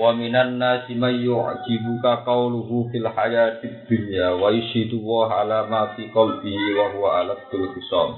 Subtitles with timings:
[0.00, 6.08] Wa minan nasi may yu'jibuka qawluhu fil hayatid dunya wa yushidu wa ala ma fi
[6.08, 8.16] qalbihi wa huwa ala khisam.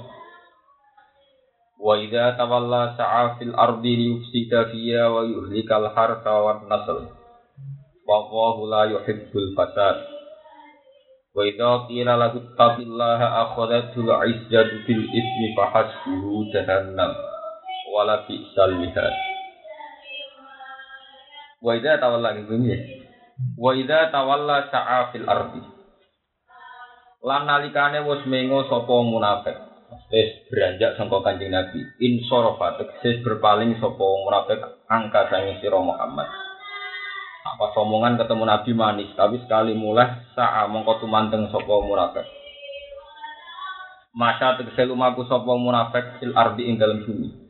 [1.83, 7.11] Wa idza tawalla sa'a fil ardi liyufsida fiha wa yuhlikal harta wan nasl.
[8.07, 10.07] Wallahu la yuhibbul fasad.
[11.35, 17.11] Wa idza qila lahu taqillaha akhadatul izzatu bil ismi fahasbuhu jahannam.
[17.91, 19.32] Wala bi'sal mihad.
[21.63, 22.75] Wa idza tawalla ngene.
[23.55, 25.63] Wa idza tawalla sa'a fil ardi.
[27.23, 29.55] Lan nalikane wis mengo sapa munafik.
[30.11, 31.79] Wis beranjak sangka Kanjeng Nabi.
[32.03, 34.59] Insorofa tegese berpaling sapa munafik
[34.91, 36.27] angka sangi sira Muhammad.
[37.47, 42.27] Apa somongan ketemu Nabi manis, tapi sekali mulai sa'a mongko tumanteng sapa munafik.
[44.11, 47.42] Masa tegese lumaku sapa munafik fil ardi ing dalam bumi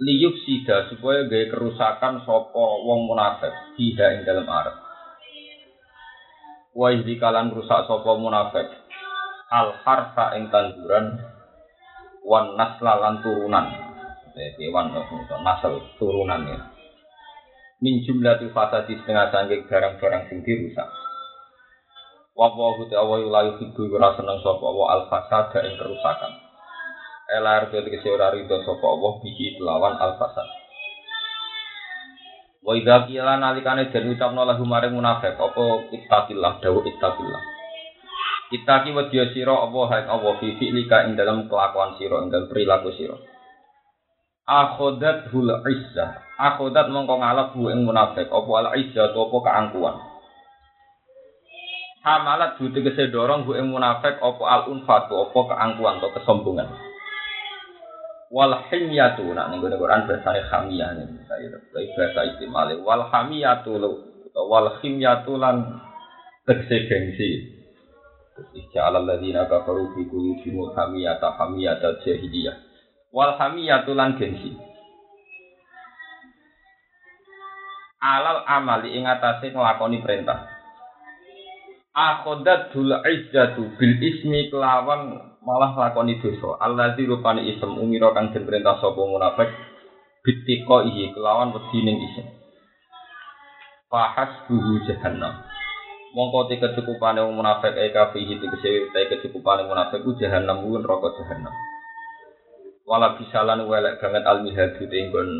[0.00, 4.76] liyuk sida supaya gaya kerusakan sopo wong munafik fiha ing dalam arep.
[6.72, 8.64] Wa kalan rusak sopo munafik
[9.52, 11.20] al harsa ing tanduran
[12.24, 13.66] wan nasla lan turunan.
[14.72, 14.88] Wan
[15.44, 16.58] nasel turunan ya.
[17.84, 20.88] Min jumlah fasadi setengah sanggeng barang-barang sing dirusak.
[22.32, 26.49] Wa wa hu ta'awa yulayu hidu ora seneng sapa wa al fasada ing kerusakan
[27.30, 30.48] elar dadi kese ora rido sapa Allah bihi lawan al fasad
[32.60, 37.42] wa idza qila nalikane den ucapno lahu maring munafik apa ittaqillah dawu ittaqillah.
[38.50, 42.90] Itaki wedya sira apa hae Allah fi fi'lika ing dalam kelakuan sira ing dalam perilaku
[42.98, 43.14] sira.
[44.50, 49.96] Akhodat hul izzah Akhodat mongko ngalap hu ing munafik apa al izzah apa keangkuhan.
[52.02, 56.89] Hamalat bu tegese dorong bu munafik apa al unfatu apa keangkuhan atau kesombongan
[58.30, 63.74] wal himyatu nak ning Quran bahasane hamiyah nih saya bahasa istimale wal hamiyatu
[64.34, 65.82] wal himyatu lan
[66.46, 67.60] tegese gengsi
[68.40, 72.56] Ija'al alladzina kafaru fi qulubihim hamiyata hamiyata jahiliyah.
[73.12, 74.56] Wal hamiyatu lan gengsi.
[78.00, 80.48] Alal amali ing atase nglakoni perintah.
[81.92, 86.62] Akhodat dul izzatu bil ismi kelawan malah lakoni dosa.
[86.62, 89.50] Allazi rupane isem umira kang den perintah sapa munafik
[90.22, 92.26] bitiko ihi kelawan wedining isem.
[93.90, 95.42] Fahas buhu jahannam.
[96.14, 101.18] Mongko te kecukupane wong munafik e kafihi tegese te kecukupane munafik ku jahannam ku neraka
[101.18, 101.54] jahannam.
[102.86, 105.30] Wala bisalan welek banget almihadu te nggon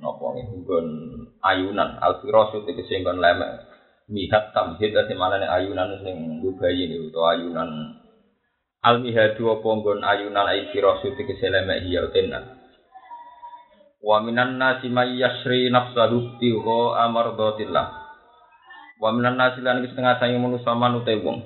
[0.00, 0.88] napa nggon
[1.44, 3.60] ayunan alfirasu tegese nggon lemek.
[4.08, 8.03] Mihat tamhid ate malane ayunan sing dubayi niku utawa ayunan
[8.84, 12.60] Al-mihadu apa nggon ayunan ai firasu tegese lemek hiya tenan.
[14.04, 17.86] Wa minan nasi may yasri nafsahu tiho amardatillah.
[19.00, 21.40] Wa minan nasi lan setengah sange manusa manute wong.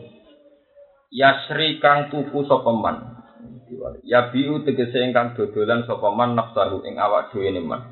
[1.15, 3.23] Yasri kang tuku sapa man.
[4.03, 7.87] Ya biu tegese ingkang dodolan sapa man nafsahu ing awak dhewe man.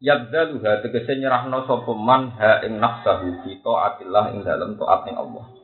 [0.00, 5.61] Yabdaluha tegese nyerahno sapa man ha ing nafsahu fi taatillah ing dalem taat ing Allah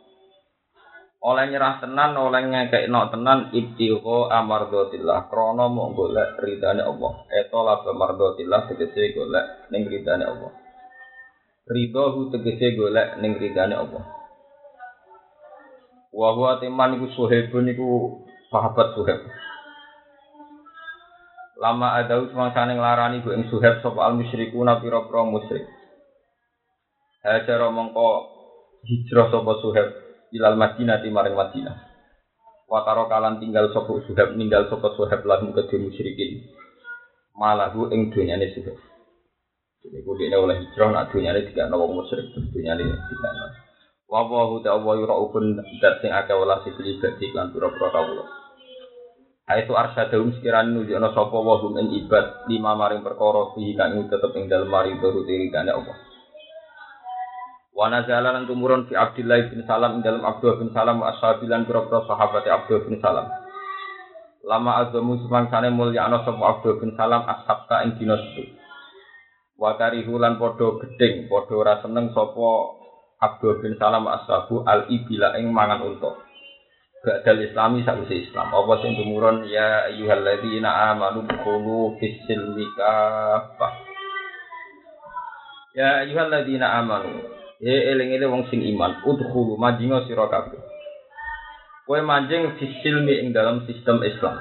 [1.19, 7.27] oleh nyerah tenan oleh ngekekno tenan ibtiho amardotillah krono mau golek ridane Allah.
[7.35, 10.53] Eto la amardotillah tegese golek ning ridane Allah.
[11.67, 14.05] Hu tegese golek ning ridane Allah.
[16.15, 18.23] Wa huwa teman iku suhebun iku
[18.55, 19.21] sahabat suheb.
[21.59, 25.67] Lama ada semangsane nglarani bu ing suheb sapa al musyrikuna pira-pira musyrik.
[27.27, 28.09] Hajar mongko
[28.87, 31.77] hijrah sapa suheb ilal Madinah di maring Madinah.
[32.69, 36.45] Wataro kalan tinggal sopo suhab ninggal sopo suhab lagu ke musyrikin.
[37.33, 38.77] Malahu ing dunyane suhab.
[39.79, 43.51] Jadi kudine oleh hijrah nak dunyane tidak nawa musyrik dunyane tidak nawa.
[44.09, 48.25] Wa wa hu ta wa yuraufun dat sing akeh wala sifili badi lan pira-pira kawula.
[49.49, 54.33] Aitu arsyadahum sekiranya nunjukna sapa wa hum ing ibad lima maring perkara fihi kang tetep
[54.37, 56.08] ing dalem mari turut Allah.
[57.79, 61.63] Wa nazala lan tumurun fi Abdullah bin Salam ing dalam Abdullah bin Salam wa ashabilan
[61.63, 63.31] pira-pira sahabat Abdullah bin Salam.
[64.43, 68.51] Lama azamu semangsane mulya ana sapa Abdullah bin Salam ashabta ing dina setu.
[69.55, 72.51] Wa karihu lan padha gedeng, padha ora seneng sapa
[73.23, 76.19] Abdullah bin Salam ashabu al ibila ing mangan unta.
[76.99, 78.59] Ba'dal islami sakwise Islam.
[78.59, 82.67] Apa sing tumurun ya ayyuhalladzina amanu dukhulu fis silmi
[85.79, 90.63] Ya ayyuhalladzina amanu Ya eling-eling wong sing iman, udkhulu majinga sira kabeh.
[91.91, 94.39] Kowe manjing fisilmi ing dalam sistem Islam.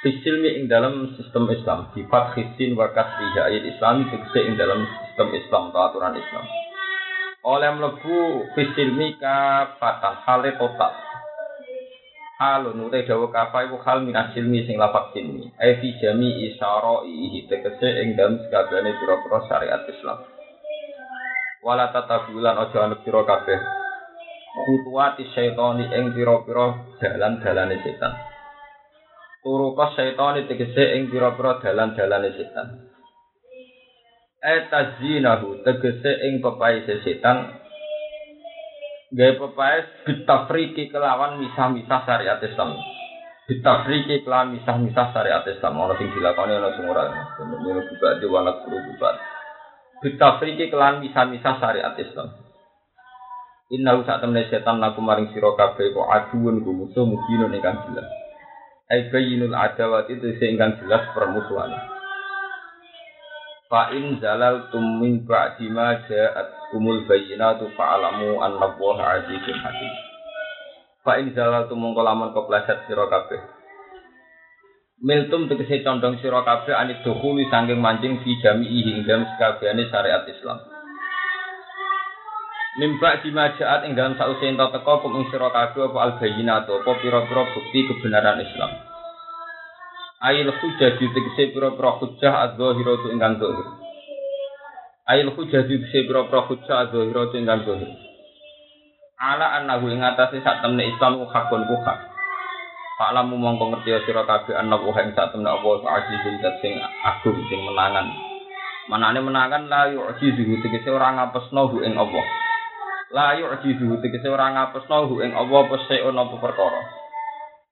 [0.00, 5.28] Fisilmi ing dalam sistem Islam, sifat khisin wa kasriha ayat Islami tegese ing dalam sistem
[5.36, 6.44] Islam atau aturan Islam.
[7.44, 10.96] Oleh mlebu fisilmi kafatan hale total.
[12.40, 15.52] Halun utai dawa kafa iku hal min asilmi sing lapak silmi.
[15.60, 20.37] Ai fi jami isyara'ihi tegese ing dalam sekabehane pira-pira syariat Islam.
[21.68, 23.60] Wala tatabulan aja anut sira kabeh.
[24.64, 28.16] Kutuati syaitani ing pira-pira dalan-dalane setan.
[29.44, 32.88] Turuka syaitani tegese ing pira-pira dalan-dalane setan.
[34.40, 37.60] Etazinahu tegese ing pepaise setan
[39.12, 42.80] gawe pepaes bitafriki kelawan misah-misah syariat Islam.
[43.44, 45.84] Bitafriki kelawan misah-misah syariat Islam.
[45.84, 47.12] Ono sing dilakoni ono sing ora.
[47.44, 48.96] Menurut juga di wanak guru.
[49.98, 52.30] Bitafriki kelawan misah-misah syariat Islam.
[53.68, 58.08] Inna sak temne setan laku maring sira kabeh kok aduun ku musuh mungkin ingkang jelas.
[58.88, 61.74] Ai bayyinul adawati itu ingkang jelas permusuhan.
[63.68, 69.92] Fa in zalal tum min ba'di ma ja'at kumul bayyinatu fa'alamu anna Allah azizun hakim.
[71.04, 73.57] Fa in zalal tum mongko kepleset sira kabeh.
[74.98, 80.58] Miltum tegese condong sira kabeh anit dukhuli saking mancing fi jami'i ing dalam syariat Islam.
[82.82, 86.82] Mimba di majaat ing dalam sause ento teko kum ing sira kabeh apa al bayyinatu
[86.82, 88.74] apa pira-pira bukti kebenaran Islam.
[90.18, 93.68] Ail hujjah tegese pira-pira hujjah adzahiratu ingkang zahir.
[95.14, 97.94] Ail hujjah tegese pira-pira hujjah adzahiratu ingkang zahir.
[99.14, 102.07] Ala annahu ing atase sak Islam ku hakun ku hak.
[102.98, 106.74] Pak lamu mongko ngerti sira kabeh ana wa ing sak temne apa azizun dat sing
[106.82, 108.10] agung sing menangan.
[108.90, 112.26] Manane menangan la yu'jizu tegese ora ngapesno hu ing Allah.
[113.14, 116.82] La yu'jizu tegese ora ngapesno hu ing apa seon apa perkara.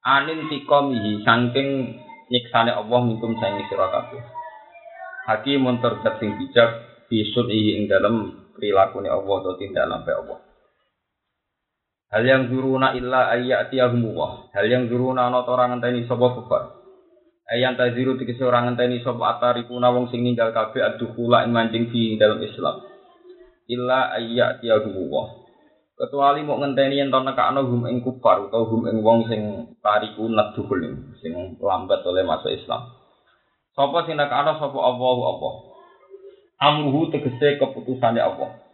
[0.07, 1.99] Anin tikomihi saking
[2.31, 4.23] nyiksane Allah minkum saing sira kabeh.
[5.27, 6.71] Hakimun terdat sing bijak
[7.11, 10.46] bisun ing dalam perilakune Allah atau tindak lampe Allah.
[12.17, 14.57] Hal yang zuruna illa ayyatiyahumullah.
[14.57, 16.81] Hal yang zuruna ana orang ngenteni sapa kufar.
[17.53, 22.17] Ayan taziru tegese orang ngenteni sapa atarikuna wong sing ninggal kabeh adukula ing mancing fi
[22.17, 22.89] dalam Islam.
[23.69, 25.45] Illa ayyatiyahumullah.
[25.97, 30.29] kecuali mau ngenteni yen to nekakno hum ing kufar utawa hum ing wong sing tariku
[30.29, 30.81] nadhul
[31.21, 32.97] sing lambat oleh masuk Islam.
[33.77, 35.51] Sapa sing nekakno sapa Allah apa?
[36.65, 38.66] Amruhu tegese keputusane Allah.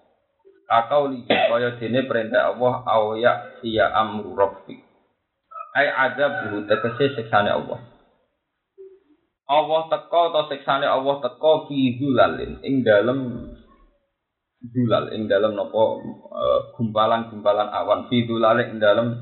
[0.67, 4.79] Kakau li kaya dene perintah Allah au ya iya amru rabbi.
[5.73, 7.81] Ai adab tegese siksane Allah.
[9.49, 13.53] Allah teko atau siksane Allah teko fi zulalin ing dalem
[14.63, 16.01] dulal ing dalam nopo
[16.79, 18.09] gumpalan-gumpalan awan.
[18.09, 19.17] Fi dulal ing dalam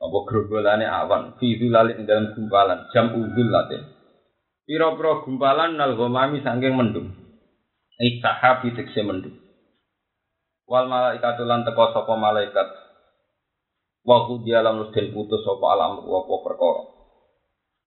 [0.00, 1.36] nopo gerombolane awan.
[1.36, 3.80] Fi dulal ing dalam gumpalan jam udul late.
[4.68, 7.08] Pira-pira gumpalan nal ghamami saking mendung.
[7.96, 9.41] Iktahabi tekse mendung
[10.66, 12.68] wal malaikatu lan teko sapa malaikat.
[14.02, 16.82] Wa dia lam den putus sapa alam apa perkara.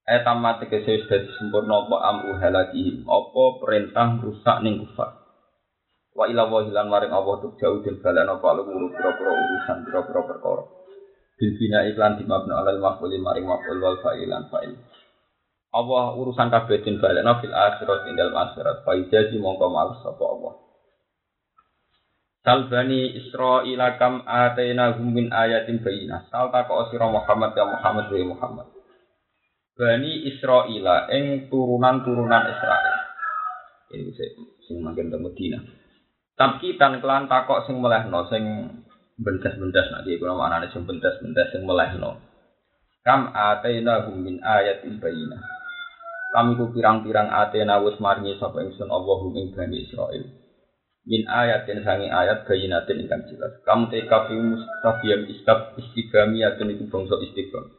[0.06, 5.18] Etam tegese wis dadi sempurna apa amru halaki apa perintah rusak ning kufar?
[6.16, 10.64] Wa ila wa hilan maring Allah tuk jauh dan balan apa pira-pira urusan pira-pira perkara.
[11.36, 14.78] Bil bina iklan di mabna alal maf'ul maring maf'ul wal fa'ilan fa'il.
[15.76, 18.88] Allah urusan kabeh din balena fil akhirat ing dalam akhirat.
[18.88, 20.65] Fa mongko males sapa Allah
[22.46, 26.30] Sal bani Israil kam atena min ayatin bayinah.
[26.30, 28.68] Sal tak sira Muhammad ya Muhammad wa Muhammad.
[29.74, 32.96] Bani Israil ing turunan-turunan Israel.
[33.98, 34.14] Ini
[34.62, 35.58] sing mangken temu Medina.
[36.38, 38.44] Tapi tan kelan takok sing melehno sing
[39.18, 42.22] bendas-bendas nak iki kula maknane sing bendas-bendas sing melehno.
[43.02, 45.42] Kam atena min ayatin bayinah.
[46.30, 50.45] Kami ku pirang-pirang atena wis maringi sapa ingsun Allah hum ing Bani Israil.
[51.06, 53.54] Min ayatin sangi ayat bayinatin ingkang jelas.
[53.62, 57.70] Kam teka fi mustafiyam istab istiqamiyatun iku bangsa istiqam.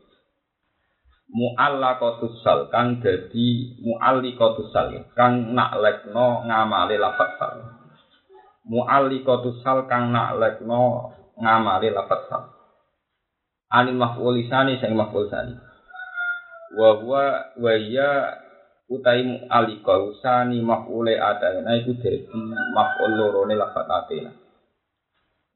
[1.26, 7.76] Mu'allaqatus sal kang dadi mu'alliqatus sal kang naklekno ngamale lafaz sal
[8.66, 12.44] mu'alliqatu sal kang naklekno ngamali lafat sal
[13.70, 15.54] ani maf'ul lisani sing maf'ul sani
[16.74, 18.42] wa huwa wa ya
[18.86, 22.22] utai mu'alliqa usani maf'ule atana iku dadi
[22.74, 24.30] maf'ul loro ne lafat atena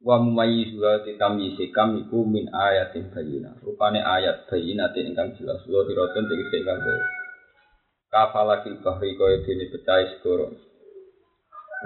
[0.01, 5.61] wa mumayyiz wa titamyiz kam iku min ayatin bayyinah rupane ayat bayyinatin ingkang jelas.
[5.69, 6.81] Lo diroten tegese ingkang
[8.11, 10.51] kafalakil bahri kaya dene pecah segoro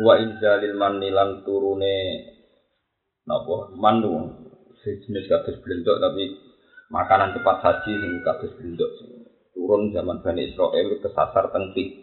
[0.00, 1.96] wa inzalil manni lan turune
[3.28, 3.74] napa?
[3.76, 4.32] Manu
[4.80, 6.38] sejenis kados blendok tapi
[6.88, 8.90] makanan cepat saji sing kados blendok
[9.54, 12.02] turun zaman Bani Israel kesasar tentik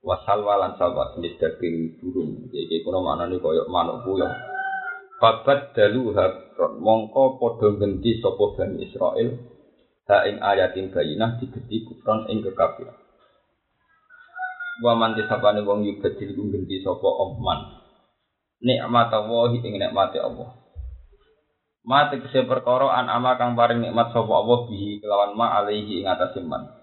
[0.00, 2.48] wasal walan salwa jenis daging burung.
[2.48, 4.34] Jadi kuno mana nih koyok manuk puyong
[5.22, 9.38] Babat dalu hakron mongko podo genti sopo Bani Israel?
[10.10, 12.98] Ha ing ayatin bayinah digeti kufron ing kekafiran.
[14.82, 17.82] Wa man disapane wong yubadil ku genti sapa omman
[18.62, 20.58] nikmat Allah ing nikmate Allah.
[21.86, 26.10] Ma tegese perkara an ama kang paring nikmat sapa Allah bihi kelawan ma alaihi ing
[26.10, 26.81] atase man.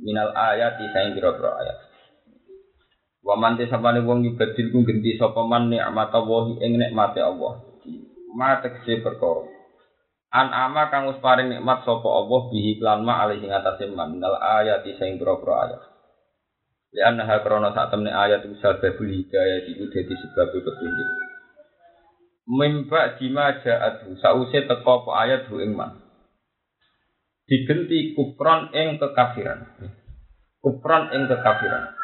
[0.00, 1.78] Minal ayati saing pira-pira ayat.
[3.20, 7.60] Wa man tisabane wong yubadil ku genti sapa man nikmat Allah ing nikmate Allah.
[8.32, 9.44] Ma tegese perkara
[10.30, 14.16] An ama kang wis paring nikmat sapa Allah bihi kelawan ma alaihi ing atase man.
[14.16, 15.82] Minal ayati saing pira-pira ayat.
[16.90, 21.08] Ya anha krana sak temne ayat bisa babul hidayah iku dadi sebab petunjuk
[22.50, 25.99] mimba dima ja'adhu sause teko apa ayat hu ing man
[27.50, 29.66] digenti kufran ing kekafiran
[30.62, 31.98] kufran ing kekafiran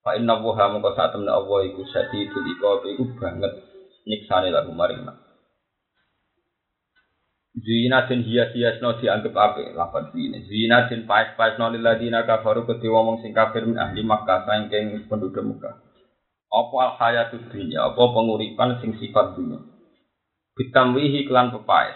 [0.00, 3.52] fa inna wuha mongko sak temne Allah iku sadidul iqab iku banget
[4.08, 5.04] nyiksane lagu maring
[7.54, 10.42] Zina den hias-hias no dianggap ape lapan zina.
[10.50, 15.38] Zina den pais-pais no liladina kafaru kedhe wong sing kafir min ahli Makkah saking penduduk
[15.38, 15.78] Makkah.
[16.50, 19.62] Apa al hayatud dunya, apa penguripan sing sifat dunya.
[20.58, 21.94] Bitamwihi klan pepaes.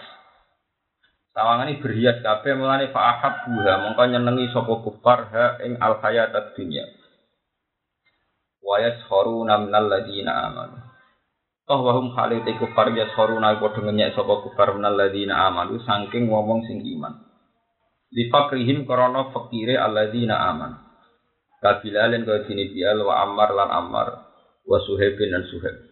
[1.39, 6.51] Sawangan ini berhias kabeh mulane fa'ahab buha mongko nyenengi sapa kufar ha ing al hayatud
[6.51, 6.83] dunya.
[8.59, 10.83] Wa yaskhuruna minal ladina amanu.
[11.63, 16.83] Toh wahum halite kufar yaskhuruna padha ngenyek sapa kufar minal ladina amanu saking ngomong sing
[16.99, 17.23] iman.
[18.11, 20.75] Di fakrihim krana fakire alladzina aman.
[21.63, 24.07] Kabilalen kaya dini bial wa ammar lan ammar
[24.67, 25.87] wa suhaibin dan suhaib.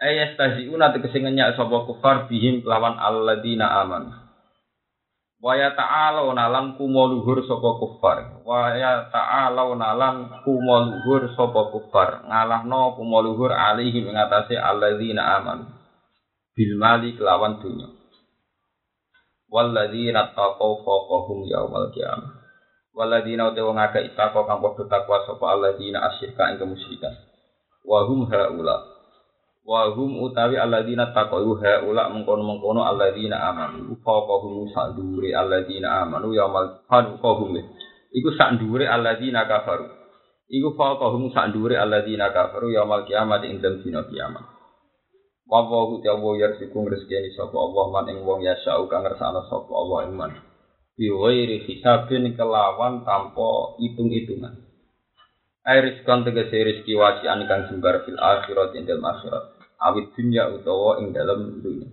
[0.00, 4.27] Ayas taziuna tegese ngenyak sapa kufar bihim kelawan alladzina aman.
[5.38, 8.42] Wa ya ta'ala nalan kumoluhur sapa kufar.
[8.42, 12.26] Wa ya ta'ala nalan kumoluhur sapa kufar.
[12.26, 15.70] Ngalahno kumoluhur alaihim ing atase alladzina aman.
[16.58, 17.86] Bil mali kelawan dunya.
[19.48, 22.38] Walladzina taqaw fawqahum yaumal qiyamah.
[22.92, 27.14] Walladzina uta wong akeh itaqwa kang padha takwa sapa alladzina asyirka ing kemusyrikan
[27.88, 28.97] wahum haula
[29.68, 34.00] wahum utawi alladzina taqaw haula mengkono-mengkono alladzina amanu.
[34.00, 37.60] Faqahum sadure alladzina amanu yaumal faqahum
[38.08, 39.92] iku sak dhuwure alladzina kafaru.
[40.48, 44.56] Iku faqahum sak dhuwure alladzina kafaru yaumal kiamat ing dalem dina kiamat.
[45.48, 49.98] Wa wa ta'ala yarsikum rezeki sapa Allah man ing wong yasau kang ngersakno sapa Allah
[50.08, 50.32] ing man.
[50.96, 54.64] Bi ghairi hisabin kelawan tanpa hitung-hitungan.
[55.68, 59.57] Ai rizkan tegese rizki wasian kang jembar fil akhirat ing dalem akhirat.
[59.78, 61.86] Awit dunya utawa ing dalem dunya.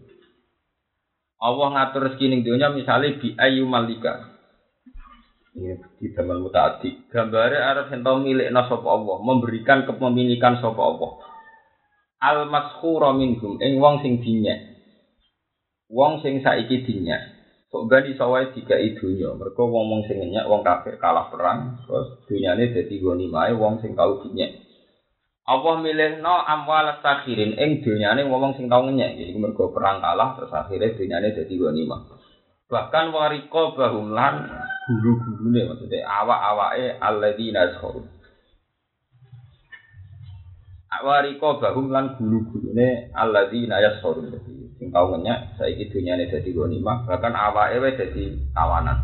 [1.38, 4.34] Allah ngatur rezeki ning dunya misale bi ayu malika.
[5.56, 7.08] Ini di dalam mutaati.
[7.14, 11.12] Gambare arep ento milikna sapa Allah, memberikan kepemilikan sapa Allah.
[12.20, 14.76] Al maskhura minhum ing wong sing dinyek.
[15.88, 17.22] Wong sing saiki dinyek.
[17.70, 22.24] Kok gani sawai tiga idunya, mereka wong wong sing nyenyak, wong kafir kalah perang, terus
[22.24, 24.65] dunyane dadi goni mae wong sing tau dinyek.
[25.46, 30.34] Allah milih no amwal sakhirin ing dunyane wong sing tau ngenyek, jadi mereka perang kalah
[30.42, 31.86] terus akhirnya dunyane dadi goni
[32.66, 34.50] Bahkan wariko bahum lan
[34.90, 38.10] guru-gurune maksudnya awak-awake alladzina yazkuru.
[41.06, 44.34] Wariko bahum lan guru-gurune alladzina yazkuru.
[44.76, 49.00] sing tau ngenyak saiki dunyane dadi ghanimah bahkan awake wae dadi kawanan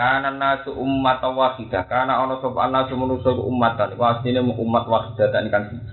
[0.00, 5.68] kana nasu ummat wahidah kana ana sapa nasu manusa ummatan iku asline umat wahidatan kan
[5.68, 5.92] siji.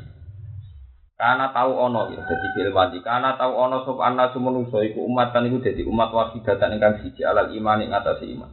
[1.20, 5.60] Kana tau ana ya dadi filmati kana tau ana sapa nasu manusa iku ummatan iku
[5.60, 7.28] dadi umat wahidatan kan siji.
[7.28, 8.48] Alal iman ing atas iman.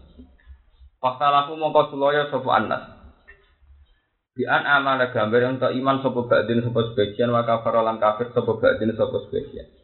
[0.99, 2.83] Faktalahu mongko sulaya sapa anas
[4.35, 8.91] Bi an amana gambar untuk iman sapa badin sapa sebagian wa kafir kafir sapa badin
[8.99, 9.84] sapa sebagian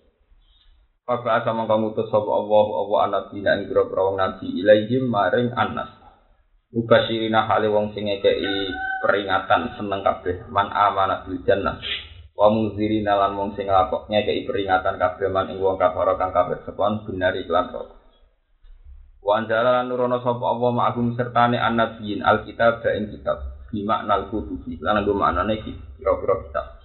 [1.11, 5.90] Papa asa mangka ngutus sapa Allah apa anabi ing grobro wong nabi ilaihim maring anas.
[6.71, 8.71] Mubashirina hale wong sing ngekeki
[9.02, 11.83] peringatan seneng kabeh man amana bil jannah.
[12.31, 16.62] Wa muzirina lan wong sing nglakok ngekeki peringatan kabeh man ing wong kafara kang kafir
[16.62, 17.90] sepon binari iklan rok.
[19.19, 25.02] Wa anjala lan nurono sapa Allah ma'hum sertane annabiyin alkitab ing kitab bimakna al-kutubi lan
[25.02, 26.80] nggo maknane kira-kira kitab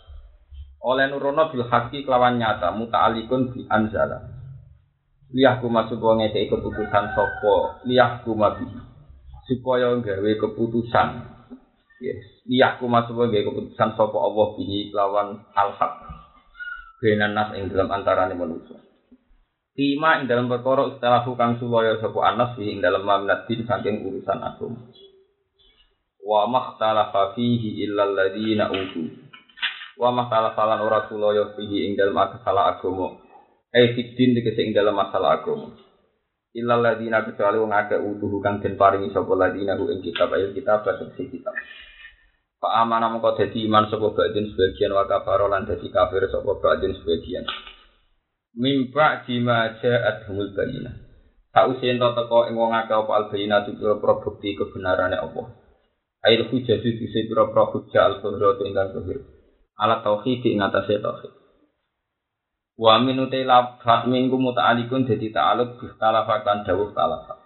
[0.86, 4.22] oleh nurono bil haki kelawan nyata muta'alikun bi anzala
[5.34, 8.70] liyahku masuk wong ngekei keputusan sopo liyahku mabi
[9.46, 11.10] supaya gawe keputusan.
[12.02, 12.22] Yes.
[12.46, 15.94] Liyahku masuk wong keputusan sopo Allah bihi kelawan al haq
[17.02, 18.80] benan nas ing dalam antarane manusia
[19.76, 24.40] Lima ing dalam perkara istilah kang sulaya sapa anas ing dalam mamnat din saking urusan
[24.40, 24.88] agama.
[26.24, 29.25] Wa makhtalafa fihi illa alladziina utu.
[29.96, 33.16] Wa makhtalafa lan ora sulaya fihi ing dalam masalah agama.
[33.72, 35.72] Eh fitin dikese ing dalam masalah agama.
[36.56, 40.84] Illa alladziina kecuali wong akeh utuh kang den paringi sapa alladziina ing kitab ayo kitab
[40.84, 41.56] bahasa kitab.
[42.60, 46.96] Pak amanah mengko dadi iman sapa badin sebagian wa kafaro lan dadi kafir sapa badin
[46.96, 47.44] sebagian
[48.56, 50.92] mimpa jima ja'at humul bayina.
[51.52, 55.44] Sausi ento teko ing wong akeh apa al bayina tu bukti kebenarane apa.
[56.24, 58.92] Ail hujjah itu bisa pira-pira hujjah al qudrat ingkang.
[59.76, 61.34] Alat tauhid ing atase tauhid.
[62.76, 67.40] Wa min utai lafat minggu muta'alikun dadi ta'aluk bi talafakan dawuh talafat.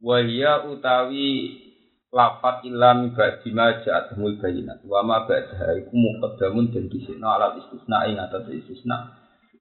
[0.00, 1.60] Wa hiya utawi
[2.08, 4.80] lafat ilam ba'di ma ja'at humul bayinat.
[4.84, 9.16] Wa ma ba'daha iku muqaddamun dan disikna alat istisna ing atase istisna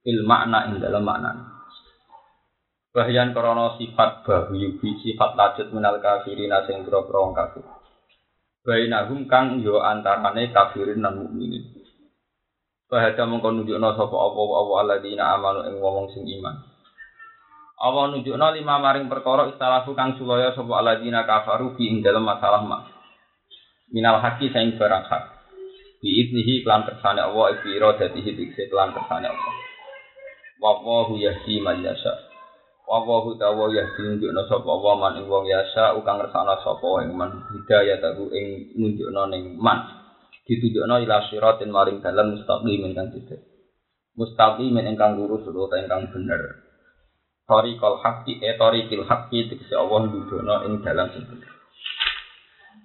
[0.07, 1.59] il makna ing dalam makna.
[2.89, 7.78] Bahyan krono sifat bahu sifat lajut minal kafirin sing boro-boro wong kafir.
[8.59, 11.63] Bainahum kang yo antarane kafirin lan mukminin.
[12.89, 16.57] Bahada mengko nunjukno sapa apa-apa alladzina amanu ing wong sing iman.
[17.79, 22.65] Allah nunjukno lima maring perkara istalahu kang sulaya sapa alladzina kafaru fi ing dalam masalah
[22.65, 22.91] mak.
[23.95, 25.23] Minal haki sing barang hak.
[25.99, 29.55] Bi idnihi kelan kersane Allah ibi iradatihi dikse kelan kersane Allah.
[30.59, 32.28] Wallahu yahdi man yasha.
[32.89, 37.45] Wallahu tawa yahdi nunjukna sapa wa man ing wong yasha ukang ngersakno sapa ing man
[37.53, 39.85] hidayah tahu ing nunjukna ning man.
[40.49, 43.45] Ditunjukna ila siratin maring dalan mustaqim ingkang tidak.
[44.17, 46.65] Mustaqim ingkang lurus utawa ingkang bener.
[47.45, 51.29] Tariqal haqqi e tariqil haqqi tegese Allah nunjukna ing dalan sing.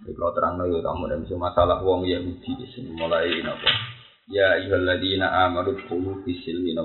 [0.05, 3.73] Kalau terang lagi kamu dan masalah wong Yahudi di sini mulai napa.
[4.29, 6.77] Ya ayyuhalladzina amanu qulu fi silmi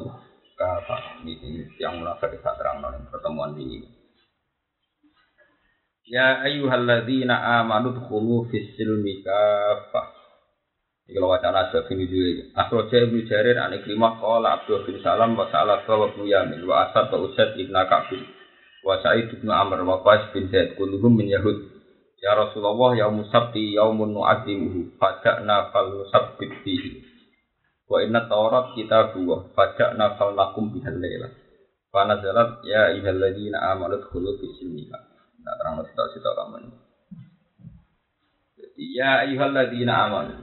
[0.59, 1.23] napa kafah.
[1.23, 3.87] Ini yang munafik tak terang dalam pertemuan ini.
[6.09, 10.11] Ya ayyuhalladzina amanu dkhulu fis silmi kafah.
[11.07, 12.31] Iki kalau wacana sebab ini juga.
[12.53, 16.85] Akhroja Ibnu Jarir an Ikrimah qala Abdul bin Salam wa sa'ala wa Ibnu Yamin wa
[16.85, 18.21] Asad wa Usaid ibn Ka'bil
[18.85, 21.81] wa Sa'id bin Amr wa bin Zaid kulluhum min Yahud.
[22.19, 27.08] Ya Rasulullah yaumus sabti yaumun nu'adzimuhu fada'na fal nusabbit fihi.
[27.89, 31.25] Wa inna Taurat kita dua, fajak nafal lakum bihal leila.
[31.89, 34.99] Fana zalat ya iballadzina amanu dkhulu fi silmiha.
[35.41, 36.69] Nah, terang kita kamu.
[38.61, 40.37] Jadi ya ayyuhalladzina amanu.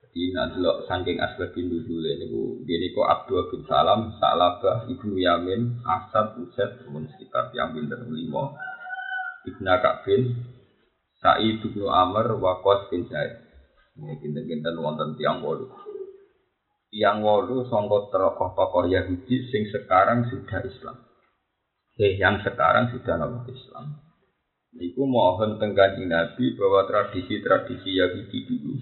[0.00, 5.20] Jadi nanti lo saking asbabin dulu ini bu, ini kok Abdul bin Salam, Salabah, Ibnu
[5.20, 8.56] Yamin, Asad, Usaid, kemudian sekitar yang bin dan lima,
[9.44, 10.32] Ibnu Kabin,
[11.20, 13.36] Sa'id bin Amr, Wakos bin Zaid.
[14.00, 15.87] Ini kinten-kinten wonten tiang bolu
[16.88, 20.96] yang wolu songkot tokoh-tokoh Yahudi sing sekarang sudah Islam.
[21.98, 23.98] Eh, yang sekarang sudah nama Islam.
[24.78, 28.72] Iku mohon tenggaji Nabi bahwa tradisi-tradisi Yahudi dulu,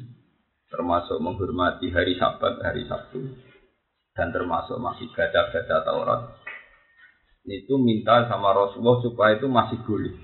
[0.69, 3.23] termasuk menghormati hari Sabat, hari Sabtu,
[4.13, 6.21] dan termasuk masih baca-baca Taurat,
[7.47, 10.15] itu minta sama Rasulullah supaya itu masih boleh.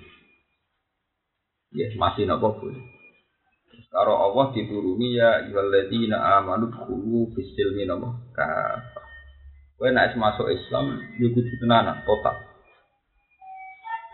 [1.72, 2.91] Ya, masih nopo boleh.
[3.92, 9.04] Karo Allah dituruni ya ayyuhalladzina amanu dkhulu fis silmi nama kafah.
[9.76, 12.40] Kowe nek masuk Islam yo kudu tenanan total.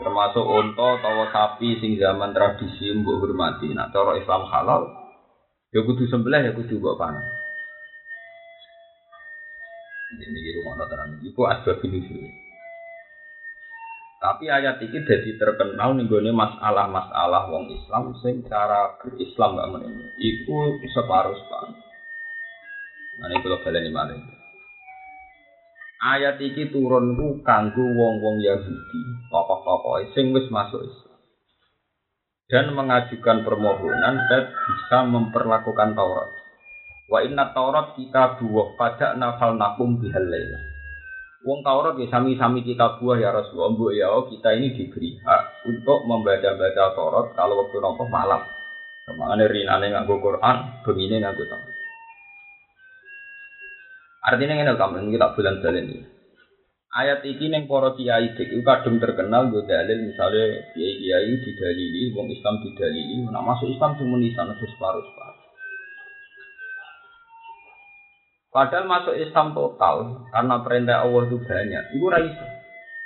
[0.02, 3.70] Termasuk unta utawa sapi sing zaman tradisi mbok hormati.
[3.70, 4.82] Nak cara Islam halal
[5.70, 7.22] yo kudu sembelih ya kudu mbok pangan.
[10.18, 11.22] Ini di rumah tenan.
[11.22, 12.02] Iku asbab ini
[14.18, 20.10] tapi ayat ini jadi terkenal nih gue masalah-masalah wong Islam sing cara berislam gak menemu.
[20.18, 21.78] Iku separuh separuh.
[23.22, 23.94] Nah ini kalau kalian
[25.98, 31.18] Ayat ini turun ku kanggo wong-wong Yahudi, tokoh-tokoh sing wis masuk Islam.
[32.50, 36.30] Dan mengajukan permohonan dan bisa memperlakukan Taurat.
[37.06, 40.77] Wa inna Taurat kita dua pada nafal nakum bihalailah
[41.46, 43.70] Wong Taurat ya sami-sami kita buah ya Rasulullah.
[43.78, 48.42] Bu ya oh, kita ini diberi hak untuk membaca-baca Taurat kalau waktu nopo malam.
[49.06, 51.76] Ke mana rinane nganggo Quran, begini nganggo Taurat.
[54.28, 56.18] Artinya ini kamu kita bulan jalan ini.
[56.88, 62.32] Ayat ini yang para kiai itu kadung terkenal gue dalil misalnya kiai kiai didalili, wong
[62.32, 65.37] Islam didalili, nah masuk Islam cuma di sana separuh separuh.
[68.58, 71.94] Padahal masuk Islam total karena perintah Allah itu banyak.
[71.94, 72.46] Itu raisa.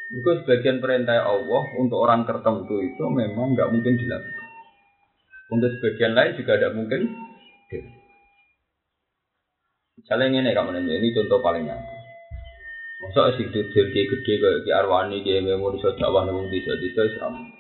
[0.09, 4.49] Itu sebagian perintah Allah untuk orang tertentu itu memang nggak mungkin dilakukan.
[5.53, 7.01] Untuk sebagian lain juga tidak mungkin.
[10.01, 11.97] Misalnya ini kamu nanya, ini contoh paling nyata.
[13.05, 17.53] Masa sing dudul gede kayak Ki Arwani, Ki Memo iso dakwah nang desa-desa Islam.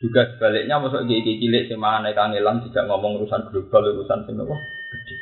[0.00, 4.56] Juga sebaliknya masa Ki cilik sing mangane kangelan tidak ngomong urusan global, urusan apa
[4.88, 5.21] gede.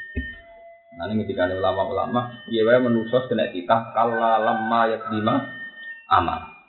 [1.01, 5.49] Ini ketika ulama-ulama, iya wae menusos kena kita kala lama ya lima
[6.13, 6.61] amal.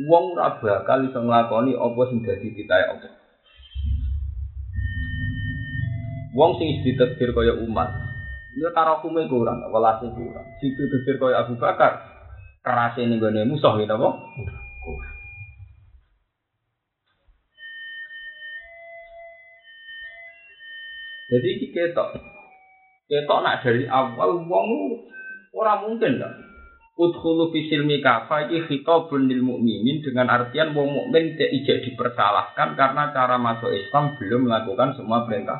[0.00, 3.12] Wong ora bakal iso nglakoni apa sing dadi titahe Allah.
[6.34, 7.90] Wong sing ditakdir kaya umat,
[8.58, 10.46] Ya tarakume kurang, welase kurang.
[10.58, 12.02] Situ dikir kaya Abu Bakar.
[12.66, 14.08] Kerase ning gone musuh gitu apa?
[21.30, 22.39] Jadi iki ketok.
[23.10, 24.68] Ketok nak dari awal wong
[25.50, 26.34] ora mungkin kan.
[26.94, 33.10] Udkhulu fi silmi kafa iki khitabun lil mukminin dengan artian wong mukmin tidak dipersalahkan karena
[33.10, 35.58] cara masuk Islam belum melakukan semua perintah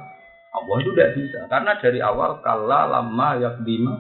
[0.51, 3.95] Allah itu tidak bisa karena dari awal kala lama yakdima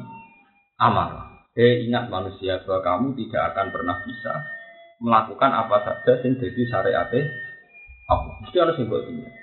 [0.82, 1.10] amal.
[1.54, 4.32] Eh ingat manusia bahwa kamu tidak akan pernah bisa
[5.02, 7.10] melakukan apa saja yang jadi syariat
[8.10, 8.34] Allah.
[8.42, 9.39] Mesti harus buat ini.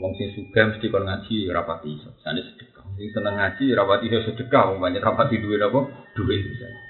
[0.00, 2.10] Wong sing suka mesti kon ngaji rapati iso.
[2.24, 2.88] Sane sedekah.
[2.96, 5.80] Sing seneng ngaji rapati iso sedekah, wong banyak rapati duit apa?
[6.16, 6.82] Duit misalnya.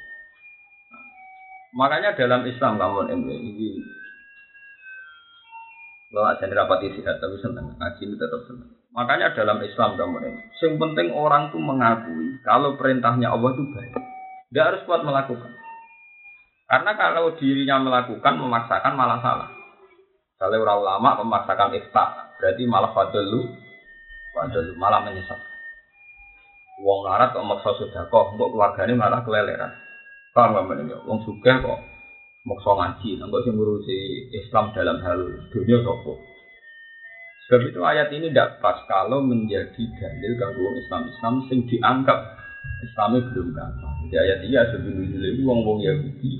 [1.71, 3.71] Makanya dalam Islam kamu ini
[6.11, 8.71] kalau aja rapati sehat tapi senang ngaji ini tetap senang.
[8.91, 13.95] Makanya dalam Islam kamu ini, yang penting orang tuh mengakui kalau perintahnya Allah itu baik.
[14.51, 15.55] Dia harus kuat melakukan.
[16.67, 19.51] Karena kalau dirinya melakukan memaksakan malah salah.
[20.43, 23.53] Kalau orang ulama memaksakan ifta, berarti malah fadlu,
[24.33, 25.39] fadlu malah menyesat.
[26.81, 27.77] Wong larat kok maksa
[28.09, 29.69] kok, untuk keluarganya malah keleleran.
[30.33, 30.97] Paham gak ini?
[31.05, 31.81] Wong suka kok
[32.49, 33.99] maksa ngaji, nggak sih ngurusi
[34.33, 35.21] Islam dalam hal
[35.53, 36.17] dunia sopo.
[37.51, 42.19] Sebab itu ayat ini tidak pas kalau menjadi dalil ganggu Islam Islam sing dianggap
[42.87, 43.95] Islamnya belum gampang.
[44.07, 46.33] Jadi ayat iya sebelum itu wong wong Yahudi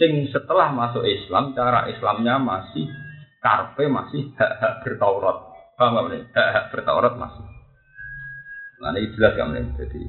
[0.00, 2.88] sing setelah masuk Islam cara Islamnya masih
[3.42, 5.36] karpe masih hak hak bertaurat.
[5.74, 7.44] Paham nggak Hak hak bertaurat masih.
[8.78, 10.02] Nah ini jelas kan Jadi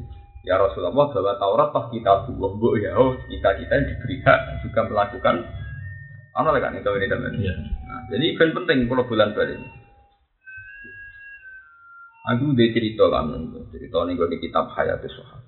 [0.43, 2.93] Ya Rasulullah bahwa Taurat pas kita buah bu ya.
[2.99, 5.35] Oh kita kita yang diberi hak juga melakukan.
[6.33, 7.53] Apa lagi kan itu ini dan ya.
[7.85, 9.61] nah, jadi event penting kalau bulan balik
[12.23, 13.29] aku udah cerita kan
[13.69, 15.45] cerita ini gue di kitab Hayat Sohab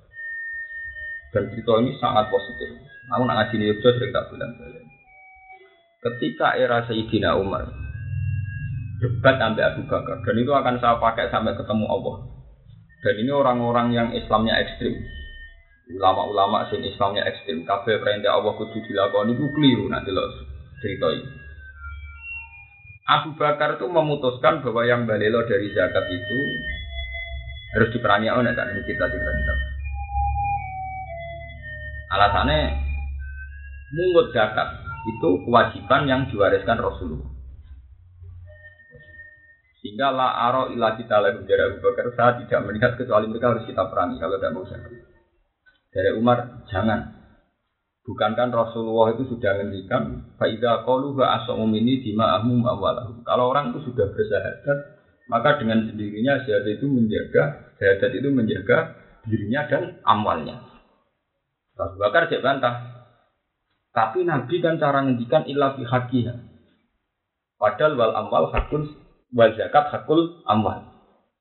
[1.34, 2.70] dan cerita ini sangat positif.
[3.10, 4.85] Aku nak ngaji ini juga sering tak bulan balik
[6.06, 7.66] ketika era Sayyidina Umar
[9.02, 12.36] debat sampai Abu Bakar dan itu akan saya pakai sampai ketemu Allah
[13.06, 14.98] dan ini orang-orang yang Islamnya ekstrim.
[15.94, 17.62] Ulama-ulama sing Islamnya ekstrim.
[17.62, 20.26] Kabeh perintah Allah kudu dilakoni itu keliru nanti loh
[20.82, 21.30] cerita ini.
[23.06, 26.40] Abu Bakar itu memutuskan bahwa yang balelo dari zakat itu
[27.78, 29.54] harus diperangi oleh kan ini kita cerita kita.
[32.10, 32.60] Alasannya
[33.94, 37.36] mungut zakat itu kewajiban yang diwariskan Rasulullah.
[39.86, 43.70] Sehingga la aro ila kita lagi dari Abu Bakar saya tidak melihat kecuali mereka harus
[43.70, 44.90] kita perangi kalau tidak mau saya.
[45.94, 47.14] Dari Umar jangan.
[48.06, 53.22] Bukankah Rasulullah itu sudah ngendikan faida qalu wa asamu ini dima'ahum awalahu.
[53.26, 54.78] Kalau orang itu sudah bersahadat,
[55.26, 58.78] maka dengan sendirinya syahadat itu menjaga syahadat itu menjaga
[59.26, 60.66] dirinya dan amalnya.
[61.78, 62.95] Abu Bakar cek bantah.
[63.96, 66.36] Tapi Nabi kan cara ngendikan ilah bihakiha.
[67.56, 68.92] Padahal wal amal hakun
[69.32, 70.84] wal zakat hakul amwal.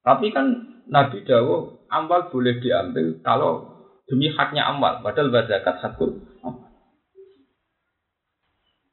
[0.06, 3.74] Tapi kan Nabi Dawo amwal boleh diambil kalau
[4.06, 6.70] demi haknya amwal, padahal wal zakat hakul amwal.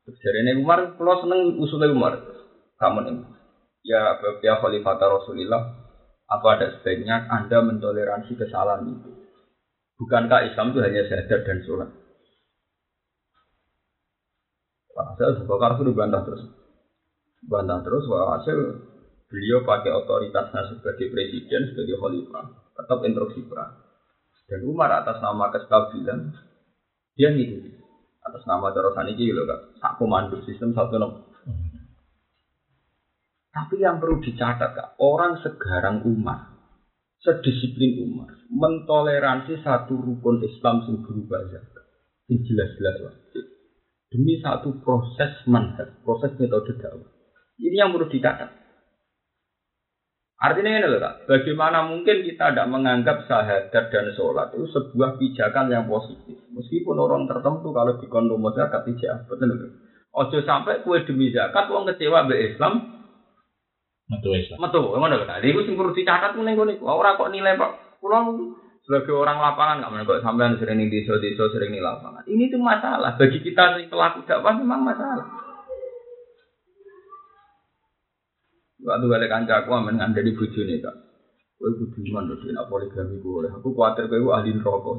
[0.10, 2.18] Ini Umar, kalau seneng usulnya Umar,
[2.82, 3.24] kamu ini.
[3.86, 5.62] Ya, ya Khalifah Rasulullah,
[6.30, 9.10] apa ada sebaiknya Anda mentoleransi kesalahan itu?
[10.02, 12.01] Bukankah Islam itu hanya sadar dan sholat?
[14.92, 16.44] Hasil, Bakar sudah bantah terus.
[17.48, 18.58] Bantah terus, hasil
[19.32, 23.80] beliau pakai otoritasnya sebagai presiden, sebagai khalifah, tetap instruksi perang.
[24.52, 26.36] Dan Umar atas nama kestabilan,
[27.16, 27.72] dia ngikuti.
[28.22, 31.24] Atas nama terusan ini loh kak, sak komando sistem satu nomor.
[33.52, 36.52] Tapi yang perlu dicatat kak, orang segarang Umar,
[37.24, 41.86] sedisiplin Umar, mentoleransi satu rukun Islam yang berubah zakat,
[42.28, 43.46] jelas-jelas wajib,
[44.12, 47.08] demi satu proses manhaj, proses metode dakwah.
[47.56, 48.62] Ini yang perlu dicatat.
[50.42, 55.86] Artinya ini loh, bagaimana mungkin kita tidak menganggap syahadat dan sholat itu sebuah pijakan yang
[55.86, 56.34] positif.
[56.50, 59.70] Meskipun orang tertentu kalau di kondom zakat tidak, betul betul.
[60.12, 63.06] Ojo sampai kue demi zakat, uang kecewa be Islam.
[64.10, 64.60] Metu Islam.
[64.60, 65.30] Metu, mana loh?
[65.30, 66.78] Ini gue sing perlu dicatat nih gue nih.
[66.84, 68.58] Orang kok nilai pak, pulang
[68.92, 72.28] Sebagai orang lapangan nggak mana kok sampean sering di desa-desa sering di lapangan.
[72.28, 75.32] Ini tuh masalah bagi kita yang pelaku dakwah memang masalah.
[78.84, 80.96] Waktu balik kanca aku aman nggak dari nih kak.
[81.56, 83.48] Kowe kudu iman lho nek poligami boleh.
[83.56, 84.94] Aku khawatir kowe ahli neraka.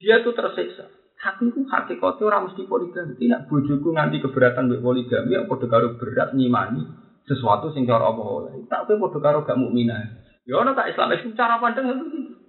[0.00, 0.88] Dia tuh tersiksa.
[1.20, 3.12] Hati itu hakikatnya orang mesti poligami.
[3.20, 6.80] Tidak bojoku nganti keberatan mbek poligami padha karo berat nyimani
[7.28, 8.56] sesuatu sing cara apa oleh.
[8.64, 10.00] Kowe padha karo gak mukminah.
[10.48, 12.39] Ya ono tak Islam itu cara pandang itu.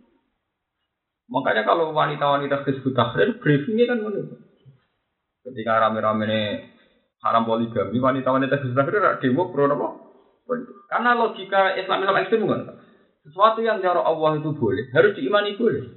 [1.31, 4.19] Makanya kalau wanita-wanita disebut takhir, briefingnya kan mana?
[5.47, 6.41] Ketika rame-rame ini
[7.23, 9.87] haram poligami, wanita-wanita disebut takhir demo pro apa?
[10.91, 12.61] Karena logika Islam Islam ekstrem kan,
[13.23, 15.87] sesuatu yang cara Allah itu boleh, harus diimani boleh.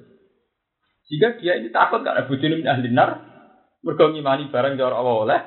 [1.10, 3.18] Jika dia ini takut gak ada bujuni min ahli nar,
[3.82, 5.40] mergo ngimani barang cara Allah oleh,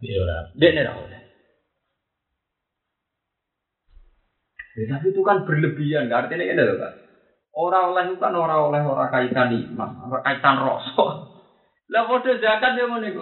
[0.00, 1.20] iya dia ini oleh.
[4.76, 7.05] Ya, tapi itu kan berlebihan, gak artinya ini loh kan.
[7.56, 11.06] Orang oleh itu kan orang oleh orang kaitan iman, orang kaitan rasa.
[11.88, 13.16] Lah bodoh zakat dia mau nih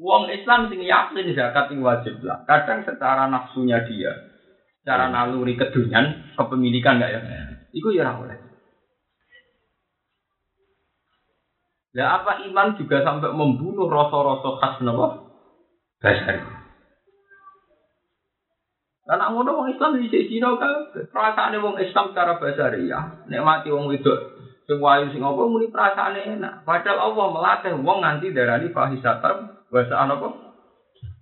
[0.00, 2.44] Wong Islam sing yakin zakat yang wajib lah.
[2.44, 4.12] Kadang secara nafsunya dia,
[4.80, 5.12] secara hmm.
[5.16, 7.20] naluri kedunian, kepemilikan enggak ya?
[7.24, 7.42] ya.
[7.72, 8.36] Iku ya orang oleh.
[11.90, 15.24] Ya apa iman juga sampai membunuh rasa-rasa khas napa?
[19.10, 19.18] Dasar.
[19.18, 24.38] Karena ngono wong Islam di sisi kan perasaan wong Islam secara basariah, nikmati wong wedok
[24.70, 26.62] sing wayu sing apa muni perasaane enak.
[26.62, 30.28] Padahal Allah melatih wong nganti darani fahisatan bahasa apa?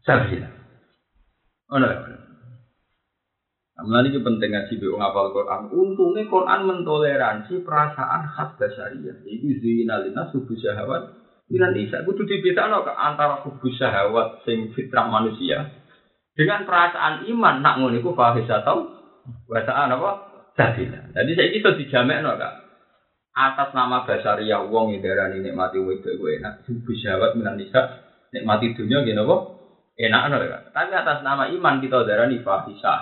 [0.05, 0.49] Sabila.
[1.73, 1.89] Ono.
[3.79, 5.73] Amalane iki penting ngaji be wong apal Quran.
[5.73, 9.17] Untungnya Quran mentoleransi perasaan khas basariah.
[9.25, 11.17] Iku zinalina subuh syahwat.
[11.49, 15.88] Minan isa kudu dibedakno antara kubu syahwat sing fitrah manusia
[16.39, 18.79] dengan perasaan iman nak ngono iku tau
[19.51, 20.11] bahasaan apa?
[20.55, 22.55] Sabila jadi saya itu dijamek no kak.
[23.35, 26.63] Atas nama basaria wong yang darah ini nikmati wedok gue enak.
[26.87, 29.43] Bisa buat menanisa nikmati dunia gitu kok
[29.99, 30.63] enak no kak.
[30.71, 33.01] Tapi atas nama iman kita darah ini fahisah.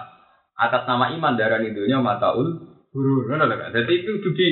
[0.56, 2.56] Atas nama iman darah ini dunia mataul
[2.88, 3.68] guru no kak.
[3.76, 4.48] Jadi itu di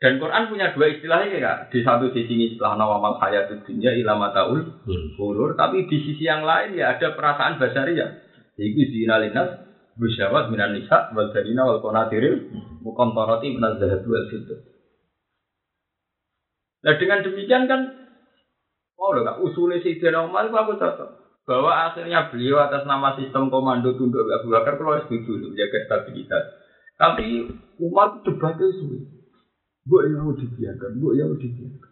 [0.00, 1.68] dan Quran punya dua istilah ini kak.
[1.68, 4.80] Di satu sisi ini istilah nawamal hayat dunia ilama taul
[5.20, 7.60] hulur, tapi di sisi yang lain ya ada perasaan
[7.92, 8.08] ya.
[8.56, 9.60] Itu zina linas
[10.00, 12.48] busyawat minan nisa wal darina wal konatiril
[12.80, 14.64] mukontoroti minaz zahab wal fitur.
[16.80, 17.80] Nah dengan demikian kan,
[18.96, 21.10] oh kak usulnya si Umar itu aku cocok
[21.44, 26.44] bahwa akhirnya beliau atas nama sistem komando tunduk Abu Bakar kalau setuju untuk menjaga stabilitas.
[26.96, 27.52] Tapi
[27.84, 29.19] Umar debatnya sulit.
[29.88, 31.90] Bu yang mau dibiarkan, bu yang mau dibiarkan.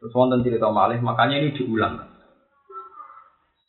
[0.00, 2.00] Terus wonten cerita malih, makanya ini diulang.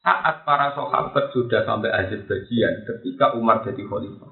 [0.02, 1.92] Saat para sahabat sudah sampai
[2.24, 4.32] bagian, ketika Umar jadi khalifah.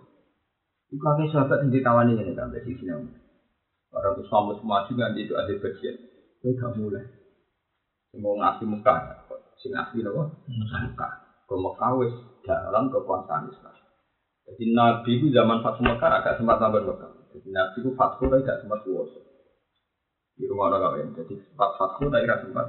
[0.90, 3.14] Itu kakek sahabat yang ditawani ini sampai sisi nama.
[3.94, 5.96] Orang itu sama semua juga nanti itu bagian.
[6.42, 7.06] Itu gak mulai.
[8.18, 8.96] Mau ngasih muka,
[9.62, 11.10] sing ngasih nopo muka.
[11.46, 13.79] Ke Mekah wis dalam kekuasaan Islam.
[14.50, 17.12] Jadi Nabi itu zaman Fathu Mekah agak sempat sampai Mekah.
[17.38, 19.22] Jadi Nabi itu Fathu tapi agak sempat puasa.
[20.34, 21.08] Di rumah orang kawin.
[21.14, 22.66] Jadi sempat Fathu tapi agak sempat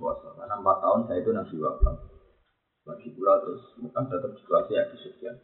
[0.00, 0.32] puasa.
[0.32, 1.96] Karena empat tahun saya itu Nabi wafat.
[2.88, 5.36] Bagi pula terus Mekah tetap situasi Abu Sufyan.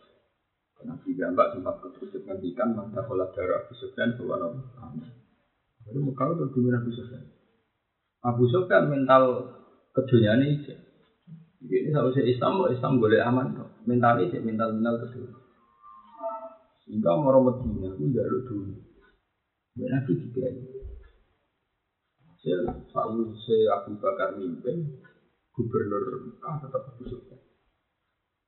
[0.77, 4.61] Nabi gambar sempat ketusuk ngendikan maka pola darah Abu Sufyan bahwa Nabi.
[5.85, 7.25] Jadi Mekah itu dunia Abu Sufyan.
[8.25, 9.25] Abu Sufyan mental
[9.93, 10.73] keduniaan ini.
[11.67, 13.47] Ini seharusnya Islam, Islam boleh aman.
[13.89, 15.46] Mental ini, mental mental kedua.
[16.87, 18.75] Sehingga mau Medina itu jaluk dulu.
[19.75, 20.71] Ya Nabi juga ini.
[22.31, 22.61] Hasil
[22.95, 25.03] Saul se Abu Bakar mimpin,
[25.51, 27.27] gubernur Mekah tetap busuk.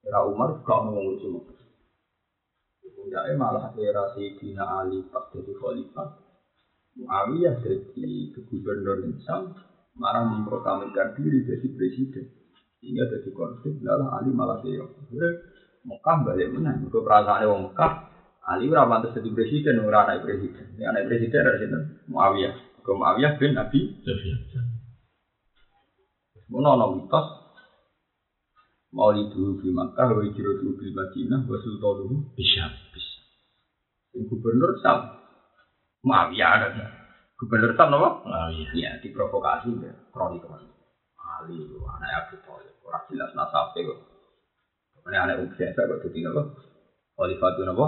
[0.06, 1.42] Era Umar gak ngomong cuma.
[2.94, 6.08] Puncaknya malah era Sayyidina Ali pas jadi khalifah.
[6.94, 9.50] Muawiyah jadi gubernur Islam,
[9.98, 12.26] marah memproklamirkan diri jadi presiden.
[12.78, 15.10] Sehingga jadi konflik, adalah Ali malah keok.
[15.82, 16.78] Mekah balik mana?
[16.86, 17.92] Ke perasaan orang Mekah,
[18.48, 20.72] Ali ora pantes jadi presiden, ora anak presiden.
[20.80, 21.82] Ya anak presiden ada sinten?
[22.08, 22.56] Muawiyah.
[22.80, 24.40] Ke Muawiyah bin Nabi Sufyan.
[26.48, 27.28] Mono ana mitos
[28.88, 33.20] Maulidu di Makkah wa hijratu bil Madinah wa sultanuhu bisa bisa.
[34.16, 35.12] Gubernur Sam
[36.08, 36.88] Muawiyah ada.
[37.36, 38.24] Gubernur Sam apa?
[38.24, 38.72] Muawiyah.
[38.72, 40.40] Ya diprovokasi ya kronik
[41.38, 43.98] Ali anak Abu Thalib ora jelas nasabnya kok.
[45.06, 46.42] Ini anak biasa kok dadi napa?
[47.14, 47.86] Khalifatun apa?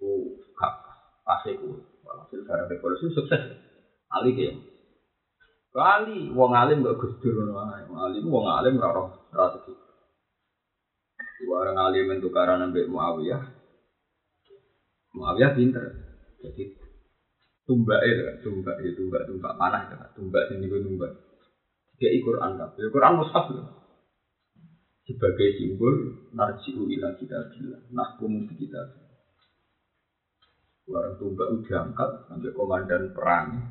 [0.00, 0.72] Ku gak
[1.28, 1.76] pasti ku
[2.08, 3.42] hasil barang revolusi sukses.
[4.08, 4.48] Ali ke
[5.70, 7.68] kali wong alim gak gusdur wong
[8.00, 9.76] alim wong alim ora roh strategi.
[11.44, 13.42] Orang alim itu karena nambah Muawiyah.
[15.16, 15.84] Muawiyah pinter.
[16.40, 16.64] Jadi
[17.68, 21.12] tumbak itu kan, tumbak itu tumbak tumbak panah itu kan, tumbak sini gue tumbak.
[22.00, 23.68] Dia Quran kan, ya Quran mushaf loh.
[25.04, 29.09] Sebagai simbol narjiu ila kita bilang, nah di kita.
[30.90, 33.62] Orang tumbak udah angkat sampai komandan perang.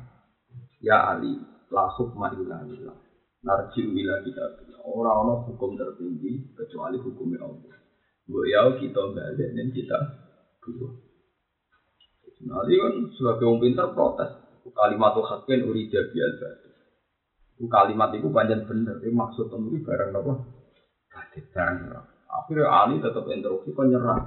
[0.80, 1.36] Ya Ali,
[1.68, 2.96] lahuk ma'ila lillah.
[3.44, 4.44] Narjiu ila kita.
[4.80, 7.76] Orang-orang hukum tertinggi kecuali hukumnya Allah.
[8.24, 9.98] Gue ya kita balik dan kita
[10.64, 10.88] dua.
[12.40, 14.30] Nanti kan sebagai orang pintar protes.
[14.70, 16.14] Kalimat tuh hakin uri jadi
[17.58, 18.96] Itu kalimat itu panjang bener.
[19.04, 20.32] Itu maksud temui barang apa?
[21.12, 22.06] Hadis barang.
[22.30, 24.20] Akhirnya Ali tetap instruksi kok nyerah.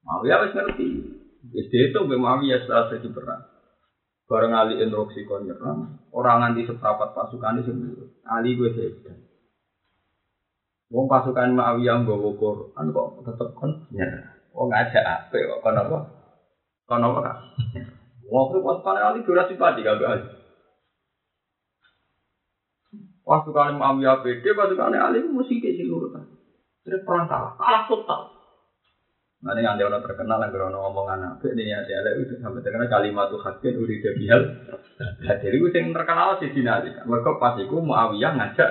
[0.00, 1.19] Mawiyah harus ngerti.
[1.40, 3.42] Jadi itu Mawiyah setelah jadi perang.
[4.28, 5.88] Barang Ali instruksi kok nyerah.
[6.12, 8.04] Orang nanti seperempat pasukan itu sendiri.
[8.28, 9.24] Ali gue sedan.
[10.92, 14.36] Wong pasukan Mawiyah nggawa Quran kok tetap kon nyerah.
[14.52, 15.98] Wong ngajak apa kok kon apa?
[16.90, 17.38] Kono apa kak?
[18.30, 20.26] Waktu pasukan Ali durasi padi gak Ali.
[23.26, 26.26] Pasukan Muawiyah PD, pasukan Ali musik sih urutan.
[26.82, 28.29] Terus perang kalah, kalah total.
[29.40, 33.32] Ini ada orang terkenal yang berono omongan apa ini ya dia itu sampai terkenal kalimat
[33.32, 34.68] tuh hakin uri debihal.
[35.00, 36.92] Nah, jadi itu yang terkenal sih di nanti.
[36.92, 38.70] Mereka pas itu Muawiyah ngajak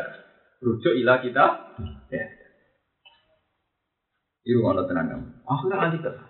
[0.61, 1.73] rujuk ilah kita.
[2.13, 2.21] Ya.
[4.45, 5.41] Itu mana tenang.
[5.49, 6.29] Akhirnya Ali kesal.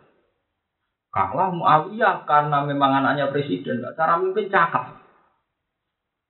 [1.11, 5.03] Kalah Muawiyah karena memang anaknya presiden, cara mimpin cakap.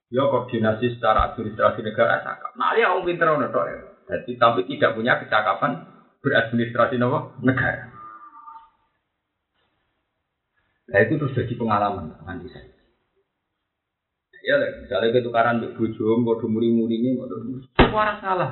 [0.10, 2.58] Ya koordinasi secara administrasi negara cakap.
[2.58, 3.80] Nah ya orang pinter ono ya.
[4.10, 5.86] Jadi tapi tidak punya kecakapan
[6.26, 7.99] beradministrasi negara.
[10.90, 12.70] Nah itu terus jadi pengalaman nanti saya.
[14.40, 18.52] Ya misalnya ketukaran di bujum, mau muri-murinya, mau waras salah.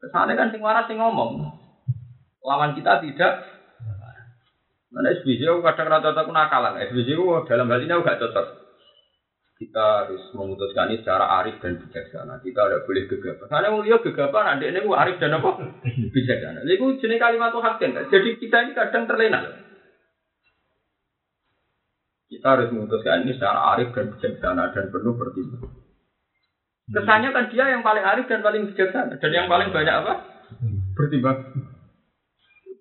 [0.00, 1.50] Kesannya kan sing waras sing ngomong.
[2.46, 3.56] Lawan kita tidak
[4.96, 6.80] Mana SBC kadang rata cocok nakalan.
[6.88, 8.46] SBC dalam hal ini aku gak cocok.
[9.60, 12.40] Kita harus memutuskan ini secara arif dan bijaksana.
[12.40, 13.46] Kita tidak boleh gegabah.
[13.48, 15.52] Karena mau lihat gegabah, nanti ini arif dan apa?
[16.16, 16.64] bijaksana.
[16.64, 18.04] Itu jenis kalimat Tuhan kan.
[18.08, 19.40] Jadi kita ini kadang terlena.
[22.26, 25.70] Kita harus memutuskan ini secara arif dan bijaksana dan penuh pertimbangan.
[26.86, 30.26] Kesannya kan dia yang paling arif dan paling bijaksana dan yang paling banyak apa?
[30.98, 31.38] Bertimbang.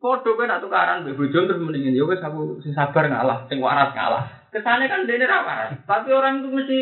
[0.01, 3.89] Foto kan atau mbek bojo terus mendingin ya wis aku sing sabar ngalah, sing waras
[3.97, 4.49] ngalah.
[4.53, 5.81] Kesane kan dene ra waras.
[5.85, 6.79] Tapi orang itu mesti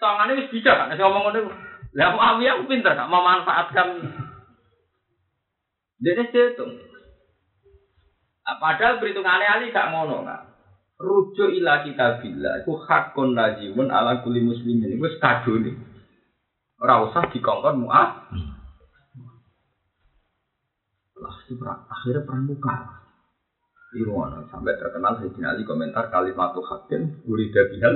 [0.00, 1.48] tangane wis bijak kan ngomong ngono.
[1.96, 3.88] Lah Muawiyah aku pinter gak memanfaatkan
[5.96, 6.76] dene setung.
[8.44, 10.55] Nah, padahal perhitungannya Ali gak ngono kan.
[10.96, 15.76] Rujuk ila kita bila itu hakun lazimun ala kuli muslimin itu kado nih.
[16.80, 18.32] Ora usah dikongkon muah.
[21.20, 22.76] Lah itu akhirnya perang muka.
[23.96, 27.94] Irono sampai terkenal Sayyidina Ali komentar kalimat hakim urida bihal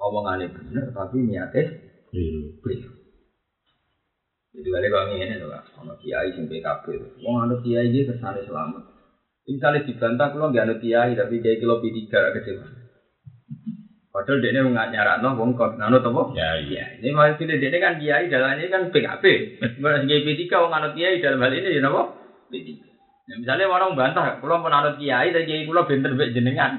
[0.00, 1.70] omongannya benar tapi niatnya
[2.10, 2.92] keliru.
[4.56, 6.84] Jadi balik kalau ini tuh sama kiai sing PKB,
[7.20, 8.95] mau anut kiai dia kesannya selamat.
[9.46, 12.66] Misalnya dibantah kalau nggak anut kiai tapi kiai kilo P3 kecewa.
[14.10, 16.22] Padahal dia nggak nyarat no, wong kok nganut apa?
[16.34, 16.84] Ya iya.
[16.98, 19.24] Ini maksudnya dia kan kiai dalam ini kan PKP.
[19.78, 22.02] Mereka kiai P3 wong nganut kiai dalam hal ini ya nopo
[22.50, 22.68] P3.
[23.26, 26.78] Ya, misalnya orang bantah, kalau mau nganut kiai dan kiai kulo benter bek jenengan.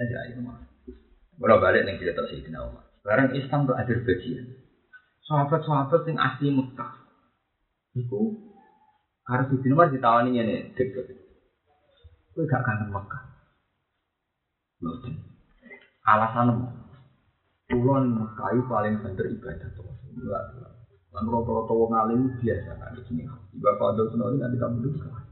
[0.00, 0.60] Aja itu mah.
[1.36, 2.84] Kalau balik nih cerita Sayyidina Umar.
[3.02, 4.46] Sekarang Islam tuh ada bagian.
[5.26, 6.92] Sahabat-sahabat yang asli Mekah.
[7.98, 8.51] Itu
[9.28, 11.06] harus di Umar ditawani ini deket.
[12.32, 13.22] Itu gak kangen Mekah.
[14.82, 14.98] Loh,
[16.02, 16.48] alasan
[17.70, 20.42] kulon kayu paling bener ibadah tuh enggak
[21.12, 23.22] kan rata-rata wong alim biasa kan di sini.
[23.60, 25.22] Bapak Abdul Sunawi nanti kamu kan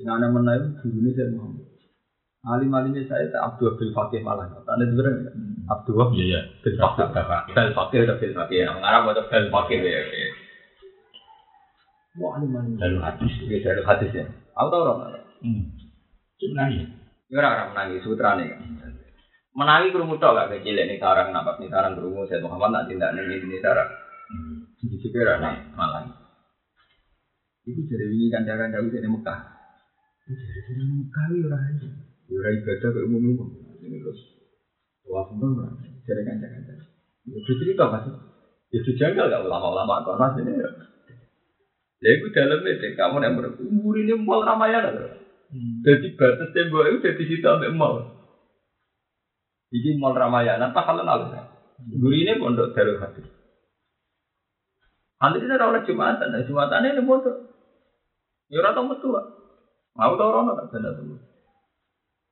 [0.00, 1.68] yang ada menaik guru ini saya Muhammad.
[2.46, 4.48] Alim alimnya saya tak Abdul Abdul Fakih malah.
[4.48, 5.30] Ada sebenarnya
[5.68, 6.40] Abdul iya iya.
[6.80, 7.54] Abdul Fakih.
[7.54, 7.98] Abdul Fakih.
[8.08, 10.00] Abdul Fakih yang ngarap atau Abdul Fakih ya
[12.16, 14.24] Wah, alim alim dari hadis ya dari hadis ya.
[14.56, 15.62] Aku tahu orang hmm.
[16.40, 16.84] Sebenarnya
[17.28, 18.48] ya orang menangis sutra nih
[19.56, 23.16] menangi kerungu tok gak kecil ini sarang napas nih sarang kerungu saya Muhammad nak tindak
[23.16, 23.88] nih ini sarang.
[24.84, 26.12] Di sekira nih malang.
[27.64, 29.40] Itu dari wingi kan jangan jauh dari Mekah.
[30.28, 31.64] Dari Mekah ya orang
[32.28, 33.48] ya orang ibadah ke umum umum
[33.80, 34.20] ini terus.
[35.08, 35.72] Wah semua
[36.04, 36.84] dari kan jangan jauh
[37.32, 38.06] ya cerita mas.
[38.72, 40.52] Ya janggal gak ulama-ulama konas ini
[42.02, 44.90] ya itu dalam itu kamu yang berumur ini mal ramayana
[45.86, 48.16] jadi batas tembok itu jadi situ sampai mal
[49.76, 51.34] Iki mal Ramayana tak halal alus.
[51.82, 53.26] Guru ini pondok Darul Hadis.
[55.18, 57.36] Nanti ini rawat Jumatan, Jumatan ini pondok.
[58.46, 59.10] Ya rata metu.
[59.96, 61.18] Mau tau rono tak benda tuh.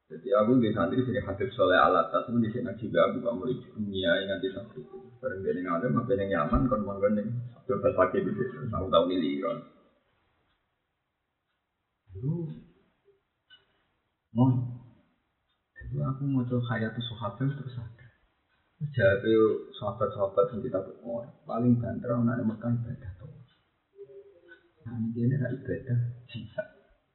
[0.05, 3.49] Jadi aku di santri sini hadis soleh alat tas di sini juga aku gak mau
[3.49, 4.85] dunia yang nanti santri.
[5.17, 7.33] Bareng dia yang ada, makin yang nyaman kan mau gandeng.
[7.57, 9.65] Abdul Fasaki di situ, aku tahu miliron.
[12.21, 12.45] Lu,
[14.37, 14.53] mau,
[15.73, 18.09] jadi aku mau coba kayak tuh sahabat terus ada.
[18.85, 19.33] Jadi
[19.81, 23.33] sahabat-sahabat yang kita tuh paling banter orang Mekah ibadah tuh.
[24.85, 25.99] Nah ini dia ibadah
[26.29, 26.69] jihad,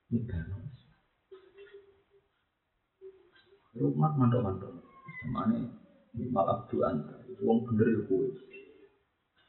[0.10, 0.79] ibadah.
[3.78, 4.82] Rumah mantok-mantok.
[5.22, 5.60] Semane
[6.34, 7.06] malah doan.
[7.44, 8.28] Wong bener ya kowe.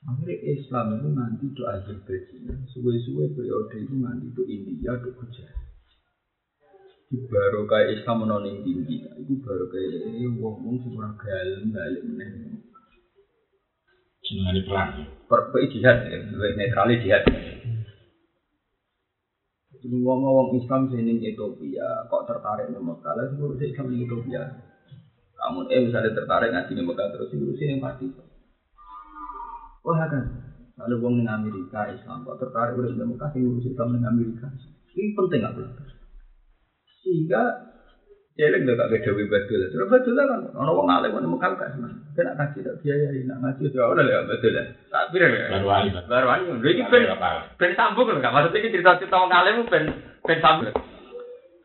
[0.00, 5.60] Akhirnya Islam itu nanti do Azerbaijan, suwe-suwe periode itu nanti do India, do Gujarat.
[7.10, 10.08] Di baru kayak Islam menoning tinggi, itu baru kayak
[10.40, 12.64] wong wong seorang galem balik meneng.
[14.24, 14.90] Jenenge perang.
[15.28, 16.16] Per jihad, ya,
[16.56, 17.24] netral jihad.
[19.80, 24.42] Jadi ngomong Islam sini Ethiopia, kok tertarik di Mekah, lah sebelum Islam di Ethiopia.
[25.40, 28.12] Kamu eh misalnya tertarik ngaji di Mekah terus itu sini pasti.
[29.80, 30.24] Wah kan,
[30.76, 34.52] lalu wong di Amerika Islam kok tertarik udah di Mekah sih ngurus Islam di Amerika.
[34.92, 35.56] Ini penting nggak
[37.00, 37.69] Sehingga
[38.38, 39.60] Jelek gak beda betul.
[39.68, 41.70] Terus betul kan, orang orang alim orang Mekah kan,
[42.14, 44.64] kena kaji tak biayai, nak ngaji ya udah lah betul lah.
[44.86, 45.44] Tak biar ya.
[45.50, 45.88] Baru wali.
[45.90, 47.10] Baru wali, ini ben
[47.58, 49.84] ben sambung loh, gak maksudnya ini cerita-cerita orang alim ben
[50.22, 50.70] ben sambung.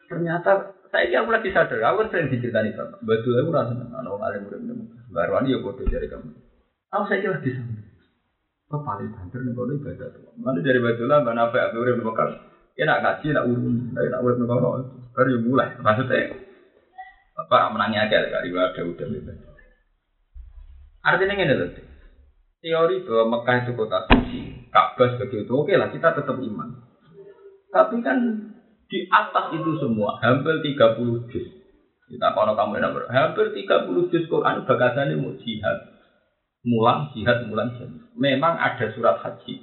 [0.09, 0.51] Ternyata
[0.89, 2.99] saya kira lagi sadar, aku kan sering diceritani bapak.
[3.05, 5.01] Betul aku rasa orang alim udah Mekah.
[5.13, 6.29] Baru wali ya bodoh dari kamu.
[6.97, 7.85] Aku saya kira disambung.
[8.65, 10.33] Kok paling banter nih kalau ibadah tuh.
[10.41, 12.29] Mana dari betul lah, mana apa aku udah Mekah.
[12.75, 14.57] Ya nak ngaji, nak urun, nak urun Mekah.
[15.15, 16.43] Baru mulai, maksudnya
[17.35, 19.37] apa menangnya aja kali ada udah bebas.
[21.05, 21.69] Artinya ini loh.
[22.65, 24.41] Teori bahwa Mekah itu kota suci,
[24.73, 26.81] Ka'bah sebagai itu oke lah kita tetap iman.
[27.69, 28.17] Tapi kan
[28.89, 31.45] di atas itu semua hampir 30 juz.
[32.09, 35.77] Kita kalau kamu ber, hampir 30 juz Quran bagasannya mau jihad.
[36.65, 37.91] Mulang jihad mulang jihad.
[38.17, 39.61] Memang ada surat haji.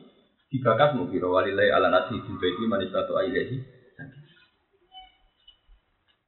[0.53, 3.72] Dibakas mau biro walilai ala nasi juga itu manis atau ailehi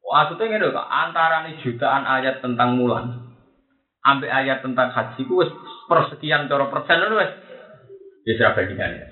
[0.05, 3.25] Maksudnya ini loh, antara nih jutaan ayat tentang mulan,
[4.05, 5.51] sampai ayat tentang haji, itu wes
[5.89, 7.33] persekian cara persen itu wes,
[8.29, 9.09] ya sudah bandingannya.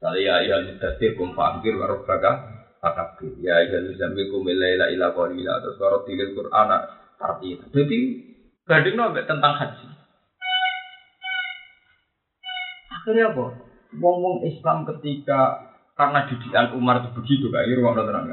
[0.00, 2.40] Kali ya ya mudasir kum fakir warob baga
[2.80, 6.68] fakir ya ya nuzamil kum ilaila ila qalila atau suara tilil Quran
[7.20, 7.60] arti.
[7.68, 7.98] Jadi
[8.64, 9.86] banding sampai tentang haji.
[13.00, 13.44] Akhirnya apa?
[14.00, 15.68] Wong-wong Islam ketika
[15.98, 18.28] karena didikan Umar itu begitu kayak ruang terang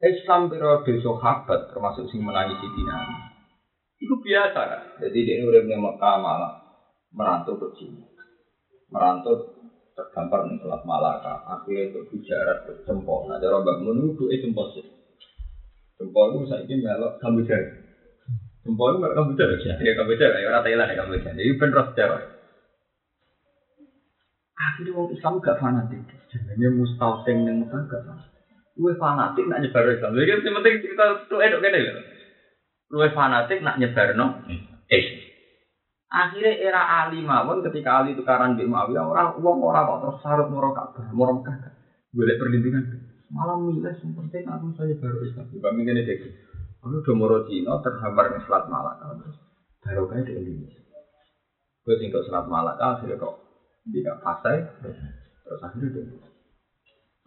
[0.00, 3.16] Islam periode sahabat termasuk sing menangis di Ali.
[4.00, 4.82] Itu biasa kan.
[5.04, 6.56] Jadi dia uripnya Mekah malah
[7.12, 8.00] merantau ke sini.
[8.88, 9.60] Merantau
[9.92, 11.44] tergambar nih Selat Malaka.
[11.44, 13.28] Akhirnya itu bicara ke Cempol.
[13.28, 14.88] Nah, cara Mbak Mun itu itu Cempol sih.
[16.00, 17.56] Cempol itu saya ini melok Kamboja.
[18.64, 19.44] Cempol itu melok Kamboja.
[19.84, 21.28] Ya Kamboja ya orang Thailand ya Kamboja.
[21.36, 22.20] Jadi bener sejarah.
[24.56, 26.00] Akhirnya orang Islam gak fanatik.
[26.32, 28.29] Jadi mustalsing yang Mekah gak fanatik.
[28.80, 30.16] Luwe fanatik nak nyebar Islam.
[30.16, 31.92] Jadi yang penting kita tuh edok kene lho.
[32.88, 34.40] Luwe fanatik nak nyebar no
[34.88, 35.28] Islam.
[36.10, 40.48] Akhirnya era Ali mawon ketika Ali tukaran di Muawiyah orang uang orang kok terus sarut
[40.50, 41.70] moro Ka'bah, moro Mekah.
[42.10, 42.82] Boleh perlindungan.
[43.30, 45.46] Malah milih penting aku saya baru Islam.
[45.54, 46.26] Juga mungkin itu.
[46.80, 49.36] Aku udah moro Cina terhampar di Selat Malaka terus
[49.84, 50.82] baru kayak di Indonesia.
[51.84, 53.34] Gue tinggal Selat Malaka akhirnya kok
[53.86, 56.29] tidak pasai terus akhirnya di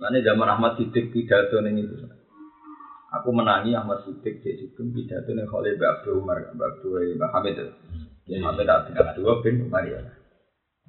[0.02, 1.96] Nanti zaman Ahmad Siddiq pidato nih itu.
[3.14, 7.30] Aku menangi Ahmad Siddiq di situ pidato nih oleh Mbak Abdul Umar, Mbak Abdul Mbak
[7.30, 7.58] Hamid.
[8.26, 10.02] Ya Hamid tidak dua bin Umar ya.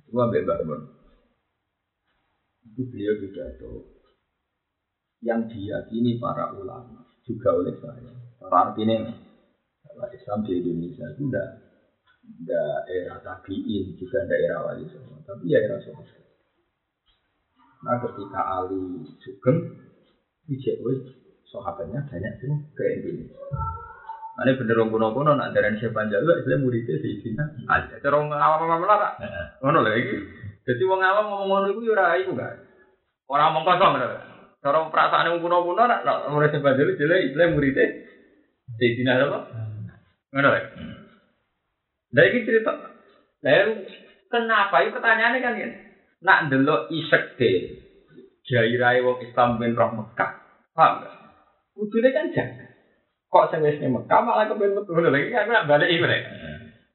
[0.09, 0.80] Dua Mbak Mbak
[2.64, 3.72] Itu beliau pidato
[5.24, 8.12] yang diyakini para ulama juga oleh saya.
[8.40, 9.09] Para artinya
[9.84, 11.48] kalau Islam di Indonesia itu tidak
[12.24, 16.24] tidak era tabiin juga tidak era wali semua, tapi ya era sahabat.
[17.85, 19.76] Nah ketika Ali sugeng,
[20.49, 21.05] ijek wis
[21.53, 23.45] sahabatnya banyak sih ke Indonesia.
[24.35, 27.45] Nah, ini bener orang kuno kuno nak dari siapa jalu, saya muridnya sih Cina.
[27.70, 29.14] Ada orang awam awam lah,
[29.62, 30.11] ngono lagi.
[30.66, 32.59] Jadi orang awam ngomong ngono itu yura itu kan.
[33.30, 34.11] Orang ngomong kosong kan.
[34.59, 37.85] Cara perasaan yang kuno kuno nak murid siapa jalu, jadi saya muridnya
[38.80, 39.39] Cina apa?
[40.35, 40.68] Ngono lagi.
[42.11, 42.72] Dari cerita,
[43.45, 43.87] lalu
[44.32, 44.82] kenapa?
[44.82, 45.68] Ini pertanyaannya kan ya
[46.25, 47.51] nak delok isek de
[48.49, 50.33] jairai wong Islam ben roh Mekah.
[50.72, 51.14] Paham gak?
[51.77, 52.66] Kudune kan jaga.
[53.29, 56.25] Kok sing wis Mekah malah kepen metu lagi kan nak balik iku rek.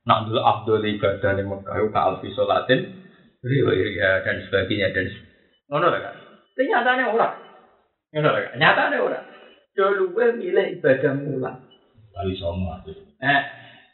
[0.10, 3.06] Nak delok Abdul ibadah ning Mekah ka alfi salatin
[3.46, 5.06] riwaya dan sebagainya dan
[5.70, 6.16] ngono lah kan.
[6.58, 7.30] Ternyata ora.
[8.10, 9.20] Ngono lho, nyata ada ora.
[9.78, 11.56] Do luwe milih ibadah mulan.
[12.10, 12.92] Kali aja.
[13.22, 13.42] Eh,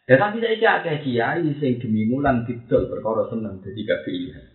[0.07, 4.54] ya tapi saya iki akeh kiai sing demi mulan didol perkara seneng dadi gak pilihan.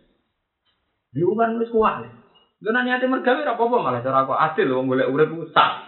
[1.10, 2.06] Di kan wis kuat.
[2.60, 5.80] Lha nek niate mergawe ora apa-apa malah cara aku adil wong golek urip ku sah.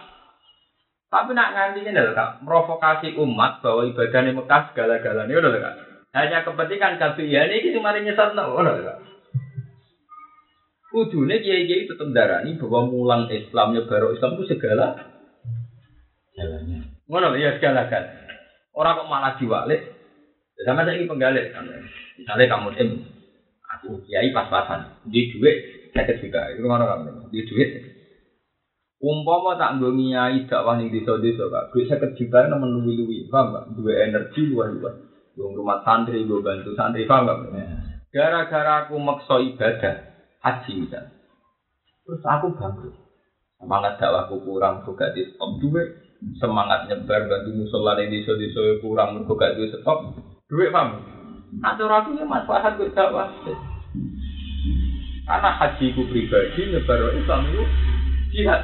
[1.13, 5.75] Tapi nak nganti ngene lho Kak, provokasi umat bahwa ibadahnya Mekah segala-galanya ngono lho Kak.
[6.17, 8.99] Hanya kepentingan kafiyah ini cuma nyesat ngono lho Kak.
[10.89, 15.13] Kudune kiai-kiai tetep darani bahwa mulang Islam baru Islam itu segala
[16.33, 17.05] Jalannya.
[17.05, 18.09] ngono ya segala kan.
[18.73, 19.93] Orang kok malah diwalik.
[20.65, 21.53] Sama saya ini penggalih.
[22.17, 22.89] Misalnya kamu tim,
[23.83, 27.69] aku kiai pas-pasan, di duit saya juga, itu ngono kamu, di duit.
[29.03, 33.63] Umpama tak nggo ngiyai dakwah ning desa-desa Kak, duit 50 juta nemen luwi-luwi, paham enggak?
[33.75, 34.95] Duwe energi luwih-luwih.
[35.35, 37.67] Nggo rumah santri, nggo bantu santri, paham enggak?
[38.15, 39.95] Gara-gara aku maksa ibadah
[40.39, 41.03] haji misal.
[42.07, 42.95] Terus aku bangkrut.
[43.59, 45.87] Semangat dakwahku kurang, kok gak di stop duit.
[46.39, 49.99] Semangat nyebar bantu musola ning desa-desa kurang, kok gak di stop
[50.47, 51.03] duit, paham?
[51.59, 53.27] Nah, cara aku ya manfaat gue dakwah.
[55.23, 57.63] Karena hajiku pribadi nyebar Islam itu
[58.35, 58.61] jihad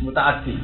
[0.00, 0.56] mutaati.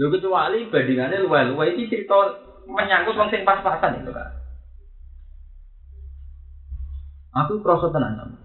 [0.00, 4.32] Lho kecuali bandingannya luwe-luwe iki cerita menyangkut wong sing pas-pasan itu kan.
[7.44, 8.36] Aku krasa tenan sama.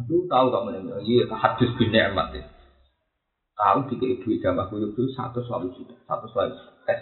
[0.00, 2.42] Aku tahu kamu yang iya hadis bin Ni'mat ya.
[3.60, 6.56] Tahu dikei duit jamaah itu satu selalu juta, satu selalu
[6.88, 7.00] tes.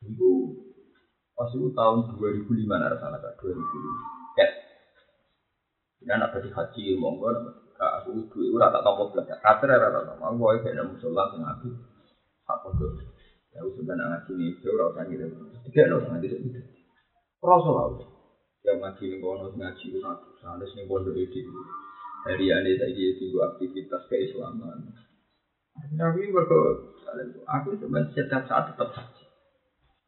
[0.00, 0.56] Itu
[1.36, 4.40] pas itu tahun 2005 nara salah kak 2005.
[4.40, 4.65] Yes.
[6.06, 7.34] Dan apa di haji monggo
[7.76, 9.36] Kak aku duit ora tak tampa belajar.
[9.44, 10.32] Kater ora tak tampa.
[10.32, 11.68] Aku wae kena musola sing aku.
[12.48, 12.96] Apa tuh?
[13.52, 15.28] Ya wis ben ngaji ini itu ora usah gitu.
[15.68, 16.60] Tiga lo ngaji itu.
[17.36, 18.04] Kroso wae.
[18.64, 21.44] Ya ngaji ning kono ngaji ora usah ning pondok iki.
[22.24, 24.96] Dari ane saiki itu aktivitas keislaman.
[25.92, 26.96] Nabi berko
[27.44, 29.24] aku sebenarnya setiap saat tetap haji.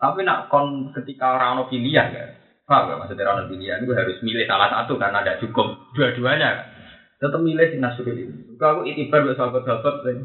[0.00, 2.30] Tapi nak kon ketika orang ono pilihan kan.
[2.68, 6.66] Paham gak maksudnya orang pilihan itu harus milih salah satu karena ada cukup dua-duanya kan
[7.18, 8.54] tetap milih si nasrul ini.
[8.60, 10.18] Kalau aku itibar buat sahabat-sahabat lain.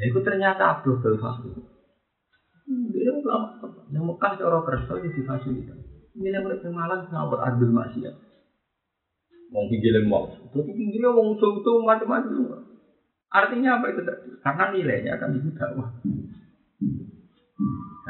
[0.00, 1.52] Ya itu ternyata Abdul Fahri.
[2.68, 3.56] Dia ulama
[3.90, 5.86] yang Mekah cara kerja itu difasilitasi.
[6.16, 8.14] Milih mereka malang ngawur adil maksiat.
[9.50, 12.62] Mau pinggilin mau, tapi pinggilnya mau usul macam-macam.
[13.34, 14.00] Artinya apa itu?
[14.46, 15.90] Karena nilainya akan ibu dakwah.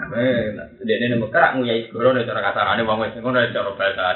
[0.08, 4.06] Nah, dia ini Mekah nguyai segoro cara kasarannya bang wes ngono cara bahasa.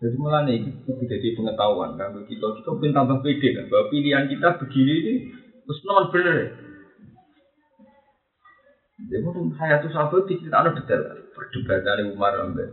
[0.00, 4.24] Jadi malah nih itu jadi pengetahuan kan kita kita pun tambah pede kan bahwa pilihan
[4.32, 5.14] kita begini ini
[5.68, 6.38] terus non bener.
[9.00, 11.02] Jadi mungkin saya tuh sahabat diceritakan detail
[11.36, 12.68] perdebatan Umar sampai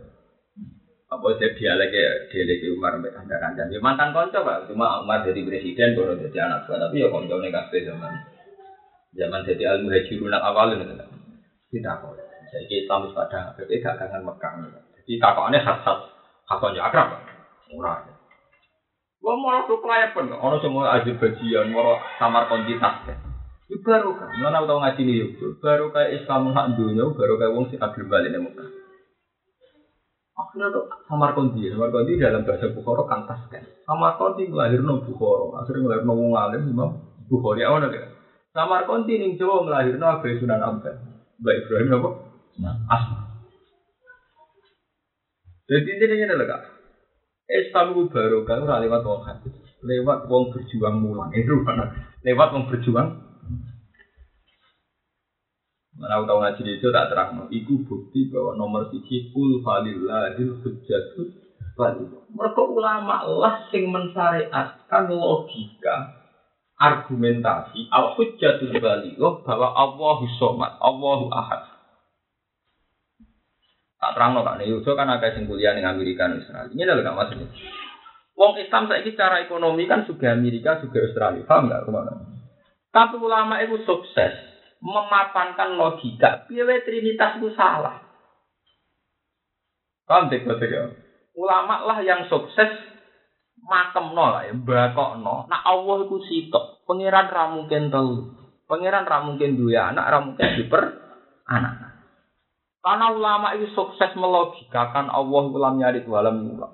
[1.08, 3.72] apa dia dialek ya Umar sampai anda kancan.
[3.72, 7.36] Ya mantan konco pak cuma Umar jadi presiden baru jadi anak buah tapi ya konco
[7.44, 8.37] nih kafe zaman
[9.16, 11.08] zaman jadi al muhajirun awalin itu kan.
[11.68, 12.16] Tidak kok.
[12.48, 14.52] Saya Islam pada tapi gak kangen Mekah.
[14.96, 17.12] Jadi kakaknya khas-khas Kakak ya akrab,
[17.68, 18.08] murah.
[19.20, 23.04] Gua malah tuh kelayapan, ono semua aja bajian, moro kamar kontitas.
[23.68, 27.52] Itu baru kan, mana tau ngaji nih yuk, baru kayak Islam hak dunia, baru kayak
[27.52, 28.64] wong sih agil balik nih muka.
[30.32, 33.68] Akhirnya tuh kamar konti, kamar konti dalam bahasa Bukhara kantas kan.
[33.84, 36.90] Kamar konti melahir no Bukhara, akhirnya melahir no wong alim, imam
[37.28, 38.08] Bukhari awal kan.
[38.58, 40.98] Kamar konti nih Jawa melahir no Abai Sunan Ampel,
[41.38, 42.10] Mbak Ibrahim apa?
[42.90, 43.18] Asma.
[45.70, 46.62] Jadi ini adalah kak.
[47.46, 49.54] Islam itu baru kan lewat wong hadis,
[49.86, 52.10] lewat wong berjuang mulang itu mana?
[52.26, 53.30] Lewat wong berjuang.
[55.94, 57.46] Mana tahu ngaji itu tak terang.
[57.54, 61.30] Iku bukti bahwa nomor siji kul falillahil hujjatul.
[62.34, 66.17] Mereka ulama lah sing mensyariatkan logika
[66.78, 71.62] argumentasi al hujjatul balik bahwa Allahu somad, Allahu ahad.
[73.98, 76.70] tak terang no kak Yuso kan ada yang kuliah di Amerika dan Israel.
[76.70, 77.50] Ini gak maksudnya.
[78.38, 82.12] Wong Islam saya secara ekonomi kan juga Amerika juga Australia, paham nggak ke mana?
[82.94, 84.38] Tapi ulama itu sukses
[84.78, 86.46] memapankan logika.
[86.46, 87.98] Biaya Trinitas itu salah.
[90.06, 90.94] Paham tidak ya?
[91.34, 92.87] Ulama lah yang sukses
[93.68, 95.44] makem no lah ya, bakok no.
[95.46, 96.88] Nah Allah itu sitok.
[96.88, 98.32] Pangeran ramungkin tahu.
[98.64, 100.82] Pangeran ramungkin dua anak, ramungkin diper
[101.44, 101.88] anak.
[102.80, 106.72] Karena ulama itu sukses melogikakan Allah ulam nyarit walam ulam.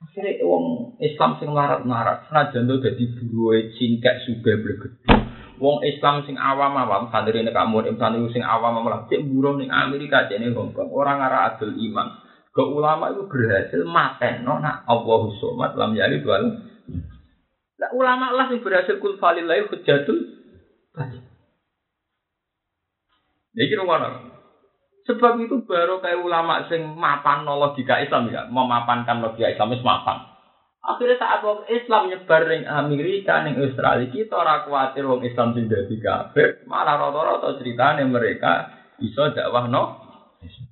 [0.00, 5.04] Akhirnya wong Islam sing larat-larat, senajan tuh jadi buruwe cingkek suga bergede.
[5.60, 10.24] Wong Islam sing awam-awam, santri ini kamu, santri sing awam-awam lah, cek buruh ning Amerika,
[10.32, 12.16] ning Hongkong, orang arah adil iman.
[12.50, 16.66] Ke ulama itu berhasil mateno nak Allahu somat lam yalid wal.
[17.78, 20.18] Lah ulama lah yang berhasil kul falillahi hujjatul
[20.90, 21.22] balik.
[23.54, 24.30] Iki rumah
[25.08, 30.22] Sebab itu baru kayak ulama sing mapan logika Islam ya, memapankan logika Islam wis mapan.
[30.80, 35.68] Akhirnya saat wong Islam nyebar ning Amerika ning Australia kita ora kuatir wong Islam sing
[35.68, 38.70] dadi kafir, malah rata-rata ceritane mereka
[39.02, 40.09] iso dakwah no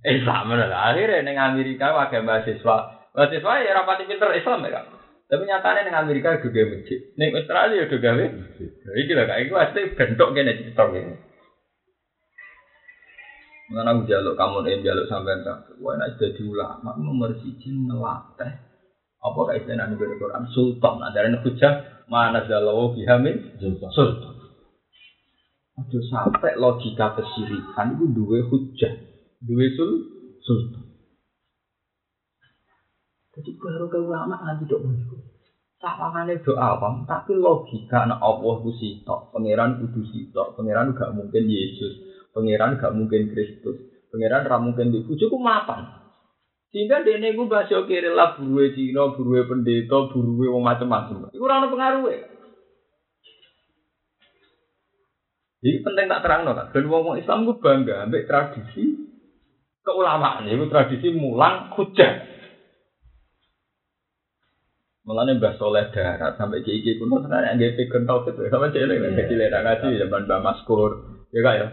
[0.05, 0.93] Islam lah.
[0.93, 2.77] Akhirnya ning Amerika wae mahasiswa.
[3.13, 4.87] Mahasiswa ya rapati pinter Islam ya.
[5.29, 7.01] Tapi nyatanya ning Amerika juga masjid.
[7.21, 8.25] Ning Australia juga gawe.
[8.97, 11.15] Iki lho kayak iku asli bentuk kene cerita kene.
[13.69, 15.77] Mengenai aku jaluk kamu nih jaluk sampai tak.
[15.85, 18.53] Wah nak jadi ulama nomor siji ngelatih.
[19.21, 21.05] Apa kayak istilah nih Quran Sultan.
[21.05, 21.73] Ada yang hujah
[22.09, 23.61] mana jalawo bihamin
[23.93, 24.39] Sultan.
[25.79, 29.08] Aduh sampai logika kesirikan itu dua hujah,
[29.43, 29.91] dua sul
[30.43, 30.85] sultan.
[33.39, 34.83] Jadi baru ulama nanti dok
[35.79, 41.47] Sawangannya doa awam, tapi logika anak Allah itu sitok, pangeran kudu sitok, pangeran gak mungkin
[41.47, 42.03] Yesus,
[42.35, 45.87] pangeran gak mungkin Kristus, pangeran gak mungkin di bujuku mapan.
[46.75, 51.31] Sehingga dene gue bahasa kiri lah buruwe Cina, buruwe pendeta, buruwe wong macam-macam.
[51.31, 52.17] Iku ora ono pengaruhe.
[55.63, 56.75] Jadi penting tak terang kan.
[56.75, 59.08] Dan wong Islam gue bangga ambek tradisi
[59.89, 60.45] keulamaan.
[60.45, 62.29] Itu tradisi mulang hujah.
[65.09, 68.93] Mulane Mbah Soleh darat sampai kiai kiai kuno sebenarnya nggak pikir tau itu sama cewek
[68.93, 70.91] lagi kecil ya ngaji zaman Mbah Maskur
[71.33, 71.67] ya kak ya.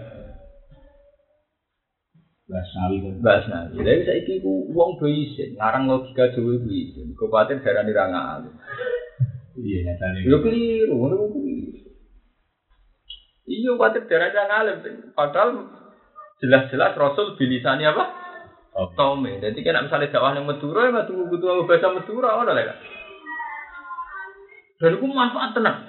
[2.45, 3.13] Bahas nawi kan.
[3.25, 3.81] Bahas nabi.
[3.81, 7.17] Tapi saya iki ku wong do isin, ngarang logika Jawa itu isin.
[7.17, 8.53] Kupatir darah dirangal.
[9.57, 10.19] Iya nyatanya.
[10.29, 11.25] Yo keliru, ngono.
[13.49, 14.65] Iya kupatir darah dirangal.
[15.17, 15.49] Padahal
[16.43, 18.05] jelas-jelas Rasul bilisani apa?
[18.75, 19.39] Tome.
[19.39, 22.75] Jadi kan misalnya dakwah yang Madura ya tunggu butuh bahasa Madura ngono lah.
[24.75, 25.79] Dan itu manfaat tenang.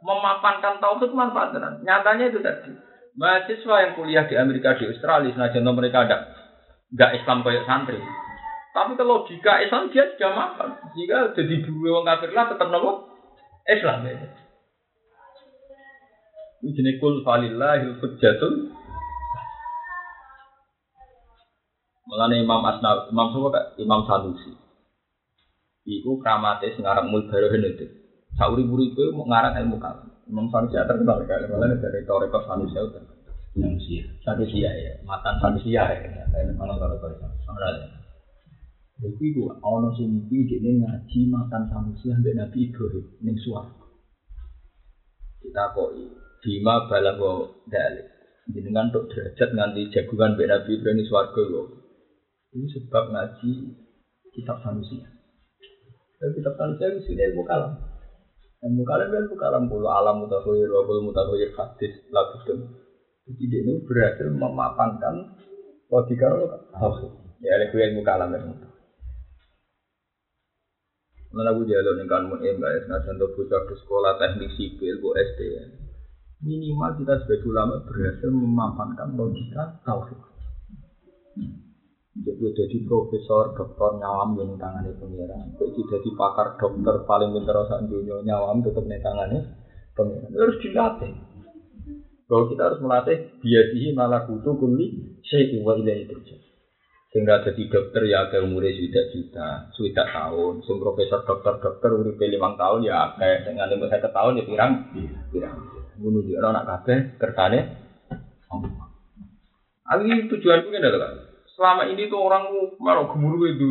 [0.00, 1.84] Memapankan tauhid manfaat tenang.
[1.84, 2.72] Nyatanya itu tadi.
[3.20, 6.32] Mahasiswa yang kuliah di Amerika di Australia, senajan mereka ada
[6.96, 8.00] nggak Islam kayak santri.
[8.70, 10.68] Tapi kalau logika Islam dia sudah makan.
[10.96, 13.12] Jika jadi dua orang kafir lah tetap nopo
[13.68, 14.16] Islam ya.
[16.64, 18.72] Ini jenis kul falillahil hujjatul
[22.10, 24.50] Mulane Imam Asnawi, Imam Sopo kak, Imam Sanusi.
[25.86, 27.86] Iku kramate sing aran mul barohen itu.
[28.34, 30.10] Sauri-uri itu mau ngarang ilmu kalam.
[30.26, 33.14] Imam Sanusi ya terkenal kali, malah dari Toreko Sanusi itu terkenal.
[33.54, 34.02] Manusia.
[34.26, 34.74] Sanusi ya,
[35.06, 35.86] matan Sanusi ya.
[35.86, 37.78] Kalau kalau kalau kalau
[39.00, 43.86] Jadi itu, ono sing iki dene ngaji matan Sanusi ambek Nabi Ibrahim ning suwarga.
[45.38, 45.94] Kita kok
[46.42, 48.06] bima balago dalik.
[48.50, 51.79] Jenengan untuk derajat nganti jagungan mbek Nabi Ibrahim ning.
[52.50, 53.52] Ini sebab ngaji
[54.34, 54.98] kitab Sanusi.
[56.18, 57.78] Dan kitab Sanusi itu sini ilmu kalam.
[58.66, 62.42] Ilmu kalam kan ilmu kalam puluh alam mutakhir, wa puluh mutakhir hadis, lagu
[63.30, 65.38] Jadi dia ini berhasil memapankan
[65.86, 66.26] logika
[66.74, 67.12] tauhid.
[67.38, 68.54] Ya, ada ilmu kalam ilmu.
[71.30, 75.14] Mana aku jalur nih kan mun ya, nah contoh bocah ke sekolah teknik sipil, bu
[75.14, 75.40] SD.
[76.42, 80.18] Minimal kita sebagai ulama berhasil memapankan logika tauhid.
[82.10, 85.54] Jadi jadi profesor, dokter nyawam yang tangannya pengiran.
[85.54, 89.40] Jadi jadi pakar dokter paling pintar saat dunia nyawam tetap nih tangannya
[89.94, 90.30] pengiran.
[90.34, 91.14] Harus dilatih.
[92.26, 96.34] Bahwa kita harus melatih biasihi malah kutu kuli syai'i wa ilaihi turja.
[97.14, 100.62] Sehingga jadi dokter ya ke umurnya sudah juta, sudah tahun.
[100.66, 104.72] Sing profesor dokter-dokter uripe limang tahun ya kayak dengan lima satu tahun ya pirang,
[105.30, 105.58] pirang.
[105.98, 107.60] Bunuh dia anak kabeh kertane.
[109.90, 111.29] Ali tujuanku ini adalah
[111.60, 112.48] selama ini tuh orang
[112.80, 113.68] malah gemuruh itu,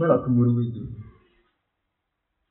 [0.00, 0.80] malah gemuruh itu.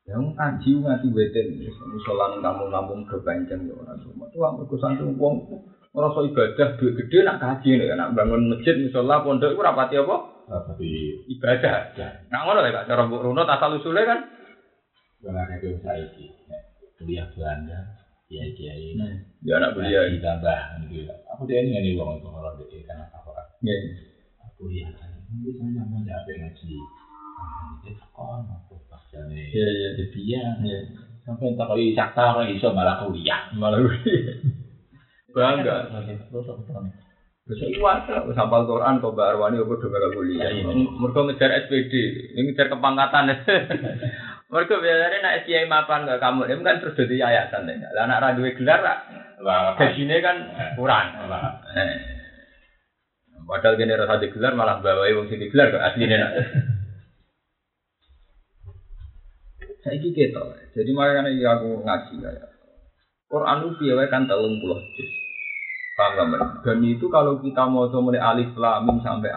[0.06, 4.30] Yang kaji ngati weten, misalnya nih kampung-kampung kebanyakan ya orang semua.
[4.30, 5.34] Tuh aku kesantu uang
[5.90, 10.16] ngerasa ibadah duit gede nak kaji nih, nak bangun masjid misalnya pondok itu rapati apa?
[10.44, 10.88] Tapi
[11.34, 11.96] Ibadah.
[12.28, 14.20] Nah ngono lah kak, cara buk runut asal usulnya kan.
[15.24, 16.28] Karena itu saya ini
[17.00, 18.03] kuliah Belanda,
[18.34, 18.98] kiai kiai
[19.46, 20.58] Ya anak ditambah
[20.90, 21.06] gitu.
[21.36, 23.42] Aku dia ini nih uang itu kalau dia kan apa apa.
[23.62, 23.76] Ya.
[24.42, 26.74] Aku ya kan, ini saya ya apa ngaji.
[27.84, 29.88] Ini sekolah aku pasnya Iya iya.
[30.00, 30.44] Jadi ya,
[31.28, 33.52] sampai tak kau sakta orang iso malah kuliah.
[33.54, 33.78] Malah
[35.34, 35.76] bangga.
[36.30, 36.94] Terus aku tahu nih.
[37.44, 40.48] Terus iwat wis hafal Quran kok Mbak Arwani kok udah bakal kuliah.
[40.48, 40.88] Iya, iya.
[40.96, 41.92] Mergo ngejar SPD,
[42.32, 43.28] ini ngejar kepangkatan.
[44.52, 47.88] Mergo biasanya nak SKI mapan gak kamu, ini kan terus jadi yayasan ya.
[47.96, 48.98] Lah anak ra duwe gelar lah,
[49.80, 50.36] gajine kan
[50.76, 51.16] kurang.
[53.44, 56.32] Padahal kene rasa digelar malah bawahi wong sing digelar kok asline nak.
[59.84, 60.56] Saiki ketok.
[60.72, 62.48] Jadi makanya iki aku ngaji kayak.
[63.28, 64.64] Quran itu wae kan 30
[64.96, 65.10] juz.
[65.94, 66.64] Paham gak?
[66.64, 69.28] Dan itu kalau kita mau mulai alif lam mim sampai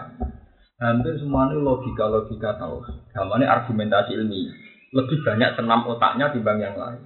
[0.80, 2.80] hampir semuanya logika-logika tahu.
[3.12, 4.67] Gamane argumentasi ilmiah.
[4.88, 7.02] Lebih banyak senam otaknya dibanding yang lain.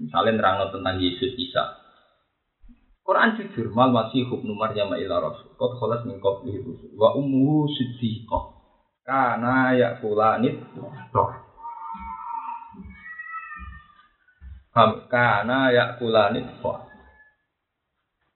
[0.00, 1.76] Misalnya nerang tentang Yesus Isa.
[3.04, 5.52] Quran jujur mal masih hubnu Maryam ila rasul.
[5.58, 6.96] Qad khalas min qablihi rusul.
[6.96, 8.44] Wa ummuhu siddiqah.
[9.04, 10.62] Kana yakulanit
[11.12, 11.30] toh.
[14.72, 16.86] Ham kana yakulanit toh.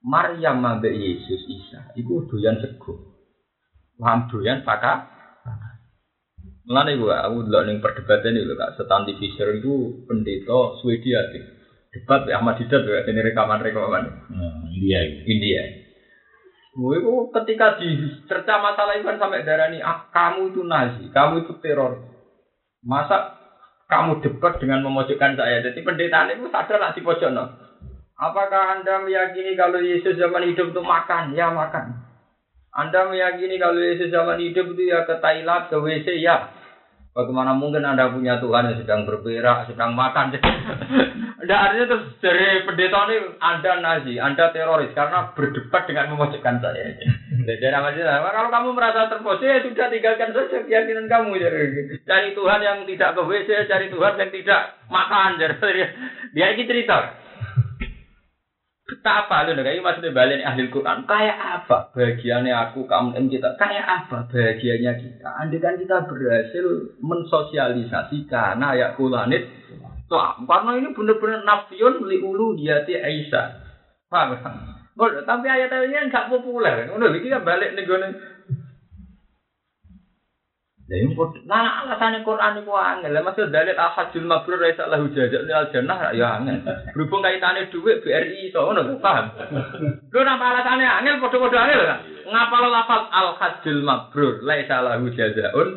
[0.05, 3.17] Maryam ambek Yesus Isa iku doyan sego.
[3.97, 5.14] Paham doyan saka
[6.65, 11.43] Mulane gua aku delok ning perdebatan itu Kak Stanley Fisher itu pendeta Swedia sih.
[11.93, 14.03] Debat ya Ahmad Didat ya ini rekaman-rekaman
[14.33, 14.99] Nah, India.
[15.23, 15.63] India.
[16.75, 21.47] Gue itu ketika dicerca masalah itu kan sampai darah ini, ah, kamu itu Nazi, kamu
[21.47, 22.03] itu teror.
[22.83, 23.31] Masa
[23.87, 25.63] kamu debat dengan memojokkan saya?
[25.63, 27.47] Jadi pendeta itu sadar lah di pojok no.
[28.19, 31.31] Apakah anda meyakini kalau Yesus zaman hidup itu makan?
[31.31, 32.04] Ya makan.
[32.75, 36.51] Anda meyakini kalau Yesus zaman hidup itu ya ke Thailand, ke WC ya.
[37.15, 40.35] Bagaimana mungkin Anda punya Tuhan yang sedang berberak, sedang makan?
[41.45, 46.99] Ada artinya terus dari pendeta ini Anda Nazi, Anda teroris karena berdebat dengan memojokkan saya.
[47.47, 51.39] Jadi kalau kamu merasa terpojok ya sudah tinggalkan saja keyakinan kamu.
[52.03, 54.61] Cari Tuhan yang tidak ke WC, cari Tuhan yang tidak
[54.91, 55.39] makan.
[55.39, 55.83] Jadi,
[56.35, 57.23] dia ini cerita.
[58.85, 61.09] Betapa lu kayak maksudnya balik ahli Quran.
[61.09, 63.49] Kayak apa bagiannya aku kamu dan kita?
[63.57, 65.25] Kayak apa bagiannya kita?
[65.25, 66.65] Andai kan kita berhasil
[67.01, 69.49] mensosialisasi karena ayat kulanit
[70.05, 73.45] tuh karena ini benar-benar nafiyun li ulu diati Aisyah.
[74.05, 74.37] Paham?
[74.95, 76.87] Tapi ayat-ayatnya nggak populer.
[76.93, 77.89] Udah, ini kan balik nih
[80.85, 81.17] gue Ya ini
[81.49, 83.17] nah alasannya Quran itu angel.
[83.17, 86.61] Maksud dalil ahadul mabrur raisa lahu jajak al jannah ya angel.
[86.93, 89.33] Berhubung kaitannya duit BRI itu ngono paham.
[90.13, 91.99] Lho napa alasannya angel padha-padha angel kan?
[92.29, 95.69] Ngapa lo lafal al hadul mabrur laisa lahu jazaun?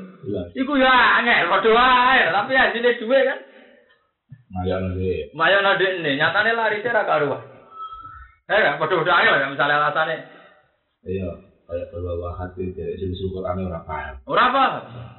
[0.53, 0.93] Iku ya
[1.25, 3.39] angel padha wae, tapi hasilnya duit kan.
[4.61, 5.33] Nanti.
[5.33, 7.41] Maya nade ini nyatane lari ra karuan.
[8.45, 10.17] Eh, padha-padha angel ya misalnya alasannya.
[11.09, 11.48] Iya.
[11.69, 14.17] Kayak bahwa hati dari sisi Quran orang paham.
[14.25, 14.65] Ora apa?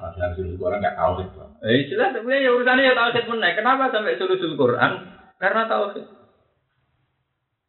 [0.02, 1.38] Padahal sisi Quran nggak tahu itu.
[1.62, 3.54] Eh, jelas ya urusannya ya tauhid menaik.
[3.54, 4.92] Kenapa sampai sulusul Quran?
[5.38, 6.10] Karena tauhid.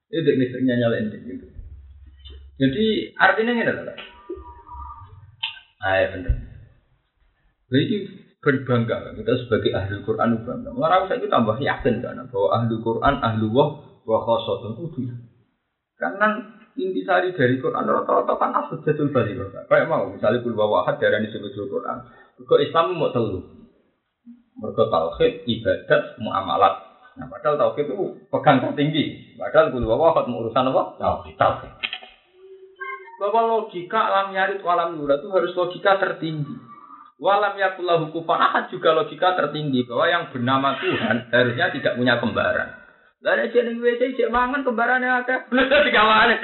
[0.09, 1.45] Itu misalnya nyalain gitu.
[2.57, 2.85] Jadi
[3.21, 3.97] artinya ini adalah
[5.81, 6.35] Ayo bener.
[7.69, 7.95] Jadi
[8.41, 10.73] berbangga kita sebagai ahli Quran bangga.
[10.73, 13.77] Mengarang saya itu tambah yakin kan bahwa ahli Quran ahli wah
[14.09, 15.09] wa khosot itu
[16.01, 21.51] Karena intisari dari Quran rata-rata kan jadul balik Kayak mau misalnya kul wahad darah disebut
[21.55, 21.97] Quran.
[22.41, 23.39] Kok Islam mau telu.
[24.61, 26.75] Mereka tauhid, ibadat, muamalat.
[27.17, 29.35] Nah, padahal tauhid itu pegang tertinggi.
[29.37, 30.83] Padahal kul wahad mau urusan apa?
[30.97, 31.35] Tauhid.
[31.37, 31.71] Tauhid.
[33.21, 36.57] Bahwa logika alam nyarit walam nura itu harus logika tertinggi.
[37.21, 42.80] Walam yakullahu kufan ahad juga logika tertinggi bahwa yang bernama Tuhan harusnya tidak punya kembaran.
[43.21, 45.45] Lah nek jeneng WC cek mangan kembarane akeh.
[45.85, 46.35] Digawane.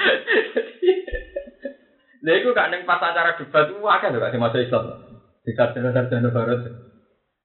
[2.22, 4.94] Lha iku gak ning pas acara debat ku akeh lho sing masuk Islam.
[5.42, 6.62] Di sarjana-sarjana barat.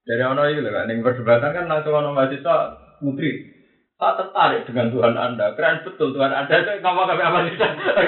[0.04, 2.56] Dari ono iki lho gak ning perdebatan kan langsung ono mahasiswa
[3.00, 3.48] putri.
[3.96, 5.56] Saya tertarik dengan Tuhan Anda.
[5.56, 7.54] Keren betul Tuhan Anda itu ngomong ke apa sih?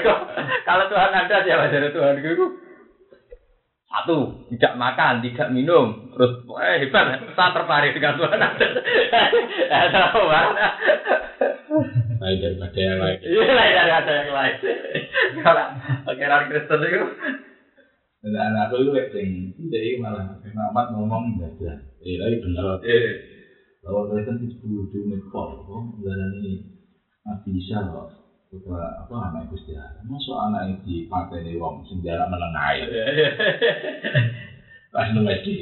[0.67, 2.64] Kalau Tuhan Anda siapa dari Tuhan itu?
[3.95, 8.39] Satu, tidak makan, tidak minum, terus eh hebat, saya tertarik dengan Tuhan.
[9.71, 10.23] Eh, tahu
[12.19, 13.17] Lain daripada yang lain.
[13.23, 14.55] Iya lah, dari ada yang lain.
[15.39, 15.67] Kalau
[16.03, 17.07] pangeran Kristen itu,
[18.19, 19.29] Dan anak aku itu sing,
[19.71, 21.79] jadi malah Muhammad ngomong ibadah.
[22.03, 22.83] Eh, tapi bener.
[22.83, 23.07] eh,
[23.79, 26.53] Bahwa Kristen itu kudu nekor, kok nggak ini
[27.23, 27.79] Nabi Isa
[28.61, 28.77] kok.
[28.77, 29.99] Apa anak Gusti Allah.
[30.05, 32.85] Masuk anak di partai ini wong sing jarak menengah.
[34.95, 35.55] Pas nunggu di.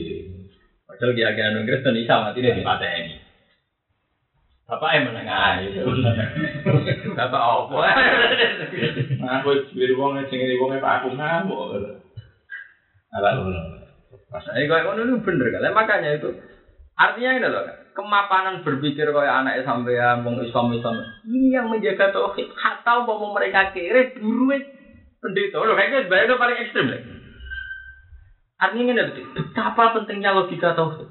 [0.85, 3.15] Padahal dia agak non Kristen Isa mati dia di pantai ini.
[4.69, 5.81] Bapak yang menengah itu.
[7.17, 7.81] Bapak apa?
[9.41, 11.97] Aku biru wong sing ini wong Pak aku ngamuk.
[13.13, 13.61] Ala ngono.
[14.33, 15.73] Ini kayak ngono bener kan?
[15.73, 16.29] Makanya itu
[16.93, 17.63] artinya ini loh,
[17.93, 23.71] kemapanan berpikir kayak anak sampean wong Islam Islam ini yang menjaga tauhid atau mau mereka
[23.71, 24.53] kere buru
[25.23, 27.01] pendeta loh kayaknya sebenarnya itu paling ekstrim lah.
[28.59, 31.07] Artinya ini betapa pentingnya logika tauhid.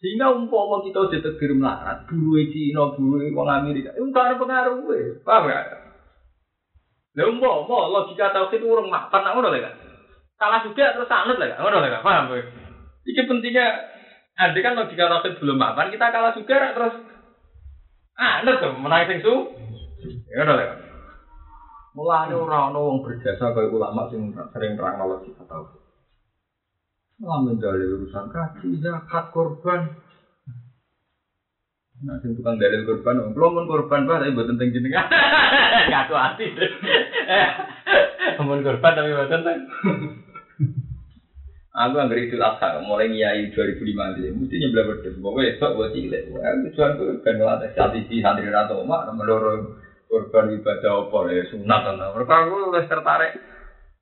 [0.00, 4.80] Sehingga umpama kita udah tegir melarat, buru Cina, buru wong Amerika, itu gak ada pengaruh,
[5.20, 5.66] paham gak?
[7.20, 9.74] Lha umpama logika tauhid urung mapan nak ngono lho kan.
[10.40, 11.58] Salah juga terus anut lho kan.
[11.60, 12.00] Ngono lho.
[12.00, 12.42] Paham kowe?
[13.10, 13.66] Pentingnya
[14.40, 16.94] andai kan logika tauhid belum mapan kita kalah juga terus
[18.16, 19.34] anut tuh menang sing su.
[20.32, 20.78] Ya lho kan.
[21.92, 25.80] Mulane ora ono wong berjasa kaya ulama sing sering terang logika tauhid.
[27.20, 29.92] Malah mendalil urusan kaji, zakat, korban,
[32.00, 35.04] Nah, sing tukang dalil korban, om belum korban pak, tapi buat tentang jenengan.
[35.92, 36.46] Ngaku hati.
[38.40, 39.60] Amun korban tapi buat tentang.
[41.70, 45.22] Aku nggak idul adha, mulai ngiyai 2005 ini, mesti nyebelah berdua.
[45.22, 46.22] Pokoknya esok buat cilik.
[46.34, 49.78] Wah, tujuan gue kan ngelatih strategi santri rata umat, meloro
[50.10, 51.80] korban ibadah apa ya sunat.
[51.94, 53.32] Mereka aku lebih tertarik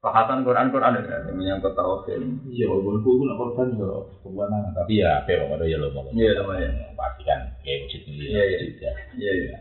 [0.01, 2.25] bahasan Quran Quran ya, yang menyangkut tauhid.
[2.49, 6.09] Iya, walaupun aku nak korban yo kebuanan, tapi ya apa ya, ya lo mau.
[6.09, 6.73] Iya, lumayan.
[6.97, 8.33] Pasti kan kayak wujud ini.
[8.33, 8.57] Iya, iya.
[8.65, 8.93] wujud ya.
[9.13, 9.57] Iya iya.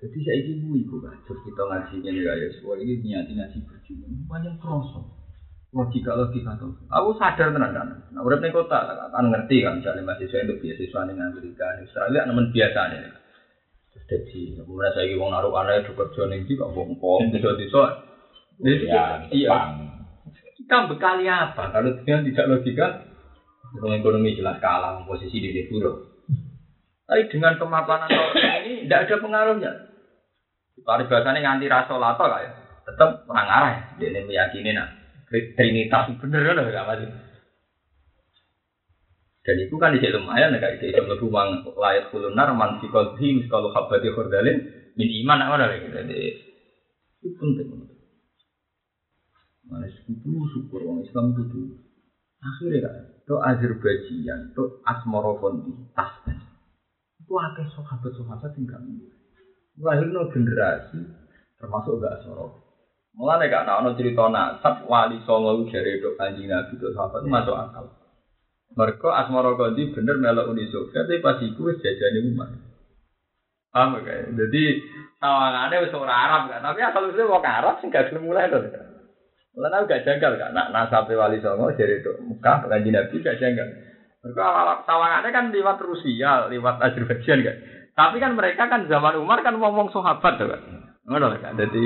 [0.00, 3.58] Jadi saya ini bu ibu kan, terus kita ngajinya nih ya, semua ini niati ngaji
[3.70, 5.21] berjuang, banyak kerosok.
[5.72, 6.76] Logika logika tuh.
[6.92, 7.88] Aku sadar tenan kan.
[8.12, 8.76] Nah, udah nih kota
[9.08, 13.00] kan ngerti kan, misalnya mahasiswa itu beasiswa nih Amerika, di Australia, nemen biasa nih.
[13.88, 16.92] Terus jadi, kemudian saya wong naruh anaknya juga kerja nih di kampung
[17.32, 17.84] bisa bisa.
[18.60, 19.48] Ya, Iya.
[19.48, 19.70] Jepang.
[20.60, 21.72] Kita bekali apa?
[21.72, 22.86] Kalau dengan tidak logika,
[23.80, 26.04] ekonomi jelas kalah posisi di dulu.
[27.08, 28.12] Tapi dengan kemapanan
[28.60, 29.72] ini tidak ada pengaruhnya.
[30.84, 32.50] Paribasanya nganti rasa lato lah ya.
[32.84, 33.82] Tetap orang arah ya.
[33.96, 35.01] Dia ini meyakini nak
[35.32, 37.08] Trinitas bener kan gak masih.
[39.42, 43.42] Dan itu kan di lumayan kayak itu bisa mlebu wang layak kulunar man fi qalbihi
[43.42, 44.60] miskalu habati khurdalin
[44.94, 45.88] min iman apa lagi.
[45.88, 46.18] Jadi
[47.26, 47.90] itu penting.
[49.66, 51.74] Mana itu syukur orang Islam itu dulu.
[52.42, 56.42] Akhirnya kan, itu Azerbaijan, itu Asmorofondi, Tasman.
[57.22, 59.14] Itu akeh sahabat-sahabat yang gak mungkin.
[59.78, 60.98] Melahirkan generasi,
[61.62, 62.61] termasuk gak Asmorofondi.
[63.12, 67.92] Mulane gak ana cerita nasab wali songo jare dok anjing nabi itu sahabat masuk akal.
[68.72, 72.48] Mereka Asmara Gondi bener melok Uni Soviet tapi pas iku wis jajane umat.
[73.68, 74.32] Paham gak?
[74.32, 74.64] Jadi
[75.20, 78.64] sawangane wis ora Arab kan, tapi asal usulnya wong Arab sing gak gelem mulai lho.
[79.60, 83.68] Mulane gak janggal kan, nak nasabe wali songo jare dok Mekah kanjeng nabi gak janggal.
[84.24, 87.56] Mereka awal sawangane kan lewat Rusia, lewat Azerbaijan kan.
[87.92, 90.60] Tapi kan mereka kan zaman Umar kan ngomong sahabat tuh kan.
[91.04, 91.60] Ngono kan.
[91.60, 91.84] Jadi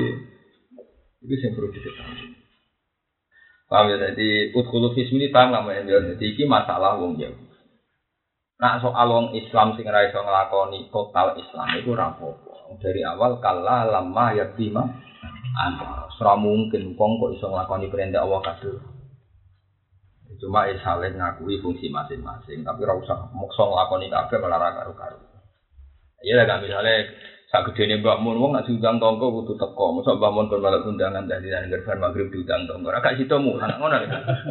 [1.25, 2.27] itu yang perlu diketahui.
[3.67, 3.95] Paham ya?
[4.11, 5.73] Jadi utkulu fismi ini paham nggak mau
[6.15, 7.33] Jadi ini masalah wong ya.
[8.57, 12.73] Nah soal wong Islam sing ra iso nglakoni total Islam itu rapopo.
[12.79, 14.81] Dari awal kala lama ya bima
[15.57, 16.09] anda.
[16.17, 18.97] Ora mungkin wong kok iso nglakoni perintah Allah kabeh.
[20.37, 25.17] Cuma saling ngakui fungsi masing-masing, tapi ora usah mokso nglakoni kabeh malah ra karo-karo.
[26.21, 27.09] Iya kan misalnya
[27.47, 29.95] sak gedene Mbak Mun wong nak diundang tonggo kudu teko.
[29.95, 32.91] Mosok Mbak Mun kon malah undangan dari nang gerban magrib diundang tonggo.
[32.91, 34.07] Ora gak sida mu, anak ngono lho.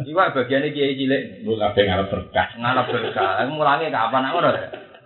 [0.09, 2.47] Iwak bagiane kiai cilik Lu kabeh ngarep berkah.
[2.57, 3.45] ngalap berkah.
[3.53, 4.49] Mulange kapan nak ngono.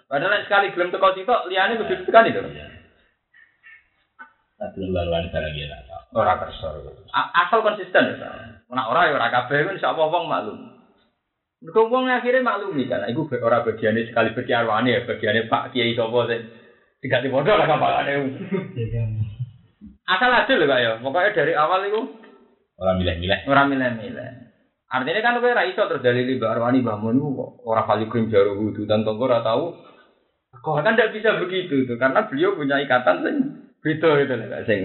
[0.07, 2.39] Padahal nek sekali gelem teko sitok liyane kudu tekan itu.
[4.61, 6.21] Tapi laluan barang ya tak tahu.
[6.21, 6.67] Ora kersa.
[7.11, 8.31] Asal konsisten ya.
[8.71, 10.59] Nek ora ya ora kabeh kan insyaallah wong maklum.
[11.59, 13.03] Mergo wong akhirnya maklumi kan.
[13.11, 16.60] Iku ora bagiane sekali berkiarwane ya, bagiane Pak Kiai sapa sing
[17.01, 18.13] diganti modal lah kapakane.
[20.11, 20.91] Asal adil lho kak ya.
[20.99, 22.01] Pokoknya dari awal itu
[22.81, 23.45] Orang milih-milih.
[23.45, 24.29] ora milih-milih.
[24.89, 28.27] Artinya kan kowe ra iso terus dalili Mbak Arwani bangun itu kok ora kali krim
[28.27, 29.71] jaru wudu dan tonggo ora tahu.
[30.51, 33.35] Kok kan tidak bisa begitu tuh karena beliau punya ikatan sing
[33.79, 34.81] beda gitu loh Kak, sing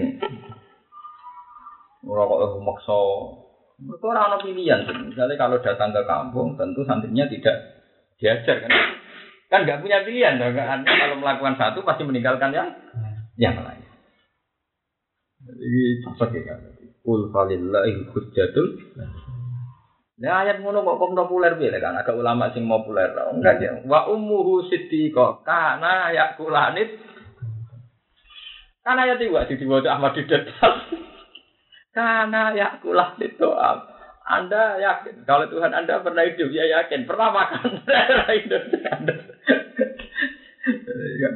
[2.05, 2.99] ora kok maksa.
[3.77, 4.79] Itu ora ono pilihan.
[5.11, 7.57] Misalnya kalau datang ke kampung tentu santrinya tidak
[8.15, 8.71] diajar kan.
[9.47, 10.55] Kan nggak punya pilihan dong.
[10.55, 10.83] Kan?
[10.83, 12.69] Kalau melakukan satu pasti meninggalkan yang
[13.39, 13.83] yang lain.
[15.47, 16.59] Jadi cepet ya kan.
[17.07, 18.67] Kul falillahi hujjatul
[20.17, 23.29] Nah ayat ngono kok kok populer piye kan agak ulama sing populer lah.
[23.29, 23.77] Enggak ya.
[23.85, 26.97] Wa ummuhu siddiqah kana yakulanit.
[28.87, 30.47] Ayat iki wae diwaca Ahmad Didat.
[31.95, 33.96] Kana yakulanit doa.
[34.27, 39.15] Anda yakin kalau Tuhan Anda pernah hidup ya yakin pernah makan pernah hidup Anda.
[41.17, 41.35] Kan.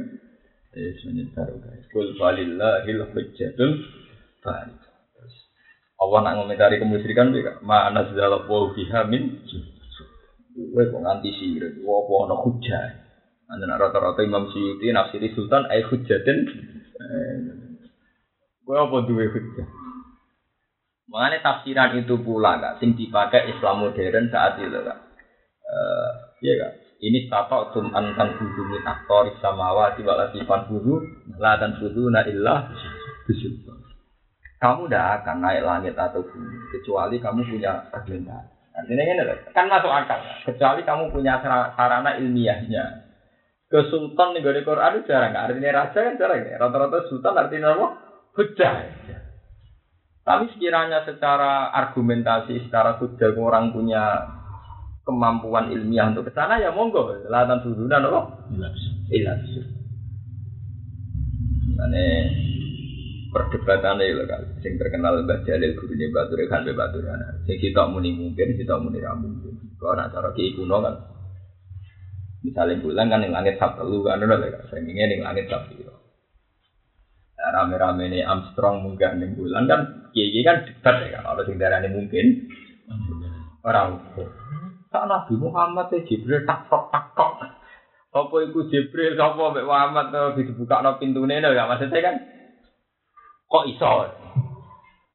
[0.75, 1.85] Eh sebenarnya baru guys.
[1.91, 3.71] Kul falillahil hujjatul
[4.43, 4.79] balik.
[6.01, 9.37] Allah nak ngomentari kemusyrikan mereka mana segala wa biha min
[10.51, 12.83] Kowe kok nganti sire, wa apa ana hujah.
[13.47, 16.37] Anda nak rata-rata Imam Syuuti nafsiri sultan ai hujatin.
[18.67, 19.80] Kowe apa duwe hujah?
[21.11, 24.99] Mengenai tafsiran itu pula kak, sing dipakai Islam modern saat itu kak.
[25.67, 26.09] Eh,
[26.47, 26.73] iya kak.
[27.03, 31.03] Ini tato tum antan budu min aktor samawati wal asifan budu
[31.35, 32.71] la tan budu na illah.
[34.61, 38.61] Kamu tidak akan naik langit atau bumi kecuali kamu punya argumentasi.
[38.71, 40.21] Artinya ini loh, kan masuk akal.
[40.47, 43.09] Kecuali kamu punya sara- sarana ilmiahnya.
[43.67, 45.33] Ke sultan di Quran itu jarang.
[45.33, 46.45] Artinya raja kan jarang.
[46.45, 47.87] Rata-rata sultan artinya apa?
[48.37, 48.71] Hujah.
[50.21, 54.21] Tapi sekiranya secara argumentasi, secara hujah orang punya
[55.01, 57.09] kemampuan ilmiah untuk ke sana ya monggo.
[57.25, 58.21] Latan apa?
[58.53, 58.77] Jelas.
[59.09, 59.33] Iya.
[61.73, 62.05] Mane
[63.31, 67.47] perdebatan itu kan, sing terkenal Mbah Jalil guru ini Batu Rekan Mbah Batu Rekan.
[67.47, 69.55] Sing kita muni mungkin, kita muni ra mungkin.
[69.79, 70.95] Kalau nak cara kiai kuno kan,
[72.45, 74.61] misalnya bulan kan yang langit sab telu kan, ada lah.
[74.69, 75.89] Saya ingin yang langit sab telu.
[77.41, 81.39] Nah, rame-rame ini Armstrong munggah ning bulan kan, kiai kan debat ya kan.
[81.47, 81.57] Sing
[81.91, 82.25] mungkin,
[83.65, 84.27] orang ukur.
[84.91, 87.39] Tak Nabi Muhammad ya Jibril tak tok tak tok.
[88.11, 92.15] Apa iku Jibril sapa mbek Muhammad to dibukakno pintune lho gak maksudnya kan
[93.47, 93.91] kok iso.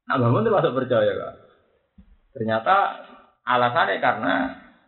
[0.07, 1.33] Nah, bangun itu masuk percaya kak.
[2.33, 2.75] Ternyata
[3.45, 4.33] alasannya karena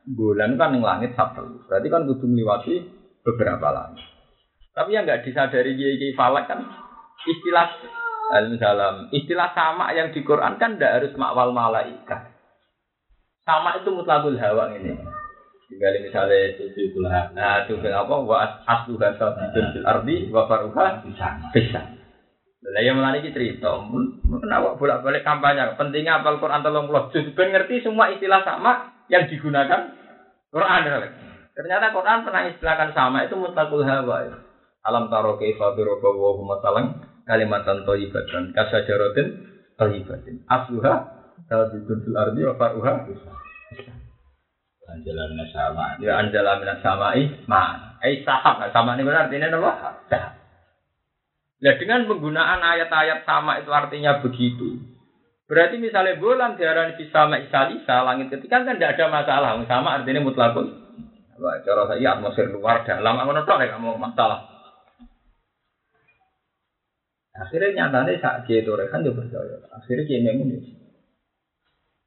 [0.10, 1.70] bulan kan yang langit satu.
[1.70, 2.82] Berarti kan kudu melewati
[3.22, 4.02] beberapa langit.
[4.74, 6.66] Tapi yang nggak disadari kiai falak kan
[7.28, 7.68] istilah
[8.30, 12.30] Alhamdulillah, istilah sama yang di Quran kan tidak harus makwal malaikat.
[13.42, 14.94] Sama itu mutlakul hawa ini.
[15.70, 17.34] Tinggal misalnya Itu itulah.
[17.34, 18.16] Nah, itu apa?
[18.22, 21.02] Wa asluha sabitun fil ardi wa faruha
[21.50, 21.82] Bisa.
[22.60, 23.72] Lah yang melani iki cerita,
[24.28, 25.74] kenapa bolak-balik kampanye?
[25.80, 29.96] Pentingnya apal Quran 30 juz ben ngerti semua istilah sama yang digunakan
[30.54, 30.82] Quran.
[31.56, 34.44] Ternyata Quran pernah istilahkan sama itu mutlakul hawa.
[34.86, 35.74] Alam taro kaifa
[36.46, 39.28] masalan kalimatan thayyibatan kasajaratin
[39.78, 40.42] thayyibatin.
[40.50, 40.94] Asluha
[41.46, 43.32] sabitun fil ardi wa faruha bisa.
[44.90, 46.02] Jalannya sama.
[46.02, 47.94] Ya anjala minas samai ma.
[48.02, 50.02] Eh sahab, sama ini benar artinya apa?
[50.10, 50.34] Sahab.
[51.62, 54.82] Nah dengan penggunaan ayat-ayat sama itu artinya begitu.
[55.46, 59.62] Berarti misalnya bulan diarani bisa isalisa langit ketika kan tidak ada masalah.
[59.70, 60.90] Sama artinya mutlakun.
[61.40, 64.49] Wah, cara saya atmosfer luar dalam, aku nonton ya kamu masalah.
[67.40, 69.64] Akhirnya nyatanya saat dia itu kan dia percaya.
[69.72, 70.52] Akhirnya dia memang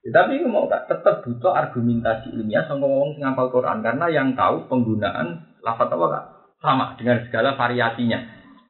[0.03, 4.67] Ya, tapi mau gak tetap butuh argumentasi ilmiah sama ngomong sing Quran karena yang tahu
[4.67, 6.25] penggunaan lafaz apa kak
[6.59, 8.19] sama dengan segala variasinya.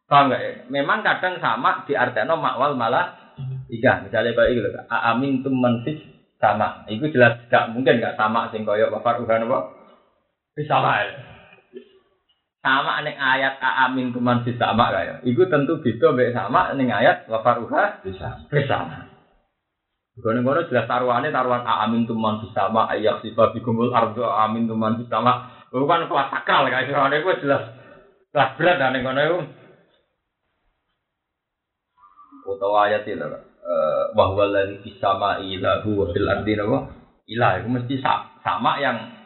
[0.04, 0.52] Paham nggak ya?
[0.68, 3.32] Memang kadang sama di artinya makwal malah
[3.64, 4.04] tiga.
[4.04, 6.04] Misalnya kayak gitu, amin tum manfis
[6.36, 6.84] sama.
[6.92, 9.72] Itu jelas gak mungkin gak sama sing koyok wafar uhan apa?
[10.52, 11.16] Bisa ya.
[12.62, 15.26] Sama ning ayat amin tum manfis sama kayak.
[15.26, 18.46] Itu tentu beda mbek sama ning ayat wafar uha Bisa.
[18.46, 19.10] bersama.
[20.12, 25.58] Gono-gono jelas taruhannya taruhan amin tuman bersama ayak sifat bigumul ardo amin tuman bersama.
[25.72, 27.62] Bukan kelas sakral kan soalnya itu jelas
[28.30, 29.38] kelas berat dan yang gono itu.
[32.44, 36.92] Utawa ayat itu eh, bahwa lagi kisama ilahu wa fil ardi nawa
[37.24, 39.16] ilah itu mesti sa- sama yang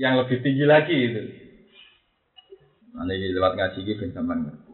[0.00, 1.20] yang lebih tinggi lagi itu.
[2.96, 4.72] Ini lewat ngaji ini ben sampean ngerti.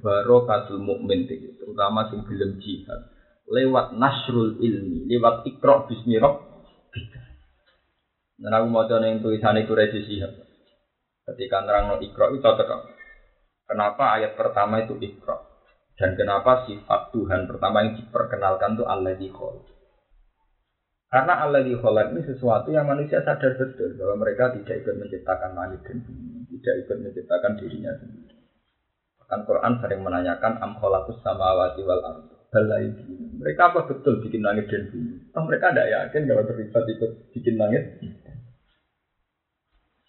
[0.00, 7.22] Barokatul mukmin terutama sing film jihad lewat nasrul ilmi, lewat ikro bismi rabbika.
[8.38, 10.30] Dan aku mau coba yang tulisan itu resi sihab.
[11.26, 12.80] Ketika nerang ikro itu cocok.
[13.68, 15.44] Kenapa ayat pertama itu ikro?
[15.98, 19.28] Dan kenapa sifat Tuhan pertama yang diperkenalkan itu Allah di
[21.08, 25.80] Karena Allah di ini sesuatu yang manusia sadar betul bahwa mereka tidak ikut menciptakan langit
[25.82, 28.36] dan bumi, tidak ikut menciptakan dirinya sendiri.
[29.22, 32.00] Bahkan Quran sering menanyakan am khalaqus samawati wal.
[32.48, 32.88] Balai
[33.44, 35.20] Mereka apa betul bikin langit dan bumi?
[35.36, 37.82] Toh mereka tidak yakin kalau terlibat ikut bikin langit.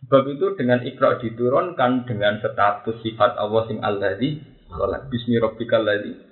[0.07, 4.39] Sebab itu dengan ikra diturunkan dengan status sifat Allah sing alladzi
[4.71, 6.29] khalaq bismi rabbikal ladzi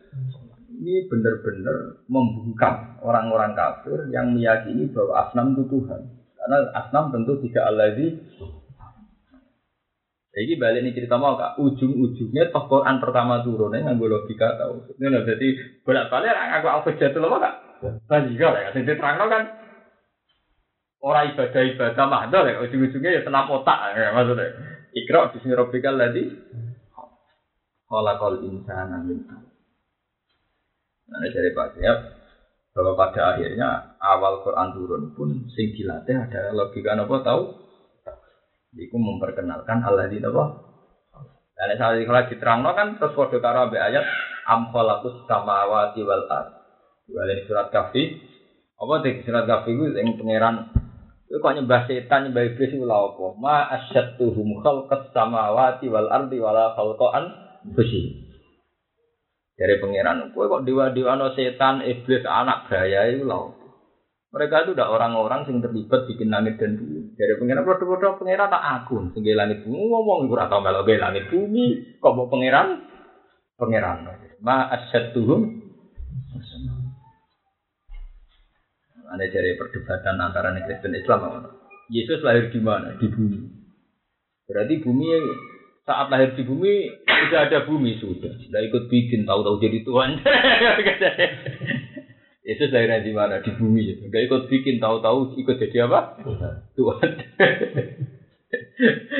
[0.78, 6.02] ini benar-benar membungkam orang-orang kafir yang meyakini bahwa asnam itu Tuhan.
[6.38, 8.08] Karena asnam tentu tidak alladzi
[10.38, 14.94] jadi balik ini cerita mau kak, ujung-ujungnya toh Quran pertama turunnya nggak logika tahu.
[14.94, 15.48] Ini loh, jadi
[15.82, 17.82] bolak balik aku alfa jatuh loh kak.
[18.06, 19.44] Tadi juga lah, jadi terang kan
[21.02, 24.48] orang ibadah ibadah mahdoh ya, ujung-ujungnya ya tenang otak ya maksudnya.
[24.94, 26.30] Ikra bismi rabbikal ladzi
[27.90, 29.26] khalaqal insana min
[31.08, 31.98] Nah, dari Pak Siap
[32.78, 37.42] bahwa pada akhirnya awal Quran turun pun sing ada logika apa tahu?
[38.78, 40.46] Iku memperkenalkan Allah di apa?
[41.58, 44.06] Dan saat kalau diterangno kan terus kode karo ambek ayat
[44.46, 46.54] am khalaqus samawati wal ard.
[47.10, 48.22] Wal ini surat kafi.
[48.78, 50.70] Apa di surat kafi itu yang pangeran
[51.28, 53.26] itu kok nyembah setan nyembah iblis itu lah apa?
[53.36, 57.26] Ma asyattuhum khalqas samawati wal ardi wala khalqan
[57.76, 58.24] fusi.
[59.58, 63.58] Dari pangeran, kowe kok dewa-dewa no setan, iblis, anak bahaya itu loh.
[64.30, 66.97] Mereka itu udah orang-orang yang terlibat bikin langit dan bumi.
[67.18, 69.10] Dari pangeran, produk-produk pangeran tak akun.
[69.12, 71.98] Sehingga langit bumi ngomong, gue atau melo langit bumi.
[71.98, 72.86] Kok mau pangeran?
[73.58, 73.98] Pangeran.
[74.46, 75.66] Ma asyadduhum.
[79.08, 81.50] Ada dari perdebatan antara Kristen Islam.
[81.90, 82.94] Yesus lahir di mana?
[83.02, 83.40] Di bumi.
[84.46, 85.08] Berarti bumi
[85.88, 90.20] saat lahir di bumi sudah ada bumi sudah sudah ikut bikin tahu-tahu jadi Tuhan
[92.48, 93.44] Yesus lahir di mana?
[93.44, 96.16] Di bumi ya nggak ikut bikin tahu-tahu ikut jadi apa?
[96.80, 97.12] Tuhan.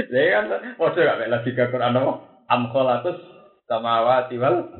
[0.08, 0.46] Saya kan
[0.80, 2.14] waktu nggak lagi ke Quran apa?
[2.48, 3.20] Amkolatus
[3.68, 4.72] sama awati wal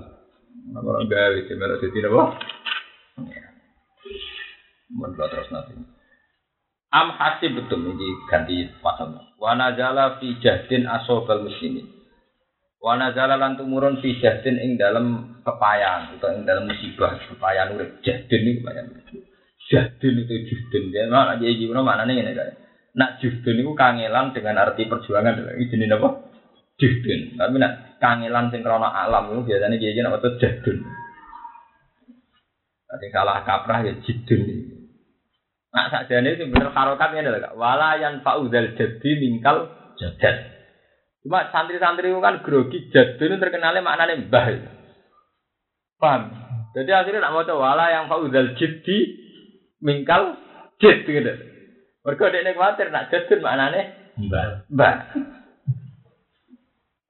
[0.80, 2.24] orang gawe sih merah jadi apa?
[4.96, 5.76] Menurut terus nanti.
[6.96, 9.12] Am hasib betul ini ganti pasal.
[9.36, 11.97] Wa nazala fi jahdin asobal muslimin.
[12.78, 18.02] Wa nazala lan tumurun fi jahdin ing dalam kepayan atau ing dalam musibah kepayan urip.
[18.06, 18.86] Jahdin iki kepayan.
[19.68, 20.94] Jahdin itu juhdin.
[20.96, 22.54] Ya mana jadi gimana maknane ngene kae.
[22.98, 25.44] Nak juhdin itu kangelan dengan arti perjuangan.
[25.58, 26.10] Ini jenis apa?
[26.78, 27.36] Juhdin.
[27.36, 30.78] Tapi nak kangelan sing krana alam itu biasanya kiye apa tuh jahdin.
[32.88, 34.42] Nanti salah kaprah ya jidun.
[35.76, 39.68] Nah sakjane itu bener harokatnya adalah wala yang fauzal jadi mingkal
[40.00, 40.57] jadad.
[41.28, 44.48] Cuma santri-santri kan grogi itu terkenalnya maknanya mbah.
[46.00, 46.22] Paham?
[46.72, 48.98] Jadi akhirnya nak mau wala yang fauzal jadi
[49.84, 50.40] mingkal
[50.80, 51.34] jad gitu.
[52.08, 54.72] Mereka dia khawatir nak jadad maknanya Mbak.
[54.72, 54.96] mbah.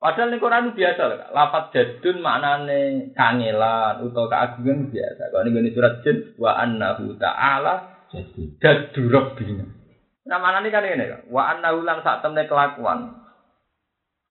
[0.01, 5.29] Padahal ini Quran biasa loh, lafat jadun maknane kangelan atau keagungan biasa.
[5.29, 8.57] Kalau ini surat jin wa annahu ta'ala Jadi.
[8.57, 9.65] dadu rabbina.
[10.25, 11.21] Nah mana nih kan ini kan?
[11.29, 13.26] Wa anna ulang saat temne kelakuan.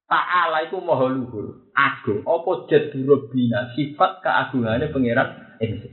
[0.06, 1.66] Ta'ala itu maha luhur.
[1.74, 2.22] Agung.
[2.22, 3.74] Apa jadu rabbina?
[3.74, 5.92] Sifat keagungannya pangeran ingsun.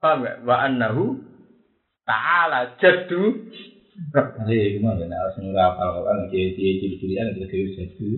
[0.00, 0.36] Paham gak?
[0.44, 1.16] Wa annahu
[2.04, 3.52] ta'ala jadu
[4.00, 5.04] Jadi gimana?
[5.04, 6.28] Harus nurah apa kan?
[6.32, 8.08] Jadi itu kayak jadi.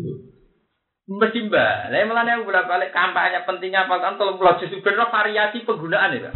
[1.02, 4.14] Mesti mbak, saya malah yang bolak balik kampanye pentingnya apa kan?
[4.22, 6.30] Tolong bener variasi penggunaan ya,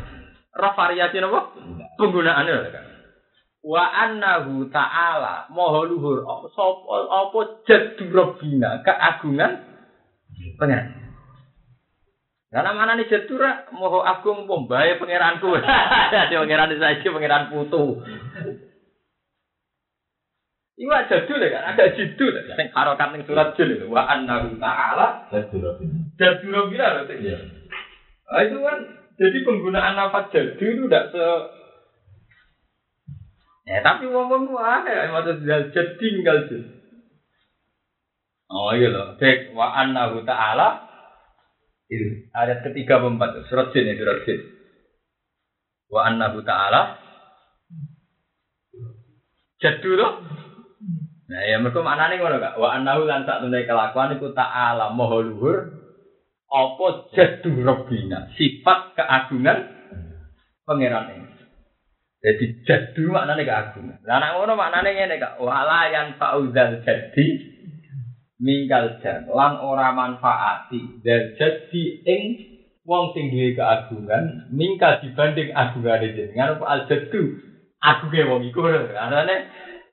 [0.59, 1.41] roh variasi apa?
[1.95, 2.86] Penggunaan ya kan?
[3.67, 6.23] Wa annahu ta'ala moho luhur
[6.55, 9.59] sapa apa jadu rabbina keagungan
[10.55, 10.95] pangeran.
[12.47, 15.51] Karena mana nih jadura moho agung pembae pangeranku.
[16.15, 18.07] Jadi pangeran saiki pangeran putu.
[20.77, 22.53] Iku ada jadul ya kan, ada jidul ya.
[22.55, 23.89] Sing harokat ning surat jil.
[23.91, 26.13] Wa annahu ta'ala Jadi Robin.
[26.21, 27.05] jadu rabbina loh.
[27.11, 27.39] Iya.
[28.31, 28.79] Nah, itu kan
[29.17, 31.25] jadi penggunaan nafas jadu itu tidak se
[33.67, 36.71] Ya tapi ngomong wah ya maksud jadi tinggal jadi.
[38.47, 40.87] Oh iya loh, cek wa annahu ta'ala
[41.91, 44.39] itu ayat ketiga empat surat jin ya surat jin.
[45.91, 46.95] Wa annahu ta'ala
[49.59, 50.23] jadu loh.
[51.27, 52.55] Nah ya mereka maknanya ngono kak.
[52.63, 55.59] Wa annahu lan sak temne kelakuan iku ta'ala maha luhur
[56.47, 56.87] apa
[57.19, 59.59] jadu rabbina sifat keagungan
[60.63, 61.26] pangeran ini.
[62.25, 64.01] Jadi jadu maknanya keagungan.
[64.09, 65.35] Lah nek ngono maknanya ngene kak.
[65.39, 67.27] Wala yang fauzal jadi
[68.37, 72.23] minggal jan lan ora manfaati dan jadi ing
[72.85, 77.41] wong sing duwe keagungan mingkal dibanding agungane jenengan apa al jadu
[77.81, 78.61] agunge wong iku.
[78.65, 79.37] Karena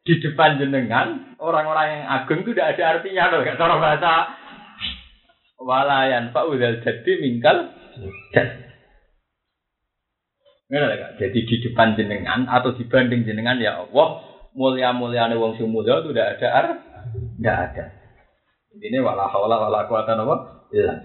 [0.03, 3.41] di depan jenengan orang-orang yang agung itu tidak ada artinya loh.
[3.43, 4.13] Kan cara bahasa.
[5.63, 7.71] Walayan pak udal jadi mingkal
[8.33, 8.72] Nggak
[10.73, 14.25] Jadi di depan jenengan atau dibanding jenengan ya Allah
[14.57, 16.67] mulia muliane wong sing mulia itu tidak ada ar,
[17.37, 17.85] tidak ada.
[18.81, 20.65] Ini wala haula wala quwata apa?
[20.73, 20.97] Billah.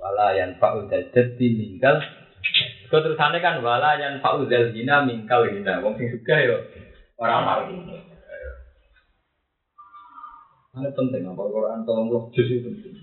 [0.00, 2.00] Wala yan fa'udal jadi mingkal.
[2.88, 5.84] Kau terusannya kan wala yan fa'udal zina mingkal zina.
[5.84, 6.56] Wong sing suka yo
[7.20, 7.60] orang mau.
[10.80, 12.96] Ini penting apa Quran tolong juz itu penting.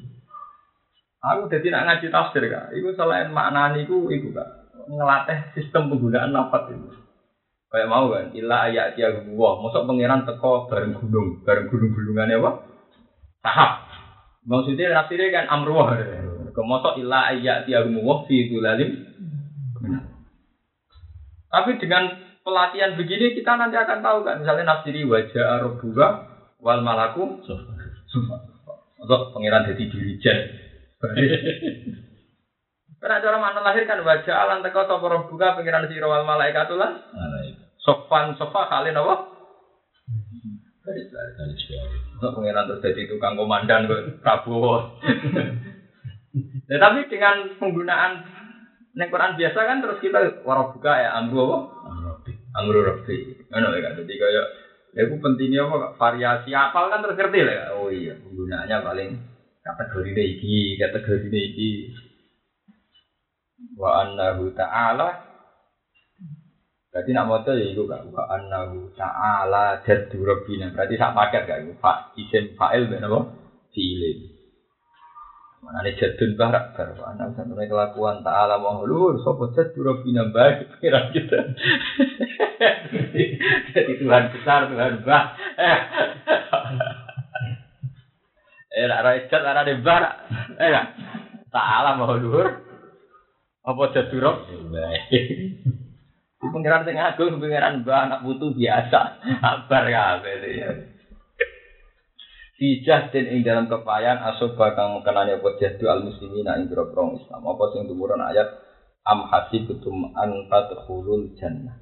[1.21, 2.73] Aku jadi nak ngaji tafsir kak.
[2.73, 4.56] Iku selain maknani iku iku kak
[4.87, 6.89] ngelatih sistem penggunaan nafas itu.
[7.67, 12.51] Kayak mau kan, ilah ayat dia gua, masuk pangeran teko bareng gunung, bareng gunung-gunungannya apa?
[13.43, 13.71] Tahap.
[14.47, 15.99] Maksudnya nafsirnya kan amruah.
[16.55, 19.03] Kemosok ilah ayat dia gua fi itu lalim.
[21.51, 22.07] Tapi dengan
[22.47, 26.07] pelatihan begini kita nanti akan tahu kan, misalnya nafsiri wajah robuga
[26.63, 28.35] wal malaku sufa.
[28.97, 30.37] Untuk pangeran jadi dirijen.
[32.97, 36.77] Karena cara mana lahir kan wajah alam teko sapa robuga pangeran sira wal malaikat itu?
[37.85, 38.67] sofan sofa?
[40.87, 42.03] Garis garis garis.
[42.17, 44.97] Untuk pangeran terus jadi tukang komandan kok Prabowo.
[46.67, 48.11] Nah, tapi dengan penggunaan
[48.97, 51.59] neng Quran biasa kan terus kita warabuka ya amru apa?
[52.57, 53.45] Amru Rabbi.
[53.53, 53.93] Ngono ya kan.
[54.01, 54.45] Jadi kayak
[54.97, 57.77] ya itu pentingnya apa variasi apal kan terus ngerti lah.
[57.77, 59.09] Oh iya, penggunaannya paling
[59.61, 61.71] kategori ini iki, kategori ini iki.
[63.77, 65.27] Wa annahu ta'ala
[66.97, 70.73] Berarti nak mau ya itu kan wa annahu ta'ala jaddu rabbina.
[70.73, 71.77] Berarti sak paket gak itu.
[71.77, 73.37] Fa isim fa'il ben apa?
[73.69, 74.33] Fi'ilin.
[75.61, 80.69] Mana nih jadun barak baru anak sampai kelakuan ta'ala mau luhur sopo jaddu rabbina baik
[80.81, 81.37] kira kita.
[83.77, 85.37] Jadi Tuhan besar Tuhan bah.
[88.73, 90.13] Eh, nak rai jad, rai barak.
[90.61, 90.71] Eh,
[91.53, 92.76] ta'ala mau luhur.
[93.67, 93.91] Apa?
[93.91, 95.25] Baik.
[96.37, 99.19] Di pengiran sing agung, pengiran mbah anak butuh biasa.
[99.43, 100.69] Abar kabeh ya.
[102.57, 107.41] Dijah dan ing dalam kepayan asoba kang mengenani apa jahdu al muslimina ing biro Islam.
[107.43, 108.49] Apa sing tumurun ayat
[109.05, 111.77] am hasibutum an tadkhulul jannah.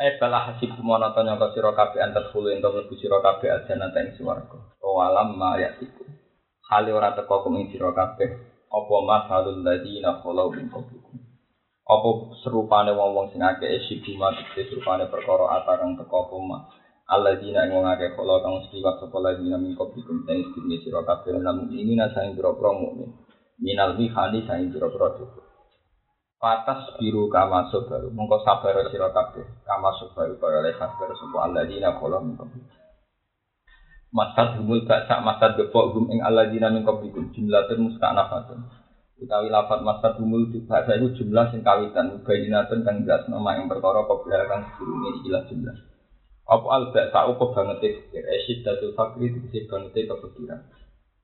[0.00, 3.62] Eh bala hasib kumono to nyangka sira kabeh an tadkhulu ento mlebu sira kabeh al
[3.68, 4.58] jannah ing swarga.
[4.82, 6.08] Awalam ma yasiku.
[6.66, 11.18] Hale ora teko ing sira kabeh apa masalul ladina khalau min qablikum.
[11.90, 12.10] Apa
[12.46, 16.70] serupane wong-wong sing akeh esiguma serupane perkara atarang teko apa
[17.10, 21.34] alladzina ing wong akeh kala kang seliwat sapa alladzina min qablikum ta istine sira kabeh
[21.42, 23.10] lan ini saing pira-pira mukmin.
[23.58, 25.44] Minal mihani saing pira-pira cukup
[26.40, 31.98] Patas biru kama baru, mongko sabar sira kabeh, kama baru para le sabar sapa alladzina
[31.98, 32.79] kala min qablikum
[34.10, 38.58] Masad humul baksa masad gepok hum ing alladzina min qablikum jumlatun musta'nafatun
[39.22, 44.02] utawi lafat masad humul bahasa itu jumlah sing kawitan bayinatun kang jelas nama yang perkara
[44.10, 45.76] kobra kang sebelumnya ikilah jumlah.
[46.50, 50.60] Apa al ba'sa apa banget fikir esid datu fakri dikisi banget kepikiran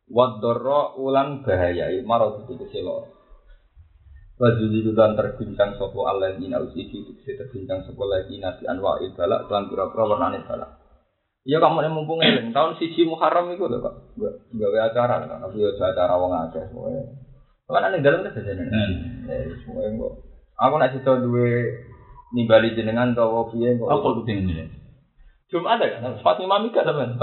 [0.07, 3.11] wadorro ulang bahaya marot dikisi lor.
[4.39, 9.67] Wajudi dan terbincang sopo Allah di nausidi dikisi terbincang sopo lagi nasi anwa balak dan
[9.67, 10.86] pura-pura warnane balak
[11.47, 13.95] Iya kamu yang mumpung eling tahun siji Muharram itu loh kok
[14.51, 17.07] gawe acara kan tapi ya acara wong akeh semuanya
[17.71, 18.67] kan ada dalam kan biasanya
[19.31, 20.13] eh semuanya kok
[20.59, 21.47] aku nak cerita dua
[22.35, 24.67] nimbali jenengan atau piye kok Apa itu ini?
[25.47, 26.19] Jumat ada kan?
[26.27, 27.15] Pas imam ikat teman.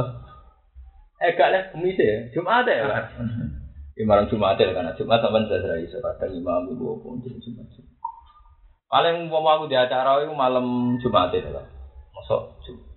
[1.20, 2.32] Eh gak lah, kemis ya.
[2.32, 3.04] Jumat ada ya kan?
[4.00, 4.96] Ya malam Jumat ada kan?
[4.96, 7.68] Jumat teman saya serai so kadang imam ibu pun jadi Jumat.
[8.88, 11.66] Paling mau aku di acara itu malam Jumat ada kan?
[12.16, 12.93] Masuk Jumat.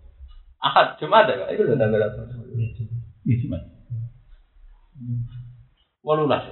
[0.63, 1.53] Ahad Jumat ada kan?
[1.53, 2.21] Itu udah tanggal apa?
[3.27, 3.63] Jumat.
[6.01, 6.45] Walulas.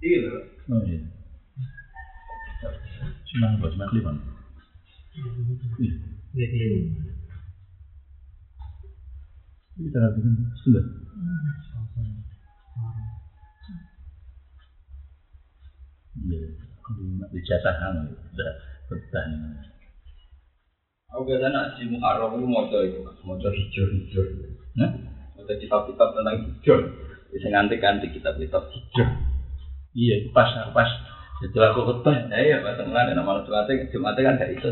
[0.00, 0.44] Iya loh.
[0.72, 0.98] Oh iya.
[3.32, 3.66] Cuma apa?
[3.68, 4.12] Cuma lima.
[9.74, 10.86] Ini tanggal sembilan.
[16.14, 16.46] Iya,
[17.34, 18.50] di jatah hang sudah
[18.86, 19.73] bertahan.
[21.14, 24.22] Aku biasanya di Muharram itu mau itu, mau hijau-hijau.
[24.74, 24.90] Nah,
[25.38, 26.78] Mau kitab-kitab tentang hijau.
[27.30, 29.06] Bisa nganti-nganti kitab-kitab hijau.
[29.94, 30.90] iya itu pas pas
[31.38, 34.66] setelah aku ketemu Nah iya, pas mulai nama Jumat Jumat kan gak itu.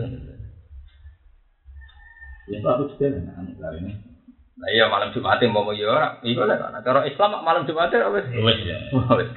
[2.51, 3.07] ya itu aku juga
[3.39, 3.95] anak kali ini.
[4.59, 6.19] Nah iya malam Jumat mau mau ya ora.
[6.27, 6.75] Iku lah kan.
[6.83, 8.27] Cara Islam malam Jumat wis.
[8.35, 8.79] Wes ya.
[9.15, 9.31] Wis.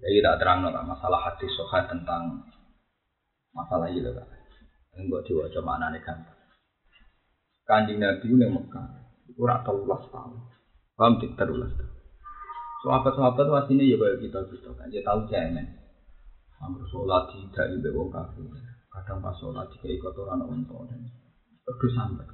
[0.00, 2.53] Jadi tak terang lah masalah hati soha tentang
[3.54, 4.10] masalah itu.
[4.94, 6.18] Ini buat diwajah mana nih kan.
[7.64, 8.86] Kanjeng Nabi ini Mekah.
[9.30, 10.38] Itu rak telulas tahun.
[10.94, 11.94] Paham tidak telulas tahun.
[12.84, 14.86] Sahabat-sahabat itu aslinya ya kayak kita kita kan.
[14.92, 15.66] Dia tahu cemen.
[16.60, 18.44] Hampir sholat tidak di wong kafir.
[18.92, 21.00] Kadang pas sholat jika ikut orang onto dan
[21.64, 22.28] terus sampai.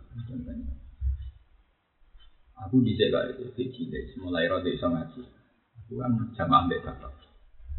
[2.67, 5.23] Aku di jaga itu di cilik, mulai rada iso ngaji.
[5.81, 7.30] Aku kan jamaah bapak.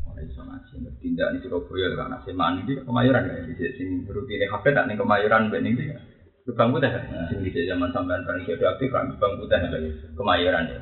[0.06, 4.66] Mulai iso ngaji, tindak di Surabaya karena semaan ini kemayoran kan di sing rutine HP
[4.74, 5.94] tak ning kemayoran mbek ning iki.
[6.42, 9.70] Gebang putih kan, sing di zaman sampean bareng jadi aktif kan gebang putih kan
[10.18, 10.82] kemayoran ya.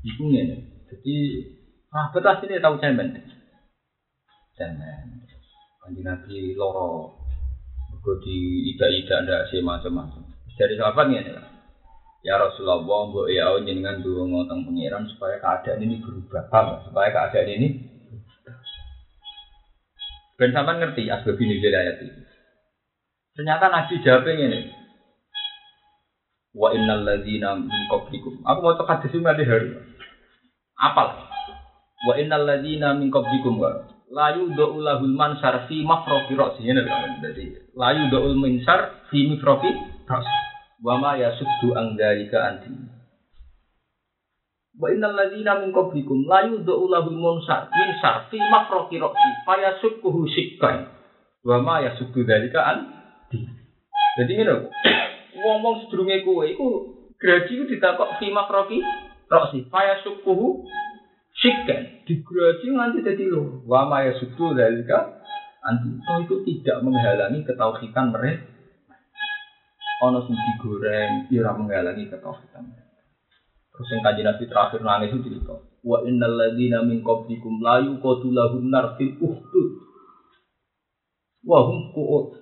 [0.00, 0.56] Iku ngene.
[0.88, 1.16] Jadi
[1.92, 3.08] sahabat asline tahu cemen.
[4.56, 5.06] Cemen.
[5.84, 7.18] Kanjeng Nabi loro
[7.92, 10.24] mergo di ida-ida ndak sih macam-macam.
[10.56, 11.49] Dari sahabat ngene lah.
[12.20, 16.84] Ya Rasulullah, mbok ya jenengan dulu ngotong pangeran supaya keadaan ini berubah, paham?
[16.84, 17.68] Supaya keadaan ini
[20.40, 22.24] Ben sampean ngerti asbab ini ayat ini.
[23.36, 24.60] Ternyata Nabi jawabnya ini.
[26.56, 28.40] Wa innal ladzina min qablikum.
[28.48, 29.68] Aku mau cek hadis di hari.
[30.80, 31.12] Apal.
[32.08, 36.64] Wa innal ladzina min qablikum wa la yudau lahul mansar fi mafrofi ra'si.
[36.64, 36.88] Ini.
[37.20, 39.70] Jadi la yudau mansar fi mafrofi.
[40.80, 42.72] Wa ma yasuddu an dzalika anti
[44.80, 50.88] wa innal ladzina min qablikum la yudau lahum munsar min sarfi mafraqi ra'si fayasukkuhu sikkan
[51.44, 53.44] wa ma yasuddu dzalika anti
[54.16, 54.54] jadi ngene
[55.36, 56.68] ngomong sedurunge kowe iku
[57.20, 58.80] graji iku ditakok fi mafraqi
[59.28, 60.64] ra'si fayasukkuhu
[61.36, 65.20] sikkan digraji nganti dadi loro wa ma yasuddu dzalika
[65.60, 65.92] anti
[66.24, 68.59] itu tidak menghalangi ketauhidan mereka
[70.00, 72.64] ono sing digoreng ya ora menghalangi ketauhidan
[73.72, 78.28] terus yang kajian nabi terakhir nangis itu cerita wa innal ladzina min qablikum la yuqatu
[78.28, 79.68] lahum nar fil uhdud.
[81.40, 82.36] Wa hum qu'ud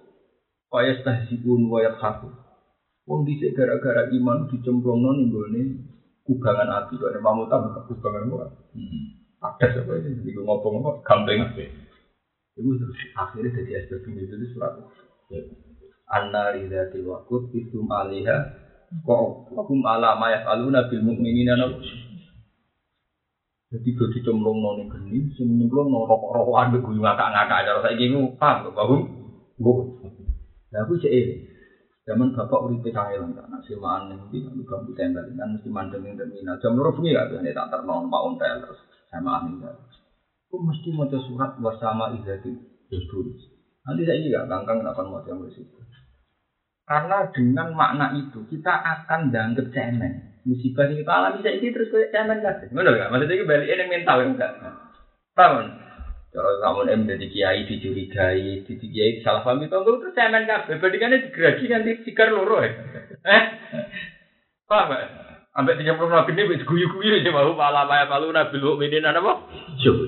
[0.69, 2.35] fa yastahzi'un wa yadhakun
[3.09, 5.63] wong dhisik gara-gara iman dicemplungno ning gone
[6.29, 8.49] kubangan api kok nek pamutan kubangan wae
[9.41, 11.57] ada apa ini iku ngomong-ngomong gampang
[12.53, 14.77] terus akhirnya jadi ini itu surat
[16.09, 18.37] anna ridati wakut isum aliha
[19.05, 21.79] kok hukum ala mayas aluna bil mukminina nabo
[23.69, 27.85] jadi gue dicemplung noni geni, sing nyemplung nong rokok rokokan gue gue ngakak ngakak aja
[27.85, 29.01] saya gini paham gak bahum
[29.61, 29.85] gue
[30.73, 31.37] nah aku cek ini
[32.09, 35.29] zaman bapak uri PKL kan nasi maan nanti kan bambu tembel.
[35.37, 38.81] Kan mesti mandeng yang terminal jam loro bengi gak bisa tak ternon pak ontel terus
[39.13, 39.61] sama aning
[40.49, 42.57] Aku mesti mau surat bersama izati.
[42.89, 43.37] Tulis.
[43.85, 45.77] Nanti saya juga ganggang kenapa mau yang situ.
[46.89, 50.41] Karena dengan makna itu kita akan dianggap cemen.
[50.49, 52.65] Musibah yang kita alami saya ini terus kayak cemen kan?
[52.73, 53.13] Mana enggak?
[53.13, 54.53] Maksudnya itu balik ini mental enggak?
[55.37, 55.69] Paham?
[56.33, 60.65] Kalau kamu em jadi kiai dicurigai, di kiai salah paham itu enggak terus cemen kan?
[60.65, 62.73] Perbandingannya digeragi nanti sikar loro ya.
[63.21, 63.45] Eh?
[64.65, 65.29] Paham enggak?
[65.61, 69.45] Ambek tiga puluh nabi ini guyu-guyu aja mau malah maya palu nabi lu minin apa?
[69.77, 70.07] Coba.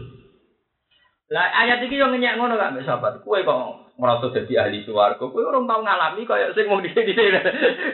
[1.31, 3.21] Lah ayat iki yo ngenyek ngono mbek sahabat.
[3.21, 5.21] Kowe kok merasa dadi ahli swarga.
[5.21, 7.45] Kowe ora tau ngalami kaya sing mung dhisik-dhisik.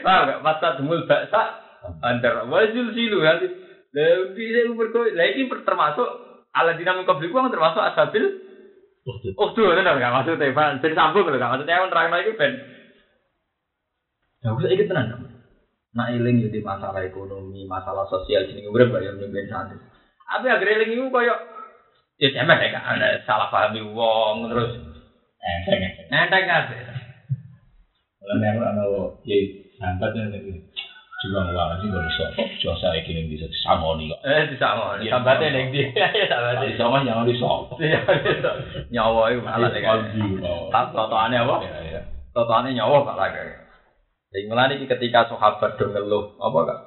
[0.07, 0.39] Paham gak?
[0.41, 1.59] Masa demul baksa
[1.99, 3.35] antar wajul silu ya.
[4.31, 5.05] Bisa umur kowe.
[5.11, 6.07] Lah iki termasuk
[6.55, 8.47] ala dinamika bliku kan termasuk asabil
[9.39, 10.83] Oh tuh, benar gak maksudnya, Pak.
[10.83, 12.59] Ben sambung lho, gak maksudnya yang terang lagi ben.
[14.43, 15.31] Ya, aku ikut tenan.
[15.95, 19.79] Nak eling jadi masalah ekonomi, masalah sosial sini urip gak yang nyemben santai.
[20.27, 21.35] Tapi akhirnya eling iku koyo
[22.17, 22.97] Ya cemen ya kan,
[23.29, 24.86] salah pahami wong terus
[25.41, 26.07] Enteng enteng.
[26.09, 26.79] Enteng kabeh.
[28.27, 30.15] Lah nek ana ono sing sambat
[31.17, 32.25] juga ngulang lagi gak bisa
[32.61, 34.21] coba saya kirim bisa disamoni kok.
[34.21, 35.81] Eh disamoni sambatnya neng di
[36.31, 37.73] sambat di sama jangan disol
[38.93, 40.05] nyawa iku malah deh kan
[40.69, 41.55] tak totoannya apa?
[42.37, 43.65] Totoannya nyawa malah lagi
[44.27, 46.79] jadi mulai ini ketika sahabat do ngeluh apa kak?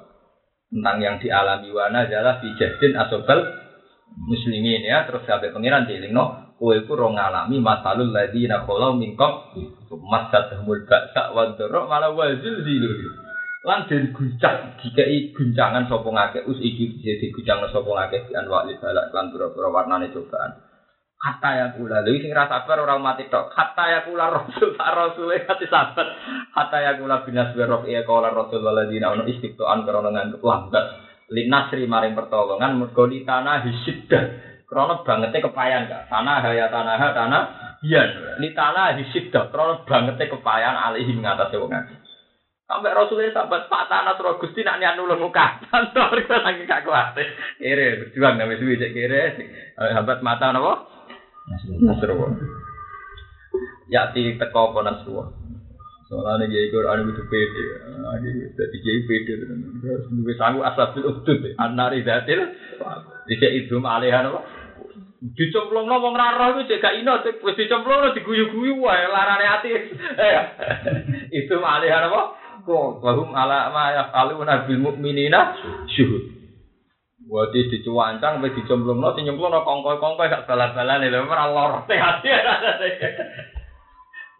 [0.71, 3.41] Tentang yang dialami wana adalah bijakin atau bel
[4.29, 5.09] muslimin ya.
[5.09, 5.99] Terus sahabat pengiran di
[6.61, 9.49] kowe iku ora ngalami masalul ladina khalau minkum
[9.89, 12.93] masadhumul ba'sa wa dharra malah wazil zilu
[13.65, 18.69] lan den guncang dikai guncangan sapa ngake us iki jadi guncang sapa ngake di anwa
[18.69, 20.69] balak lan pura-pura warnane cobaan.
[21.21, 23.53] Kata ya kula lha sing rasa sabar ora mati tok.
[23.53, 26.17] Kata ya kula rasul tak rasul hati sabar.
[26.49, 30.85] Kata ya kula binas berok ya kala rasul waladina ono istiqtoan karena nganggep lambat.
[31.29, 33.61] Linasri maring pertolongan mergo di tanah
[34.71, 37.43] krono bangete kepayan gak tanah haya tanah tanah
[37.83, 41.99] hian li tanah hisiddah krono bangete kepayan alihi ngatasi wong akeh.
[42.71, 46.87] Sampai Rasulullah sahabat Pak Tanah Surah Gusti nak niat nulung muka kantor kita lagi gak
[46.87, 47.19] kuat
[47.59, 49.21] kere berjuang namanya suwi cek kere.
[49.75, 50.87] Sahabat mata napa?
[51.83, 52.31] Nasrullah.
[53.91, 55.35] Ya ti teko apa Nasrullah?
[56.07, 57.65] Soalnya kiai Quran itu pede,
[58.55, 59.33] jadi kiai pede.
[59.79, 62.51] Terus duwe sanggup asabil udud, anari datil,
[63.31, 64.60] tidak itu malihan apa?
[65.21, 69.69] Dicemplung no wong raro itu jaga ino, wis dicemplung no diguyu-guyu wae larane ati.
[71.45, 72.41] Itu malihan apa?
[72.65, 75.53] Kok bahum ala ma yafaluna bil mukminina
[75.93, 76.41] syuhud.
[77.29, 82.25] Wadi dicuancang, wis no, dicemplung no kongkoy-kongkoy gak balan-balan lho, ora lor sehat.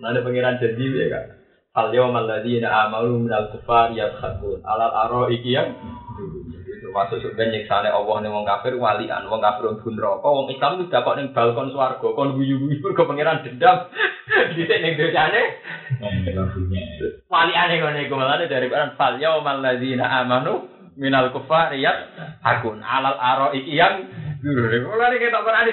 [0.02, 1.26] Nah, ada pengiran janji ya kak.
[1.78, 6.11] Al yawmal ladzina amanu minal kufar yadhakun alal aro iki yang Jadi
[6.92, 9.32] termasuk sebenarnya nyiksane Allah ning wong kafir walian.
[9.32, 13.88] Wong kafir neraka wong Islam itu dapat ning balkon swarga kon guyu-guyu mergo pangeran dendam.
[14.52, 15.44] Dhisik ning dosane.
[17.32, 20.68] Waliane ngono malah dari baran fal yawmal ladzina amanu
[21.00, 24.12] minal kufar yadhakun alal aro iki yang
[24.42, 25.64] Mulai kita pernah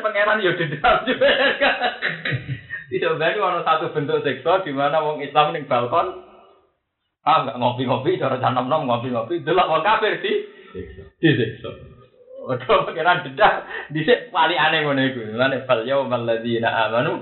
[0.00, 1.28] pangeran yo dendam juga.
[2.90, 6.29] Tidak berani satu bentuk seksual di mana wong Islam ning balkon
[7.20, 10.32] ah nggak ngopi-ngopi cara tanam nom ngopi-ngopi delok wong kafir di
[11.20, 12.00] di seksual.
[12.40, 13.52] Oke, pikiran dedah
[13.92, 15.36] dhisik wali aneh ngono iku.
[15.36, 17.20] Lan fal yaumal ladzina amanu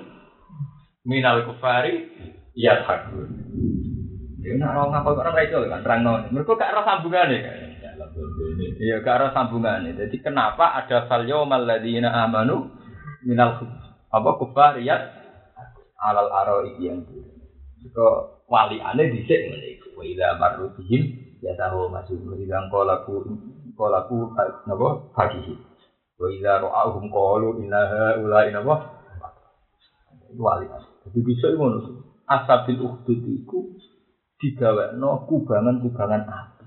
[1.03, 2.07] minal kufari
[2.55, 3.27] yadhakun.
[4.39, 6.31] Ya nak ora ngapa ora iso kan terangno.
[6.31, 7.39] Mergo gak ora sambungane.
[8.79, 9.99] Iya gak ada sambungannya.
[9.99, 12.71] Jadi kenapa ada fal yawmal ladzina amanu
[13.27, 13.59] minal
[14.09, 15.03] apa kufariyat
[15.99, 17.03] alal aroi yang
[17.79, 19.89] Jika wali ane dhisik ngene iku.
[20.01, 20.73] Wa idza marru
[21.39, 23.15] ya tahu masih wa idza qalaku
[23.77, 24.17] qalaku
[24.67, 25.55] napa fakihi.
[26.19, 28.75] Wa idza ra'ahum qalu inna haula'i napa
[30.35, 30.67] wali.
[31.07, 32.09] Jadi bisa ngono.
[32.29, 33.73] Asabil ukhdud iku
[34.37, 36.59] digawekno kubangan-kubangan api.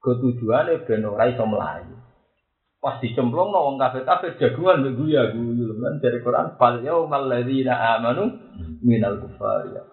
[0.00, 1.96] ketujuannya ben ora iso melayu.
[2.80, 7.28] Pas dicemplung no wong kafir kafir jagungan mbek guya guyu kan dari Quran fal yaumal
[7.28, 8.40] ladzina amanu
[8.80, 9.84] minal kufar ya.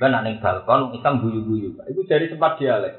[0.00, 1.74] Kan ning balkon Islam guyu-guyu.
[1.90, 2.94] Iku dari sempat dialek.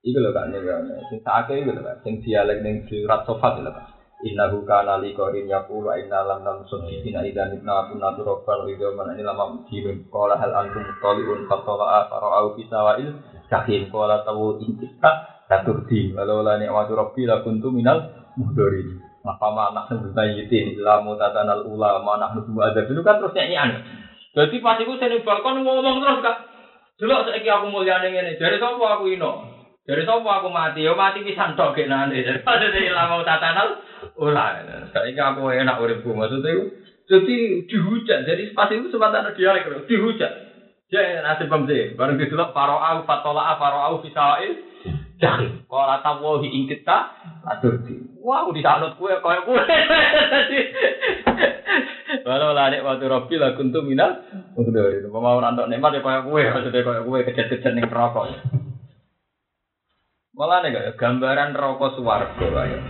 [0.00, 0.64] Iku lho kan ning
[1.12, 3.86] sing sakake iku lho kan sing dialek ning surat sofat lho kan.
[4.20, 8.92] Innahu kana li qarin yaqulu wa inna lam namsud bina idan ibna kunna turabban idza
[8.92, 13.16] man ini lama dinun qala hal antum taliun fatala fara'u fi sawa'il
[13.48, 13.88] jahim.
[13.88, 20.80] Qala tawu intika taturdi walau la ni'matu rabbi la kuntu minal muhdarin maka anak sebutayitin
[20.80, 23.70] illa mutatanal ula ma nahnu bu'adzab itu kan terus nyanyian
[24.30, 26.50] jadi pas iku sing balkon ngomong terus kan
[27.00, 29.48] Delok saiki aku mulyane ngene, dari sapa aku ino?
[29.88, 30.84] Dari sapa aku mati?
[30.84, 32.12] Yo mati pisan tok genane.
[32.28, 33.68] Dari pada ilmu tatanal
[34.20, 34.60] ulah.
[34.92, 36.64] Saiki aku enak uripku maksudnya itu.
[37.10, 40.49] Jadi dihujat, jadi pas itu sempat ada dialek dihujat.
[40.90, 44.70] Ya nasib pemse, bareng didelok faro'au fatola faro'au fisawail
[45.20, 47.12] Jangan, kalau rata wahi ing kita,
[47.44, 47.92] atur di.
[48.24, 49.60] Wow, di sanut kue, kaya kue.
[52.26, 54.16] Walau lah nek waktu Robi lah kuntu minal,
[54.56, 58.32] udah itu mau nantok nikmat ya kaya kue, maksudnya kaya kue kejar-kejar ning rokok.
[60.32, 62.80] Malah nih gambaran rokok suwargo ya.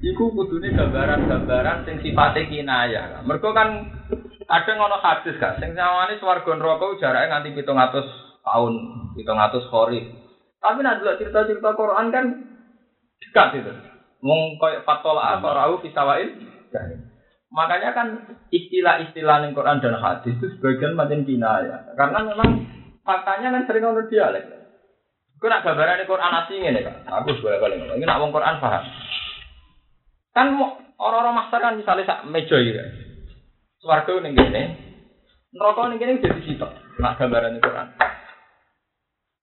[0.00, 3.02] Iku kudune gambaran-gambaran sing sifatnya kinaya.
[3.20, 3.84] Mergo kan
[4.48, 8.08] kadang ngono hadis gak, sing sawane swarga neraka jarake nganti 700
[8.40, 8.72] tahun,
[9.12, 10.00] 700 khori.
[10.60, 12.24] Tapi nek delok cerita-cerita Quran kan
[13.20, 13.72] dekat itu.
[14.24, 16.32] Mung koyo fatola farau fisawail.
[17.52, 18.08] Makanya kan
[18.48, 21.92] istilah-istilah ning Quran dan hadis itu sebagian macam kinaya.
[21.92, 22.50] Karena memang
[23.04, 24.48] faktanya kan sering ono dialek.
[25.40, 27.04] Kau nak gambaran Quran asing ini kan?
[27.20, 27.96] Aku sebagai kali ngomong.
[27.96, 28.84] Ini nak wong Quran paham.
[30.30, 30.54] Kan
[31.00, 32.88] orang-orang master kan misalnya sak meja kan.
[33.82, 34.62] Swarga ning kene.
[35.50, 36.70] Neraka ning kene jadi sitok.
[37.00, 37.88] Nak gambaran Quran.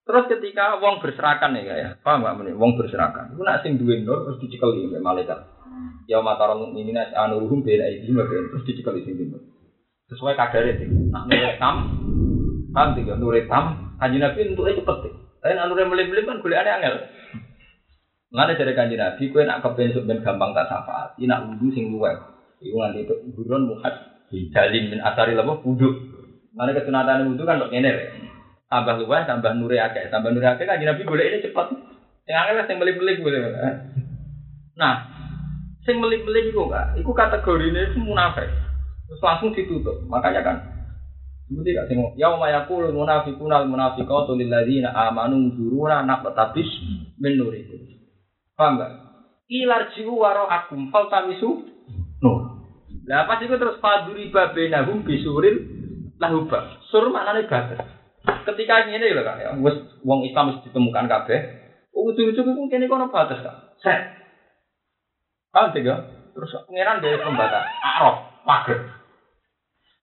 [0.08, 2.56] Terus ketika wong berserakan ya ya, paham gak meneh?
[2.56, 3.36] Wong berserakan.
[3.36, 5.36] Iku nak sing duwe nur terus dicekeli mbek malaikat.
[6.08, 9.44] Ya mataron mukminina anuruhum bela iki mbek terus dicekeli sing nur.
[10.08, 10.88] Sesuai kadare sih.
[10.88, 11.76] Nak nur tam,
[12.72, 15.12] paham tiga nur tam, kanjeng Nabi entuke cepet.
[15.44, 16.94] Tapi nak nur melim-melim kan golekane angel.
[18.28, 21.72] Ngene dari kanjeng Nabi, kowe nak kepen sok ben gampang tak syafaat, iki nak wudu
[21.72, 22.12] sing luwih.
[22.60, 23.94] Iku nganti itu buron muhat
[24.28, 25.88] jalin min asari lapa wudu.
[26.52, 28.08] Ngene kesunatan wudu kan kok ngene rek.
[28.68, 31.66] Tambah luwih, tambah nure akeh, tambah nure akeh kanjeng Nabi golek ini cepet.
[32.28, 33.40] Sing angel sing melim-melim boleh.
[34.76, 34.94] Nah,
[35.88, 38.52] sing melim-melim iku enggak, iku kategorine itu munafik.
[39.08, 40.04] Terus langsung ditutup.
[40.04, 40.56] Makanya kan
[41.48, 46.68] Seperti gak sing ya ma yaqulul munafiquna al munafiqatu lil ladzina amanu zuruna naqtabis
[47.16, 47.97] min nurikum.
[48.58, 48.90] Paham gak?
[49.46, 51.62] Ilar jiwu waro akum fal tamisu
[52.18, 52.58] nur.
[53.06, 55.62] Lah pas iku terus paduri babenahum bisuril
[56.18, 56.82] lahuba.
[56.90, 57.86] Sur maknane batas.
[58.44, 61.38] Ketika ngene lho Kak, ya wis wong Islam wis ditemukan kabeh.
[61.94, 63.56] Ujug-ujug iku kene kono batas Kak.
[63.80, 64.00] Set.
[65.54, 66.10] Paham tiga?
[66.34, 67.64] Terus pangeran dari pembatas.
[67.80, 68.78] Araf, pager.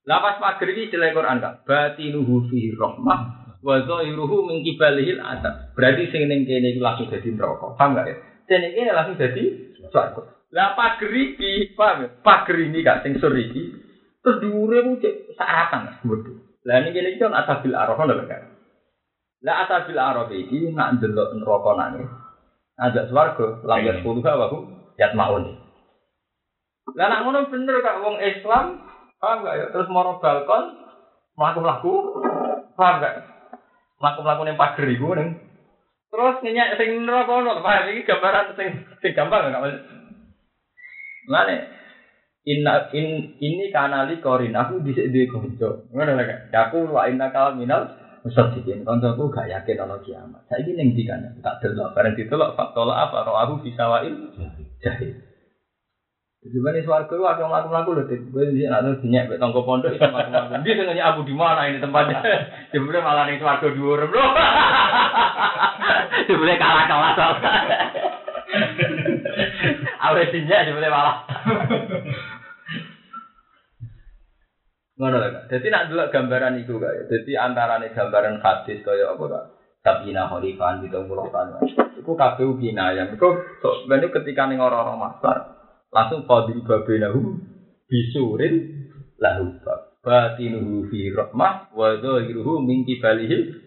[0.07, 1.68] Lah pas pager iki istilah Quran Kak.
[1.68, 3.19] Batinuhu fi rahmah
[3.61, 5.76] wa zahiruhu min kibalihil adab.
[5.76, 7.76] Berarti sing ning kene iku langsung dadi neraka.
[7.77, 8.18] Paham gak ya?
[8.45, 10.22] Sing ini langsung dadi swarga.
[10.53, 12.07] Lah pager iki, paham ya?
[12.22, 13.73] Pager ini Kak sing sur iki
[14.26, 16.34] terus dhuwure ku cek saratan Mas bodho.
[16.65, 18.41] Lah ini kan asabil ngono lho Kak.
[19.45, 22.01] Lah asabil araf iki nak ndelok neraka nane.
[22.76, 24.57] Ada swarga, lambat sepuluh wa hu
[24.97, 25.57] yatmaun.
[26.97, 28.85] Lah nak ngono bener Kak wong Islam
[29.26, 29.65] Paham gak ya?
[29.73, 30.76] Terus moro balkon,
[31.34, 31.93] mlaku-mlaku,
[32.77, 33.15] paham gak?
[33.97, 35.39] Mlaku-mlaku ning pager iku ning.
[36.11, 38.68] Terus nyenyak sing neraka ono, paham iki gambaran sing
[39.03, 39.76] sing gampang gak Mas?
[41.26, 41.57] Lane
[42.45, 45.26] Inna in ini kanali korin aku dhisik duwe.
[45.90, 46.40] Ngono lho Kak.
[46.53, 47.90] Ya Aku wa inna kal minal
[48.22, 48.86] musadiqin.
[48.86, 50.45] Kancaku gak yakin ana kiamat.
[50.45, 51.26] Saiki ning ndi kan?
[51.41, 54.30] Tak delok bareng ditelok faktola apa ro'ahu fisawail
[54.77, 55.24] jahil.
[56.45, 58.69] Sebenarnya suarga itu ada melaku-melaku loh, gue di sini
[59.01, 59.97] dinyak mek tonggo pondok.
[59.97, 62.22] Dia sengaja abu di mana ini tempatnya?
[62.69, 64.30] Sebenarnya malah nih orang loh.
[66.30, 67.49] Sebenarnya kalah kalah soalnya.
[70.05, 71.26] Awet dinyak sebenarnya malah.
[75.01, 75.49] Ngono lho.
[75.49, 77.09] Dadi nak delok gambaran iku Kak.
[77.09, 79.45] Dadi antarane gambaran hadis kaya apa Kak?
[79.81, 80.30] Sabina
[80.77, 81.57] di tengah kan.
[81.97, 83.09] Iku kabeh kinayah.
[83.17, 83.34] Iku
[83.65, 85.55] sok ketika ning orang-orang masar
[85.95, 87.39] langsung fadil babenahu
[87.88, 88.55] bisurin
[89.15, 89.95] lahu bab.
[90.03, 93.57] Batinuhu fi rahmah wa dhahiruhu min kibalihil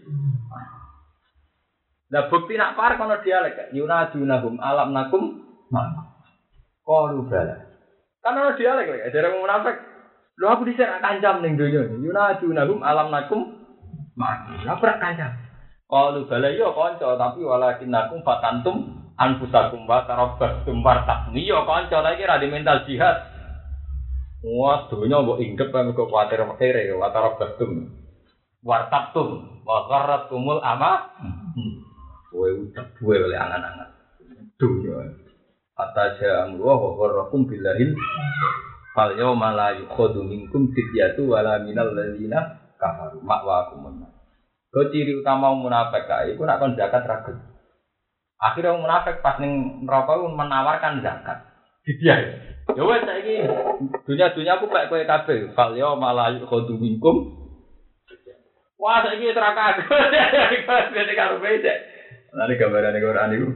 [2.09, 3.73] Nah bukti nak par kono dialek.
[3.77, 6.09] Yunadunahum alam nakum ma.
[6.85, 7.57] Qalu bala.
[8.25, 9.77] Kan ono dialek dari wong munafik.
[10.39, 11.85] Lho aku dhisik kancam ning donya.
[11.85, 13.41] Yunadunahum alam nakum
[14.17, 14.57] ma.
[14.65, 15.33] Lah ora kancam.
[15.85, 22.15] Qalu bala yo kanca tapi walakin nakum fatantum anfusakum wa tarabbastum wartabni yo kanca ta
[22.15, 23.17] iki ra mental jihad.
[24.39, 27.91] Wah, donya mbok inggep kan kok kuwatir kere wa tarabbastum.
[28.63, 31.11] Wartabtum wa gharratkumul ama.
[32.31, 33.91] Kowe utek duwe oleh angan-angan.
[34.55, 34.95] Dunya.
[35.75, 37.99] Kata jam wa gharrakum billahi
[38.95, 40.71] fal yawma la yukhadu minkum
[41.27, 44.07] wala minal ladzina kafaru ma'wakum
[44.69, 47.33] Kau ciri utama munafik kae iku nak kon zakat ragu.
[48.39, 51.43] Akhirnya wong munafik pas ning neraka menawarkan zakat.
[51.83, 52.19] Didiah.
[52.77, 53.43] Ya wes saiki
[54.07, 55.51] dunia-dunia aku kayak kowe kabeh.
[55.59, 57.35] Fal yawma la yukhadu minkum
[58.79, 59.83] Wah, saiki neraka aku.
[60.95, 61.75] Beda karo beda.
[62.29, 63.49] Nanti gambaran di Quran itu,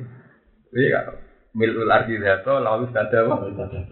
[0.74, 1.14] iya kan?
[1.52, 3.34] Milul arti zato, lalu ada apa?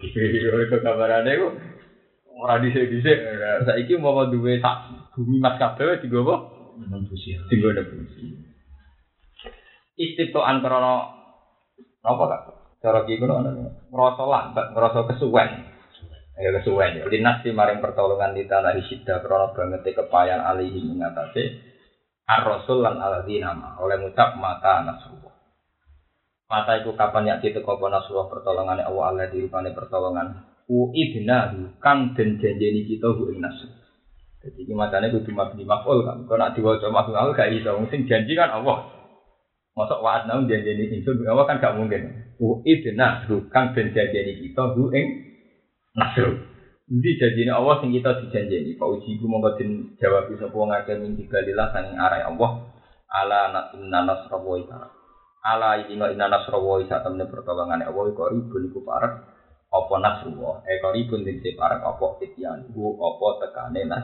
[0.01, 1.47] Iya, itu gambaran itu.
[2.41, 3.17] Orang disek disek,
[3.63, 6.35] saiki mau duwe sak bumi mas kabeh tiga apa?
[6.81, 7.39] Manusia.
[10.01, 10.95] Istitoan krono
[12.01, 12.41] apa kak?
[12.81, 13.45] Cara kiku no,
[13.93, 15.49] ngerasa lambat, ngerasa kesuwen.
[16.41, 17.05] Ya kesuwen ya.
[17.53, 21.43] Maring pertolongan di tanah isida krono banget kepayan alihi mengatasi
[22.25, 25.35] ar-rasul lan nama oleh ngucap mata nasrullah.
[26.49, 30.49] Mata itu kapan ya kita kau nasrullah pertolongan Allah Allah di rupane pertolongan.
[30.71, 33.69] U ibnahu kang den janjeni kita hu ing nasr.
[34.41, 36.25] Jadi ini matanya kudu mabni maf'ul kan.
[36.25, 37.77] Kalau nak maf'ul maf'ul gak iso.
[37.93, 39.00] Sing janji kan Allah.
[39.71, 42.35] Masuk wa'ad naum janjeni ingsun Allah kan gak mungkin.
[42.43, 45.05] U ibnahu kang den janjeni kita hu ing
[45.95, 46.27] nasr.
[46.91, 48.75] Ndi janjine Allah sing kita dijanjeni.
[48.75, 52.51] Pak uji ku mongko den jawab sapa wong akeh min dibalilah saking arah Allah.
[53.11, 54.59] Ala inna nasra wa
[55.41, 59.13] Ala inna inna nasra wa isa temne pertolongane Allah iku ribun iku parek
[59.71, 60.67] apa nasruwa.
[60.67, 62.67] Eh kok ribun dite parek apa ityan.
[62.75, 64.03] Bu apa tekane nas